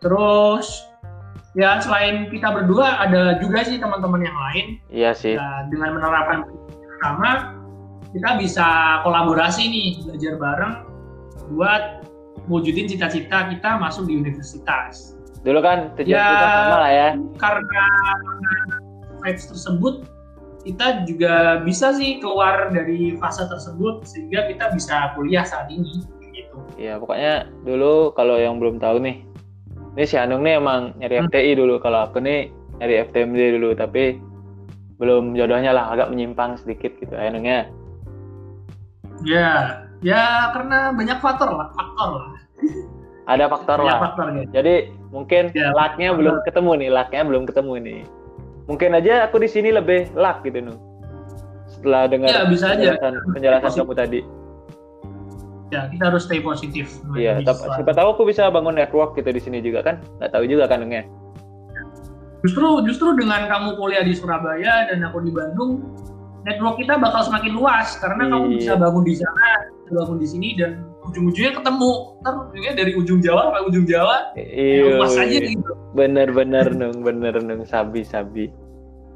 Terus 0.00 0.86
ya 1.58 1.82
selain 1.82 2.30
kita 2.30 2.54
berdua 2.54 3.02
ada 3.02 3.40
juga 3.42 3.66
sih 3.66 3.82
teman-teman 3.82 4.22
yang 4.22 4.38
lain. 4.38 4.66
iya 4.86 5.10
sih 5.10 5.34
Ya, 5.34 5.66
dengan 5.66 5.98
menerapkan 5.98 6.46
bersama 6.46 7.58
kita 8.14 8.38
bisa 8.38 8.66
kolaborasi 9.02 9.66
nih 9.66 9.88
belajar 10.06 10.34
bareng 10.38 10.74
buat 11.50 12.06
wujudin 12.46 12.86
cita-cita 12.86 13.46
kita 13.46 13.76
masuk 13.76 14.06
di 14.06 14.16
universitas. 14.16 15.14
dulu 15.40 15.60
kan 15.60 15.88
tujuan 15.96 16.14
Ya. 16.14 16.26
kita 16.26 16.46
sama 16.52 16.76
lah 16.78 16.90
ya 16.90 17.08
Karena 17.36 17.84
vibes 19.18 19.46
tersebut 19.46 19.94
kita 20.60 20.86
juga 21.04 21.34
bisa 21.58 21.90
sih 21.90 22.20
keluar 22.20 22.68
dari 22.68 23.16
fase 23.16 23.48
tersebut 23.48 24.04
sehingga 24.04 24.44
kita 24.46 24.68
bisa 24.70 25.12
kuliah 25.14 25.40
saat 25.40 25.72
ini 25.72 26.04
gitu. 26.30 26.56
iya 26.76 27.00
pokoknya 27.00 27.48
dulu 27.64 28.12
kalau 28.12 28.36
yang 28.36 28.60
belum 28.60 28.76
tahu 28.76 29.00
nih 29.00 29.24
ini 29.90 30.04
si 30.04 30.14
Anung 30.14 30.44
nih 30.44 30.60
emang 30.60 30.92
nyari 30.96 31.24
FTI 31.24 31.56
dulu 31.56 31.80
kalau 31.80 32.04
aku 32.04 32.20
nih 32.20 32.52
nyari 32.76 33.08
FTMD 33.08 33.56
dulu 33.56 33.72
tapi 33.72 34.20
belum 34.96 35.32
jodohnya 35.32 35.72
lah 35.72 35.88
agak 35.90 36.12
menyimpang 36.12 36.60
sedikit 36.60 36.92
gitu 36.96 37.16
Anungnya 37.16 37.64
Ya, 39.20 39.84
ya 40.00 40.22
karena 40.50 40.90
banyak 40.90 41.18
faktor 41.18 41.50
lah, 41.50 41.68
faktor 41.70 42.08
lah. 42.14 42.28
ada 43.26 43.44
faktor 43.46 43.78
Banyak 43.78 43.86
lah 43.86 43.98
faktornya. 44.02 44.44
jadi 44.50 44.74
mungkin 45.08 45.52
Ya, 45.52 45.70
lucknya 45.70 46.10
belum 46.12 46.36
ketemu 46.42 46.70
nih 46.76 46.88
lucknya 46.90 47.22
belum 47.22 47.42
ketemu 47.44 47.72
nih 47.78 48.00
mungkin 48.64 48.90
aja 48.92 49.26
aku 49.26 49.36
di 49.38 49.48
sini 49.48 49.70
lebih 49.70 50.08
luck 50.14 50.40
gitu 50.40 50.62
nu 50.62 50.74
setelah 51.68 52.06
dengar 52.06 52.28
Ya, 52.28 52.42
bisa 52.44 52.66
aja. 52.68 52.96
penjelasan, 52.96 53.12
penjelasan 53.30 53.62
Positif. 53.66 53.82
kamu 53.82 53.94
tadi 53.96 54.20
Ya, 55.70 55.86
kita 55.86 56.02
harus 56.04 56.26
stay 56.26 56.42
positif. 56.42 56.90
iya 57.14 57.38
siapa 57.38 57.92
tahu 57.92 58.08
aku 58.12 58.22
bisa 58.26 58.50
bangun 58.50 58.74
network 58.74 59.14
gitu 59.14 59.30
di 59.30 59.38
sini 59.38 59.58
juga 59.60 59.84
kan 59.84 60.02
nggak 60.18 60.30
tahu 60.30 60.44
juga 60.44 60.66
kan 60.66 60.82
Nungnya 60.82 61.06
Justru 62.40 62.64
justru 62.82 63.12
dengan 63.14 63.44
kamu 63.46 63.76
kuliah 63.76 64.00
di 64.00 64.10
Surabaya 64.10 64.88
dan 64.88 65.04
aku 65.04 65.20
di 65.20 65.28
Bandung, 65.28 65.84
network 66.42 66.80
kita 66.80 66.96
bakal 66.96 67.20
semakin 67.20 67.52
luas 67.52 68.00
karena 68.00 68.26
kamu 68.26 68.44
Iya. 68.46 68.56
bisa 68.56 68.72
bangun 68.74 69.04
di 69.04 69.14
sana, 69.14 69.48
bangun 69.90 70.18
di 70.22 70.28
sini 70.30 70.48
dan 70.56 70.86
ujung-ujungnya 71.06 71.58
ketemu. 71.58 71.92
Ntar 72.22 72.34
ujungnya 72.48 72.72
dari 72.78 72.92
ujung 72.94 73.20
Jawa 73.20 73.50
sampai 73.50 73.62
ujung 73.66 73.86
Jawa, 73.86 74.16
ya 74.38 74.46
iya 74.46 74.96
luas 74.96 75.14
aja 75.18 75.36
gitu. 75.36 75.72
bener-bener 75.92 76.66
nung 76.70 77.02
bener 77.02 77.34
nung 77.42 77.66
sabi 77.66 78.06
sabi 78.06 78.48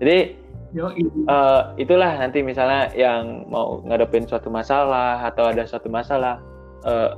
jadi 0.02 0.34
Yo, 0.74 0.90
eh, 0.90 1.60
itulah 1.78 2.18
nanti 2.18 2.42
misalnya 2.42 2.90
yang 2.98 3.46
mau 3.46 3.78
ngadepin 3.86 4.26
suatu 4.26 4.50
masalah 4.50 5.22
atau 5.22 5.46
ada 5.46 5.62
suatu 5.70 5.86
masalah 5.86 6.42
eh, 6.82 7.14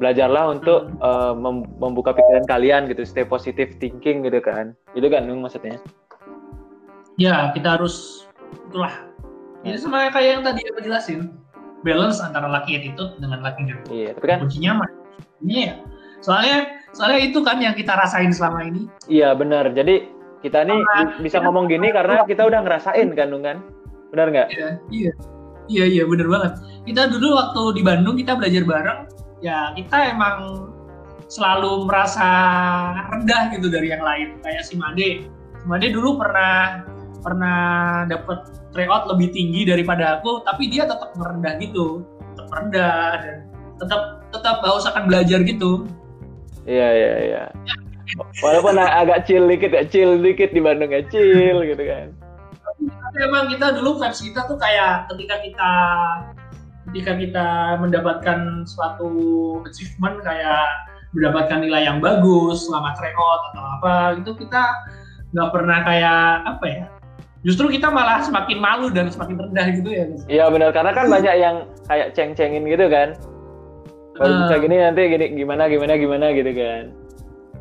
belajarlah 0.00 0.56
untuk 0.56 0.88
eh, 0.88 1.34
mem- 1.36 1.68
membuka 1.76 2.16
pikiran 2.16 2.48
kalian 2.48 2.88
gitu 2.88 3.04
stay 3.04 3.28
positive 3.28 3.76
thinking 3.76 4.24
gitu 4.24 4.40
kan. 4.40 4.72
Itu 4.96 5.12
kan 5.12 5.28
Nung 5.28 5.44
maksudnya? 5.44 5.76
Ya 7.20 7.52
kita 7.52 7.76
harus 7.76 8.24
itulah. 8.72 9.04
Ini 9.60 9.76
sama 9.76 10.08
kayak 10.08 10.40
yang 10.40 10.42
tadi 10.48 10.64
aku 10.64 10.80
jelasin, 10.80 11.36
balance 11.80 12.20
antara 12.20 12.46
laki 12.46 12.76
attitude 12.76 13.16
dengan 13.18 13.40
laki 13.40 13.64
attitude. 13.64 13.90
iya 13.90 14.10
tapi 14.12 14.26
kan 14.26 14.38
Kuncinya 14.44 14.72
ini 15.40 15.56
ya. 15.68 15.74
Soalnya 16.20 16.56
soalnya 16.92 17.20
itu 17.24 17.38
kan 17.40 17.56
yang 17.58 17.72
kita 17.72 17.96
rasain 17.96 18.28
selama 18.30 18.60
ini. 18.68 18.84
iya 19.08 19.32
benar 19.32 19.72
jadi 19.72 20.04
kita 20.40 20.64
nih 20.64 20.80
bi- 20.80 21.28
bisa 21.28 21.40
ngomong 21.40 21.68
gini 21.68 21.88
karena 21.92 22.24
kita 22.24 22.44
udah 22.44 22.60
ngerasain 22.64 23.08
kan 23.12 23.28
Nung 23.28 23.44
kan 23.44 23.60
benar 24.12 24.26
nggak 24.28 24.48
Iya, 24.52 24.68
iya. 24.90 25.12
Iya, 25.70 25.84
iya, 25.86 26.02
bener 26.02 26.26
banget. 26.26 26.58
Kita 26.82 27.06
dulu 27.06 27.38
waktu 27.38 27.78
di 27.78 27.82
Bandung 27.86 28.18
kita 28.18 28.34
belajar 28.34 28.66
bareng, 28.66 29.00
ya 29.38 29.70
kita 29.78 30.10
emang 30.10 30.66
selalu 31.30 31.86
merasa 31.86 32.26
rendah 33.06 33.54
gitu 33.54 33.70
dari 33.70 33.94
yang 33.94 34.02
lain. 34.02 34.34
Kayak 34.42 34.66
si 34.66 34.74
Made. 34.74 35.30
Si 35.30 35.64
Made 35.70 35.94
dulu 35.94 36.18
pernah 36.18 36.82
pernah 37.20 37.58
dapat 38.08 38.48
tryout 38.74 39.08
lebih 39.12 39.32
tinggi 39.32 39.68
daripada 39.68 40.18
aku, 40.18 40.44
tapi 40.44 40.68
dia 40.72 40.84
tetap 40.88 41.14
merendah 41.16 41.56
gitu. 41.60 42.04
Tetap 42.34 42.48
rendah 42.50 43.04
dan 43.20 43.36
tetap 43.80 44.02
tetap 44.30 44.56
usahakan 44.62 45.08
belajar 45.08 45.40
gitu. 45.42 45.88
iya 46.68 46.88
iya 46.92 47.14
iya 47.24 47.42
walaupun 48.44 48.76
ag- 48.76 48.94
agak 49.06 49.24
chill 49.26 49.48
dikit 49.48 49.72
ya 49.72 49.82
chill 49.88 50.20
dikit 50.20 50.50
di 50.52 50.60
Bandung 50.60 50.92
ya 50.92 51.02
chill 51.08 51.64
gitu 51.64 51.82
kan 51.82 52.12
Tapi 52.80 53.18
emang 53.24 53.48
kita 53.48 53.76
dulu 53.76 54.00
vibes 54.00 54.20
kita 54.20 54.44
tuh 54.48 54.56
kayak 54.60 55.08
ketika 55.12 55.36
kita 55.40 55.70
ketika 56.90 57.12
kita 57.16 57.48
mendapatkan 57.80 58.64
suatu 58.68 59.10
achievement 59.64 60.20
kayak 60.24 60.68
mendapatkan 61.16 61.58
nilai 61.60 61.82
yang 61.90 61.98
bagus 61.98 62.68
selama 62.68 62.94
tryout 62.94 63.40
atau 63.52 63.64
apa 63.80 63.94
itu 64.20 64.30
kita 64.46 64.62
nggak 65.34 65.50
pernah 65.50 65.78
kayak 65.82 66.22
apa 66.46 66.66
ya 66.66 66.86
justru 67.40 67.72
kita 67.72 67.88
malah 67.88 68.20
semakin 68.20 68.58
malu 68.60 68.92
dan 68.92 69.08
semakin 69.08 69.36
rendah 69.40 69.66
gitu 69.72 69.88
ya 69.88 70.04
Gus. 70.06 70.22
Iya 70.28 70.44
benar 70.48 70.70
karena 70.70 70.92
kan 70.92 71.06
banyak 71.08 71.34
yang 71.36 71.56
kayak 71.88 72.12
ceng-cengin 72.12 72.64
gitu 72.64 72.86
kan. 72.86 73.16
Kalau 74.16 74.28
Eh. 74.28 74.38
bisa 74.44 74.54
gini 74.60 74.76
nanti 74.76 75.00
gini 75.08 75.26
gimana 75.34 75.64
gimana 75.66 75.92
gimana 75.96 76.26
gitu 76.30 76.52
kan. 76.52 76.84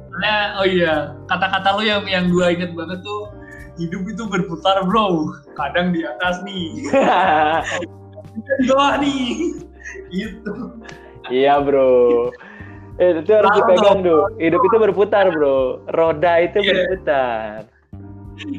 Soalnya, 0.09 0.35
oh 0.59 0.65
iya 0.65 0.93
kata-kata 1.25 1.69
lu 1.77 1.83
yang 1.85 2.03
yang 2.03 2.25
gua 2.27 2.51
inget 2.51 2.73
banget 2.73 2.99
tuh 3.01 3.31
hidup 3.79 4.03
itu 4.03 4.23
berputar 4.27 4.83
bro 4.83 5.31
kadang 5.55 5.95
di 5.95 6.03
atas 6.03 6.43
nih 6.43 6.83
di 8.59 8.65
bawah 8.67 8.99
nih 8.99 9.55
gitu 10.11 10.51
iya 11.31 11.61
bro. 11.61 12.27
Eh, 12.99 13.15
itu 13.15 13.31
harus 13.31 13.47
dipegang 13.55 14.03
tuh. 14.03 14.27
Hidup 14.35 14.59
itu 14.59 14.75
berputar 14.75 15.31
bro. 15.31 15.79
Roda 15.95 16.43
itu 16.43 16.59
Iya. 16.59 16.67
berputar. 16.83 17.63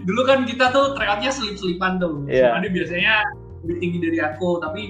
Dulu 0.04 0.22
kan 0.26 0.44
kita 0.44 0.72
tuh 0.72 0.92
tryoutnya 0.96 1.30
selip-selipan 1.32 2.00
tuh. 2.00 2.24
Iya. 2.26 2.52
Cuma 2.52 2.64
dia 2.64 2.72
biasanya 2.72 3.14
lebih 3.64 3.76
tinggi 3.80 3.98
dari 4.00 4.18
aku, 4.20 4.60
tapi 4.60 4.80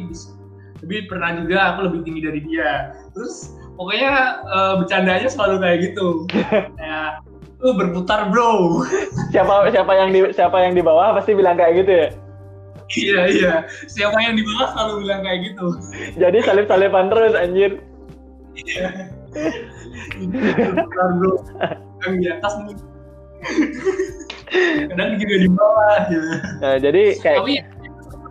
tapi 0.80 0.94
pernah 1.06 1.36
juga 1.36 1.74
aku 1.74 1.80
lebih 1.90 2.00
tinggi 2.08 2.20
dari 2.24 2.40
dia. 2.46 2.96
Terus 3.12 3.54
pokoknya 3.76 4.12
eh, 4.44 4.74
bercandanya 4.82 5.28
selalu 5.28 5.56
kayak 5.62 5.78
gitu. 5.92 6.08
kayak 6.80 7.22
lu 7.60 7.76
berputar 7.76 8.32
bro. 8.32 8.80
siapa 9.34 9.68
siapa 9.68 9.92
yang 9.92 10.10
di 10.10 10.20
siapa 10.32 10.56
yang 10.64 10.72
di 10.72 10.82
bawah 10.82 11.12
pasti 11.12 11.36
bilang 11.36 11.60
kayak 11.60 11.84
gitu 11.84 11.92
ya 11.92 12.08
iya 12.90 13.20
iya. 13.30 13.54
Siapa 13.86 14.18
yang 14.18 14.34
di 14.34 14.42
bawah 14.42 14.74
selalu 14.74 15.06
bilang 15.06 15.22
kayak 15.22 15.40
gitu. 15.46 15.66
jadi 16.18 16.38
salip 16.42 16.66
salipan 16.66 17.06
terus 17.06 17.36
anjir 17.38 17.78
Iya. 18.58 18.88
berputar 20.32 21.08
bro. 21.18 21.32
Yang 22.02 22.14
di 22.18 22.26
atas 22.28 22.54
nih. 22.66 22.76
Kadang 24.50 25.10
juga 25.16 25.34
di 25.38 25.48
bawah. 25.48 25.96
Gitu. 26.06 26.30
nah, 26.58 26.76
jadi 26.76 27.02
kayak 27.18 27.38
Tapi 27.40 27.52
ya, 27.54 27.64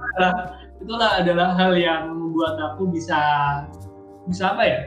itulah, 0.04 0.34
itulah 0.80 1.12
adalah 1.18 1.50
hal 1.56 1.72
yang 1.74 2.12
membuat 2.12 2.56
aku 2.60 2.92
bisa 2.92 3.20
bisa 4.28 4.52
apa 4.52 4.64
ya? 4.64 4.80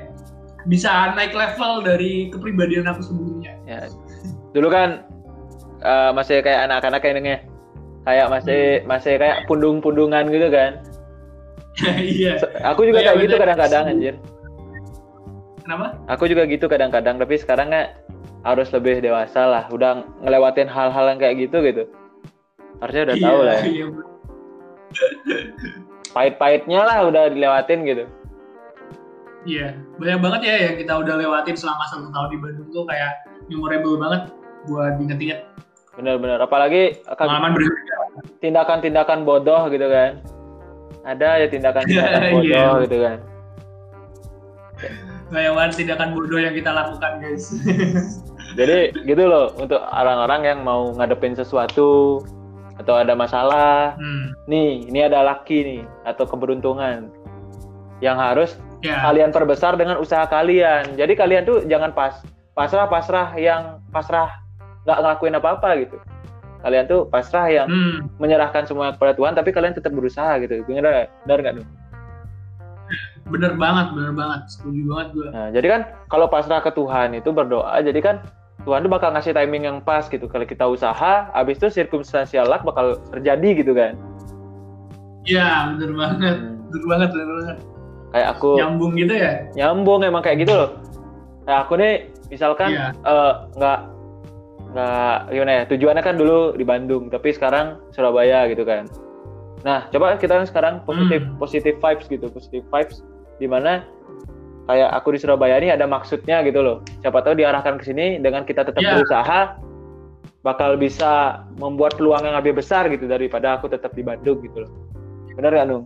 Bisa 0.68 1.10
naik 1.12 1.34
level 1.34 1.82
dari 1.82 2.30
kepribadian 2.30 2.86
aku 2.86 3.02
sebelumnya. 3.02 3.52
ya, 3.64 3.88
dulu 4.52 4.68
kan 4.68 5.02
eh, 5.80 6.10
masih 6.12 6.38
kayak 6.40 6.70
anak-anak 6.70 7.00
kayaknya 7.02 7.36
kayak 8.02 8.26
masih 8.30 8.62
masih 8.84 9.14
kayak 9.18 9.46
pundung-pundungan 9.46 10.26
gitu 10.30 10.50
kan 10.50 10.78
Iya. 11.98 12.36
aku 12.66 12.84
juga 12.84 13.00
kayak 13.00 13.24
gitu 13.24 13.36
kadang-kadang 13.38 13.84
anjir 13.88 14.14
Kenapa? 15.62 15.94
aku 16.10 16.26
juga 16.26 16.42
gitu 16.44 16.66
kadang-kadang 16.66 17.16
tapi 17.16 17.38
sekarang 17.38 17.70
nggak 17.70 17.88
harus 18.42 18.68
lebih 18.70 18.98
dewasa 18.98 19.46
lah 19.46 19.64
udah 19.70 20.02
ngelewatin 20.20 20.66
hal-hal 20.66 21.04
yang 21.08 21.18
kayak 21.18 21.36
gitu 21.40 21.62
gitu 21.62 21.82
harusnya 22.82 23.02
udah 23.06 23.16
tahu 23.16 23.38
Iya, 23.38 23.46
lah 23.46 23.54
ya. 23.54 23.64
Iya, 23.64 23.86
pahit-pahitnya 26.12 26.80
lah 26.84 26.98
udah 27.06 27.24
dilewatin 27.30 27.80
gitu 27.86 28.04
iya. 29.42 29.78
banyak 29.96 30.18
banget 30.20 30.40
ya 30.44 30.54
yang 30.70 30.74
kita 30.76 30.92
udah 30.92 31.14
lewatin 31.16 31.56
selama 31.56 31.84
satu 31.88 32.10
tahun 32.10 32.28
di 32.30 32.38
Bandung 32.38 32.68
tuh 32.70 32.84
kayak 32.84 33.12
memorable 33.48 33.96
banget 33.96 34.22
buat 34.66 34.98
diinget-inget 34.98 35.40
bener-bener 35.92 36.40
apalagi 36.40 36.98
pengalaman 37.04 37.52
berharga. 37.52 37.96
tindakan-tindakan 38.40 39.18
bodoh 39.22 39.68
gitu 39.68 39.86
kan 39.86 40.20
ada 41.02 41.38
ya 41.38 41.46
tindakan-tindakan 41.46 42.20
Iya. 42.42 42.62
bodoh 42.62 42.74
gitu 42.86 42.96
kan 43.00 43.16
Banget 45.32 45.80
tindakan 45.80 46.12
bodoh 46.12 46.36
yang 46.36 46.52
kita 46.52 46.70
lakukan 46.70 47.24
guys. 47.24 47.48
jadi 48.58 48.92
gitu 49.08 49.24
loh 49.24 49.52
untuk 49.56 49.80
orang-orang 49.80 50.44
yang 50.44 50.58
mau 50.60 50.92
ngadepin 50.92 51.32
sesuatu 51.32 52.20
atau 52.76 52.94
ada 52.96 53.16
masalah 53.16 53.96
hmm. 53.96 54.36
nih 54.48 54.88
ini 54.88 55.00
ada 55.08 55.24
laki 55.24 55.58
nih 55.64 55.82
atau 56.04 56.24
keberuntungan 56.28 57.08
yang 58.04 58.16
harus 58.18 58.56
Ya. 58.82 58.98
kalian 58.98 59.30
perbesar 59.30 59.78
dengan 59.78 60.02
usaha 60.02 60.26
kalian 60.26 60.98
jadi 60.98 61.14
kalian 61.14 61.46
tuh 61.46 61.62
jangan 61.70 61.94
pas 61.94 62.18
pasrah 62.58 62.90
pasrah 62.90 63.30
yang 63.38 63.78
pasrah 63.94 64.42
nggak 64.82 64.98
ngelakuin 64.98 65.38
apa-apa 65.38 65.86
gitu 65.86 66.02
kalian 66.66 66.90
tuh 66.90 67.06
pasrah 67.06 67.46
yang 67.46 67.70
Hmm. 67.70 68.10
menyerahkan 68.18 68.66
semua 68.66 68.90
kepada 68.90 69.14
Tuhan 69.14 69.38
tapi 69.38 69.54
kalian 69.54 69.78
tetap 69.78 69.94
berusaha 69.94 70.34
gitu 70.42 70.66
bener 70.66 71.06
bener 71.22 71.38
nggak 71.46 71.54
tuh 71.62 71.66
Bener 73.32 73.56
banget, 73.56 73.86
bener 73.90 74.12
banget. 74.12 74.40
Setuju 74.46 74.80
banget 74.86 75.08
gue. 75.10 75.28
nah 75.30 75.48
jadi 75.48 75.66
kan 75.66 75.80
kalau 76.06 76.26
pasrah 76.26 76.60
ke 76.60 76.70
Tuhan 76.70 77.16
itu 77.16 77.28
berdoa 77.28 77.80
jadi 77.80 77.98
kan 77.98 78.16
Tuhan 78.62 78.84
tuh 78.84 78.92
bakal 78.92 79.10
ngasih 79.10 79.32
timing 79.32 79.64
yang 79.64 79.78
pas 79.80 80.06
gitu 80.06 80.28
kalau 80.28 80.44
kita 80.44 80.62
usaha 80.64 81.26
habis 81.32 81.56
itu 81.56 81.72
circumstantial 81.72 82.44
luck 82.44 82.62
bakal 82.62 82.94
terjadi 83.10 83.48
gitu 83.56 83.72
kan 83.72 83.96
Iya, 85.22 85.72
bener 85.72 85.90
banget. 85.94 86.36
Hmm. 86.36 86.58
Bener 86.68 86.84
banget, 86.88 87.08
bener 87.10 87.28
banget. 87.32 87.58
kayak 88.12 88.28
aku 88.30 88.50
Nyambung 88.54 88.92
gitu 88.94 89.14
ya? 89.14 89.32
nyambung 89.52 90.00
emang 90.02 90.20
kayak 90.20 90.38
gitu 90.38 90.52
loh 90.52 90.70
nah 91.42 91.64
aku 91.64 91.74
nih 91.74 92.06
misalkan 92.28 92.70
Iya. 92.70 92.92
eh, 92.94 93.32
nggak 93.56 93.78
nggak 94.68 95.16
gimana 95.28 95.52
ya 95.52 95.62
tujuannya 95.66 96.02
kan 96.02 96.14
dulu 96.14 96.52
di 96.52 96.62
Bandung 96.62 97.08
tapi 97.08 97.32
sekarang 97.32 97.80
Surabaya 97.88 98.44
gitu 98.46 98.62
kan 98.62 98.84
nah 99.62 99.88
coba 99.88 100.16
kita 100.16 100.44
sekarang 100.44 100.84
positif 100.84 101.24
Hmm. 101.24 101.34
positif 101.36 101.74
vibes 101.78 102.06
gitu 102.06 102.26
positif 102.28 102.62
vibes 102.68 103.00
di 103.36 103.46
mana 103.46 103.84
kayak 104.64 104.90
aku 104.94 105.12
di 105.12 105.18
Surabaya 105.18 105.58
ini 105.58 105.70
ada 105.70 105.84
maksudnya 105.84 106.40
gitu 106.42 106.60
loh 106.60 106.76
siapa 107.00 107.20
tahu 107.20 107.34
diarahkan 107.34 107.76
ke 107.76 107.84
sini 107.84 108.18
dengan 108.18 108.42
kita 108.42 108.62
tetap 108.62 108.78
Iya. 108.78 108.94
berusaha 108.96 109.40
bakal 110.42 110.74
bisa 110.74 111.42
membuat 111.54 111.94
peluang 111.94 112.22
yang 112.22 112.34
lebih 112.34 112.58
besar 112.58 112.86
gitu 112.88 113.06
daripada 113.06 113.56
aku 113.56 113.66
tetap 113.66 113.92
di 113.92 114.02
Bandung 114.02 114.38
gitu 114.40 114.66
loh 114.66 114.70
benar 115.32 115.54
nggak 115.54 115.66
Nung? 115.66 115.84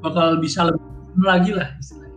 Bakal 0.00 0.36
bisa 0.38 0.68
lebih 0.68 0.80
lagi 1.20 1.52
lah 1.52 1.68
istilahnya. 1.76 2.12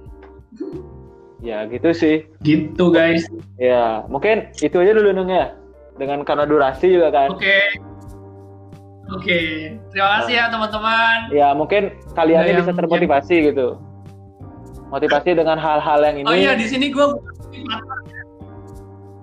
ya 1.39 1.57
gitu 1.67 1.89
sih 1.91 2.15
Gitu 2.41 2.83
guys. 2.89 3.27
Ya, 3.55 4.01
mungkin 4.05 4.49
itu 4.57 4.75
aja 4.75 4.91
dulu 4.91 5.11
Nung 5.11 5.27
ya. 5.27 5.53
Dengan 5.95 6.21
karena 6.21 6.45
durasi 6.45 6.87
juga 6.89 7.09
kan. 7.09 7.29
Oke. 7.31 7.57
Oke. 9.09 9.39
Terima 9.89 10.09
kasih 10.19 10.33
ya 10.35 10.45
teman-teman. 10.47 11.17
Ya, 11.31 11.47
mungkin 11.51 11.95
kalian 12.13 12.37
Nah, 12.37 12.47
yang- 12.47 12.59
bisa 12.61 12.73
termotivasi 12.75 13.35
gitu. 13.49 13.79
Motivasi 14.87 15.29
dengan 15.33 15.55
hal-hal 15.55 15.99
yang 16.01 16.15
ini. 16.17 16.25
Oh 16.25 16.33
iya, 16.33 16.53
di 16.53 16.63
sini 16.63 16.89
gue 16.89 17.03
bukan 17.03 17.33
motivator. 17.37 17.99
ya. 18.05 18.21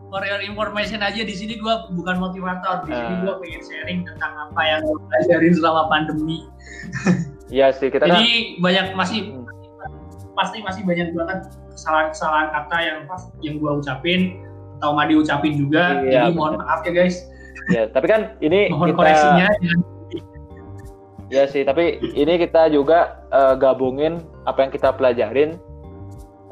For 0.06 0.22
your 0.22 0.40
information 0.40 1.00
aja 1.00 1.20
di 1.20 1.32
sini 1.32 1.56
gue 1.56 1.74
bukan 1.90 2.16
motivator. 2.18 2.84
Di 2.84 2.92
sini 2.92 3.12
Ah. 3.12 3.20
gue 3.20 3.34
pengen 3.40 3.60
sharing 3.62 3.98
tentang 4.04 4.32
apa 4.42 4.60
yang 4.62 4.80
gue 4.82 4.98
pelajarin 5.02 5.52
selama 5.52 5.82
pandemi. 5.88 6.38
Iya 7.46 7.70
sih, 7.70 7.86
kita 7.86 8.04
kan 8.04 8.18
Jadi 8.18 8.56
banyak 8.56 8.86
masih 8.94 9.20
Hmm. 9.30 9.44
pasti 10.34 10.58
masih 10.60 10.82
banyak 10.82 11.12
banget 11.12 11.38
kesalahan-kesalahan 11.70 12.48
kata 12.50 12.76
yang 12.80 12.98
pas 13.04 13.22
yang 13.38 13.54
gue 13.56 13.70
ucapin 13.70 14.42
atau 14.74 14.90
mau 14.90 15.04
diucapin 15.04 15.54
juga. 15.54 16.02
Iya, 16.02 16.26
Jadi 16.26 16.34
mohon 16.34 16.56
benar. 16.56 16.66
maaf 16.66 16.80
ya 16.82 16.92
guys. 16.92 17.16
ya, 17.68 17.86
tapi 17.86 18.06
kan 18.06 18.34
ini 18.40 18.66
Mohon 18.72 18.88
kita 18.90 18.98
koreksinya. 18.98 19.48
ya 19.60 19.74
sih, 21.30 21.62
tapi 21.64 22.00
ini 22.14 22.36
kita 22.36 22.68
juga 22.68 23.24
eh, 23.32 23.54
gabungin 23.56 24.20
apa 24.44 24.68
yang 24.68 24.72
kita 24.72 24.92
pelajarin 24.92 25.56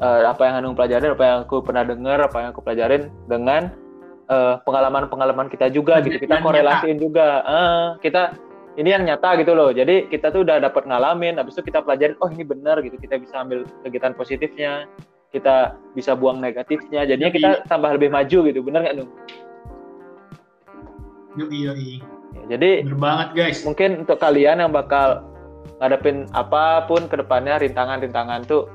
eh, 0.01 0.21
apa 0.27 0.41
yang 0.43 0.53
Hanung 0.59 0.75
pelajarin, 0.75 1.13
apa 1.13 1.23
yang 1.23 1.37
aku 1.45 1.61
pernah 1.63 1.83
dengar, 1.85 2.19
apa 2.19 2.37
yang 2.43 2.49
aku 2.51 2.61
pelajarin 2.65 3.13
dengan 3.29 3.71
eh, 4.27 4.55
pengalaman-pengalaman 4.65 5.47
kita 5.47 5.69
juga 5.69 6.01
gitu. 6.03 6.19
Kita 6.19 6.41
korelasiin 6.41 6.97
juga. 6.99 7.43
Eh, 7.45 7.87
kita 8.03 8.35
ini 8.73 8.89
yang 8.89 9.05
nyata 9.05 9.37
gitu 9.37 9.53
loh. 9.53 9.69
Jadi 9.69 10.09
kita 10.09 10.33
tuh 10.33 10.41
udah 10.41 10.57
dapat 10.57 10.89
ngalamin, 10.89 11.37
habis 11.37 11.53
itu 11.53 11.69
kita 11.69 11.85
pelajarin, 11.85 12.17
oh 12.19 12.29
ini 12.33 12.41
benar 12.41 12.81
gitu. 12.81 12.97
Kita 12.97 13.21
bisa 13.21 13.45
ambil 13.45 13.69
kegiatan 13.85 14.17
positifnya, 14.17 14.89
kita 15.29 15.77
bisa 15.93 16.17
buang 16.17 16.41
negatifnya. 16.41 17.05
Jadinya 17.05 17.31
kita 17.31 17.49
tambah 17.69 17.93
lebih 17.95 18.09
maju 18.09 18.37
gitu. 18.49 18.59
Bener 18.65 18.79
nggak 18.81 18.95
Nung? 18.97 19.11
Yoi, 21.33 21.59
yoi. 21.65 22.22
Ya, 22.33 22.57
jadi 22.57 22.83
Bener 22.85 22.99
banget 22.99 23.29
guys. 23.37 23.59
mungkin 23.63 24.03
untuk 24.03 24.17
kalian 24.17 24.59
yang 24.59 24.73
bakal 24.73 25.21
ngadepin 25.79 26.25
apa 26.33 26.87
pun 26.89 27.05
ke 27.07 27.15
depannya 27.19 27.59
rintangan-rintangan 27.59 28.47
tuh 28.47 28.67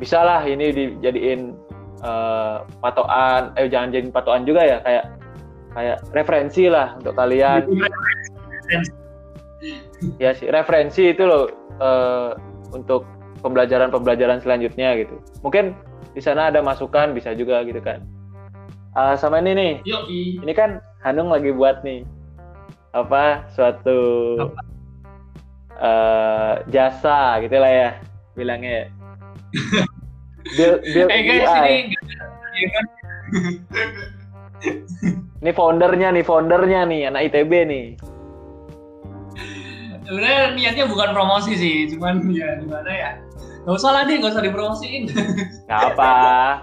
bisa 0.00 0.20
lah 0.24 0.40
ini 0.44 0.72
dijadiin 0.72 1.52
eh, 2.00 2.56
patokan 2.80 3.52
eh 3.60 3.68
jangan 3.68 3.92
jadiin 3.92 4.12
patokan 4.12 4.44
juga 4.48 4.62
ya 4.64 4.78
kayak 4.84 5.04
kayak 5.76 5.98
referensi 6.16 6.66
lah 6.66 6.96
untuk 6.98 7.14
kalian. 7.14 7.68
Ya 10.16 10.32
sih 10.32 10.48
referensi 10.48 11.12
itu 11.12 11.24
loh 11.28 11.52
eh, 11.78 12.32
untuk 12.72 13.04
pembelajaran-pembelajaran 13.44 14.40
selanjutnya 14.40 14.96
gitu. 15.00 15.20
Mungkin 15.44 15.76
di 16.16 16.20
sana 16.20 16.48
ada 16.52 16.60
masukan 16.64 17.12
bisa 17.12 17.32
juga 17.36 17.62
gitu 17.64 17.80
kan. 17.80 18.04
Ah, 18.96 19.14
sama 19.14 19.38
ini 19.38 19.54
nih. 19.54 19.72
Yoi. 19.86 20.42
ini 20.42 20.52
kan 20.52 20.82
Hanung 21.00 21.32
lagi 21.32 21.48
buat 21.54 21.80
nih 21.80 22.04
apa 22.90 23.46
suatu 23.54 24.00
Apa? 24.42 24.60
eh, 25.78 26.52
jasa 26.68 27.38
gitu 27.40 27.56
lah 27.56 27.70
ya 27.70 27.90
bilangnya 28.34 28.70
ya. 28.70 28.86
build, 30.56 30.78
build 30.90 31.10
Eh 31.10 31.20
guys, 31.22 31.46
UI. 31.46 31.70
ini 31.86 31.96
ya 32.58 32.68
kan? 32.74 32.84
Ini 35.40 35.56
foundernya 35.56 36.12
nih 36.12 36.20
foundernya 36.20 36.84
nih 36.84 37.08
anak 37.08 37.32
ITB 37.32 37.52
nih 37.64 37.86
sebenarnya 40.04 40.42
niatnya 40.58 40.84
bukan 40.90 41.14
promosi 41.14 41.54
sih, 41.54 41.86
cuman 41.94 42.26
ya 42.34 42.58
gimana 42.58 42.90
ya. 42.90 43.10
Gak 43.62 43.76
usah 43.78 43.94
lah 43.94 44.02
deh, 44.04 44.18
gak 44.18 44.34
usah 44.34 44.42
dipromosiin. 44.42 45.06
nggak 45.70 45.82
apa 45.94 46.14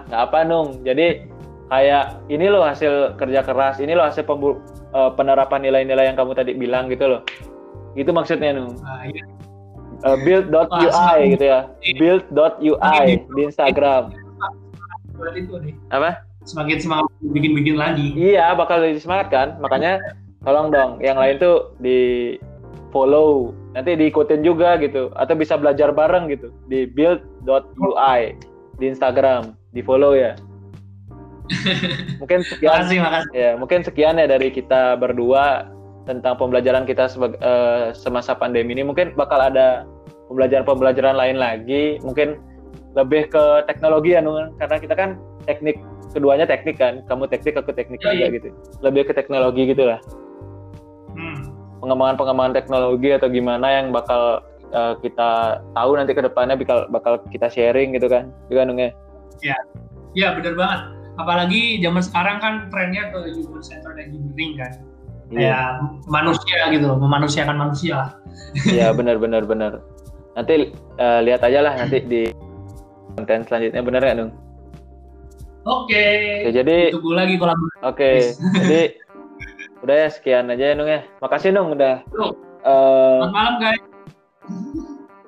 nggak 0.04 0.22
apa 0.28 0.38
Nung 0.44 0.84
jadi 0.84 1.24
kayak 1.68 2.24
ini 2.32 2.48
loh 2.48 2.64
hasil 2.64 3.16
kerja 3.20 3.44
keras 3.44 3.76
ini 3.78 3.92
loh 3.92 4.08
hasil 4.08 4.24
pembu- 4.24 4.60
eh, 4.92 5.10
penerapan 5.14 5.60
nilai-nilai 5.64 6.08
yang 6.08 6.16
kamu 6.16 6.32
tadi 6.32 6.56
bilang 6.56 6.88
gitu 6.88 7.06
loh. 7.08 7.20
Itu 7.96 8.12
maksudnya 8.12 8.56
Nung 8.56 8.76
Nah, 8.80 9.04
iya. 9.04 9.24
Eh, 9.98 10.16
build.ui 10.22 11.34
gitu 11.34 11.44
ya. 11.44 11.66
Build.ui 11.98 13.04
di 13.18 13.40
Instagram. 13.42 14.14
apa? 15.90 16.22
Semakin 16.46 16.78
semangat 16.78 17.10
bikin-bikin 17.34 17.74
lagi. 17.74 18.14
Iya, 18.14 18.54
bakal 18.54 18.86
lebih 18.86 19.02
semangat 19.02 19.28
kan. 19.28 19.48
Makanya 19.58 19.98
tolong 20.46 20.70
dong 20.70 21.02
yang 21.02 21.18
lain 21.18 21.42
tuh 21.42 21.74
di 21.82 22.38
follow 22.94 23.50
nanti 23.74 23.98
diikutin 23.98 24.46
juga 24.46 24.78
gitu. 24.78 25.10
Atau 25.18 25.34
bisa 25.34 25.58
belajar 25.58 25.90
bareng 25.90 26.30
gitu 26.30 26.54
di 26.70 26.86
build.ui 26.86 28.22
di 28.78 28.84
Instagram. 28.86 29.58
Di 29.74 29.82
follow 29.82 30.14
ya 30.14 30.38
mungkin 32.20 32.40
sekian. 32.50 32.84
Makasih 32.84 32.98
makasih. 33.00 33.32
Ya 33.34 33.50
mungkin 33.56 33.80
sekian 33.84 34.20
ya 34.20 34.26
dari 34.28 34.48
kita 34.52 34.96
berdua 35.00 35.72
tentang 36.08 36.40
pembelajaran 36.40 36.88
kita 36.88 37.08
sebagai 37.08 37.36
eh, 37.40 37.92
semasa 37.92 38.32
pandemi 38.36 38.72
ini. 38.76 38.84
Mungkin 38.84 39.16
bakal 39.16 39.40
ada 39.52 39.84
pembelajaran-pembelajaran 40.28 41.16
lain 41.16 41.36
lagi. 41.36 42.00
Mungkin 42.00 42.40
lebih 42.96 43.28
ke 43.28 43.44
teknologi 43.68 44.16
ya 44.16 44.24
Nung 44.24 44.56
karena 44.56 44.76
kita 44.80 44.94
kan 44.96 45.20
teknik 45.44 45.76
keduanya 46.12 46.48
teknik 46.48 46.80
kan. 46.80 47.04
Kamu 47.08 47.28
teknik 47.28 47.56
aku 47.56 47.72
teknik 47.72 48.00
Ya, 48.00 48.12
juga 48.12 48.26
iya. 48.28 48.36
gitu. 48.40 48.48
Lebih 48.80 49.08
ke 49.08 49.12
teknologi 49.16 49.68
gitu 49.68 49.88
lah. 49.88 50.00
Hmm. 51.18 51.50
pengembangan-pengembangan 51.78 52.58
teknologi 52.58 53.10
atau 53.14 53.30
gimana 53.30 53.66
yang 53.70 53.94
bakal 53.94 54.42
eh, 54.74 54.94
kita 54.98 55.62
tahu 55.78 55.94
nanti 55.94 56.10
ke 56.10 56.22
depannya 56.26 56.58
bakal 56.58 56.90
bakal 56.90 57.22
kita 57.30 57.46
sharing 57.46 57.94
gitu 57.94 58.10
kan. 58.10 58.34
Juga 58.50 58.66
Nung 58.66 58.82
ya? 58.82 58.90
Ya 60.16 60.34
benar 60.34 60.58
banget 60.58 60.97
apalagi 61.18 61.82
zaman 61.82 62.00
sekarang 62.00 62.36
kan 62.38 62.54
trennya 62.70 63.10
ke 63.10 63.18
human 63.34 63.60
centered 63.60 63.98
engineering 63.98 64.54
kan. 64.56 64.72
Kayak 65.28 65.84
manusia 66.08 66.72
gitu 66.72 66.88
memanusiakan 66.96 67.56
manusia 67.60 67.92
lah. 68.00 68.10
Iya 68.64 68.96
benar 68.96 69.20
benar 69.20 69.44
benar. 69.44 69.84
Nanti 70.32 70.72
eh, 70.72 71.20
lihat 71.26 71.44
aja 71.44 71.60
lah 71.60 71.74
nanti 71.76 72.00
di 72.06 72.32
konten 73.18 73.44
selanjutnya 73.44 73.82
bener 73.84 74.00
nggak 74.00 74.16
Nung? 74.16 74.32
Oke. 75.68 76.06
Oke, 76.46 76.50
jadi 76.54 76.76
tunggu 76.94 77.12
lagi 77.12 77.34
kolaborasi 77.36 77.82
Oke, 77.84 78.12
jadi 78.56 78.80
udah 79.84 79.96
ya 80.00 80.08
sekian 80.08 80.48
aja 80.48 80.64
ya 80.72 80.74
Nung 80.78 80.88
ya. 80.88 81.04
Makasih 81.20 81.50
Nung 81.52 81.76
udah. 81.76 82.00
Eh, 82.64 83.18
selamat 83.20 83.34
malam 83.34 83.54
guys. 83.60 83.82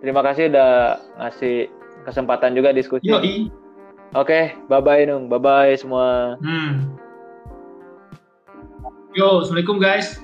terima 0.01 0.25
kasih 0.25 0.49
udah 0.49 0.97
ngasih 1.21 1.69
kesempatan 2.09 2.57
juga 2.57 2.73
diskusi. 2.73 3.05
yoi 3.05 3.53
Oke, 4.11 4.59
bye 4.67 4.83
bye 4.83 5.07
Nung, 5.07 5.31
bye 5.31 5.39
bye 5.39 5.79
semua. 5.79 6.35
hmm. 6.43 6.99
yo 9.15 9.43
assalamualaikum 9.43 9.83
guys 9.83 10.23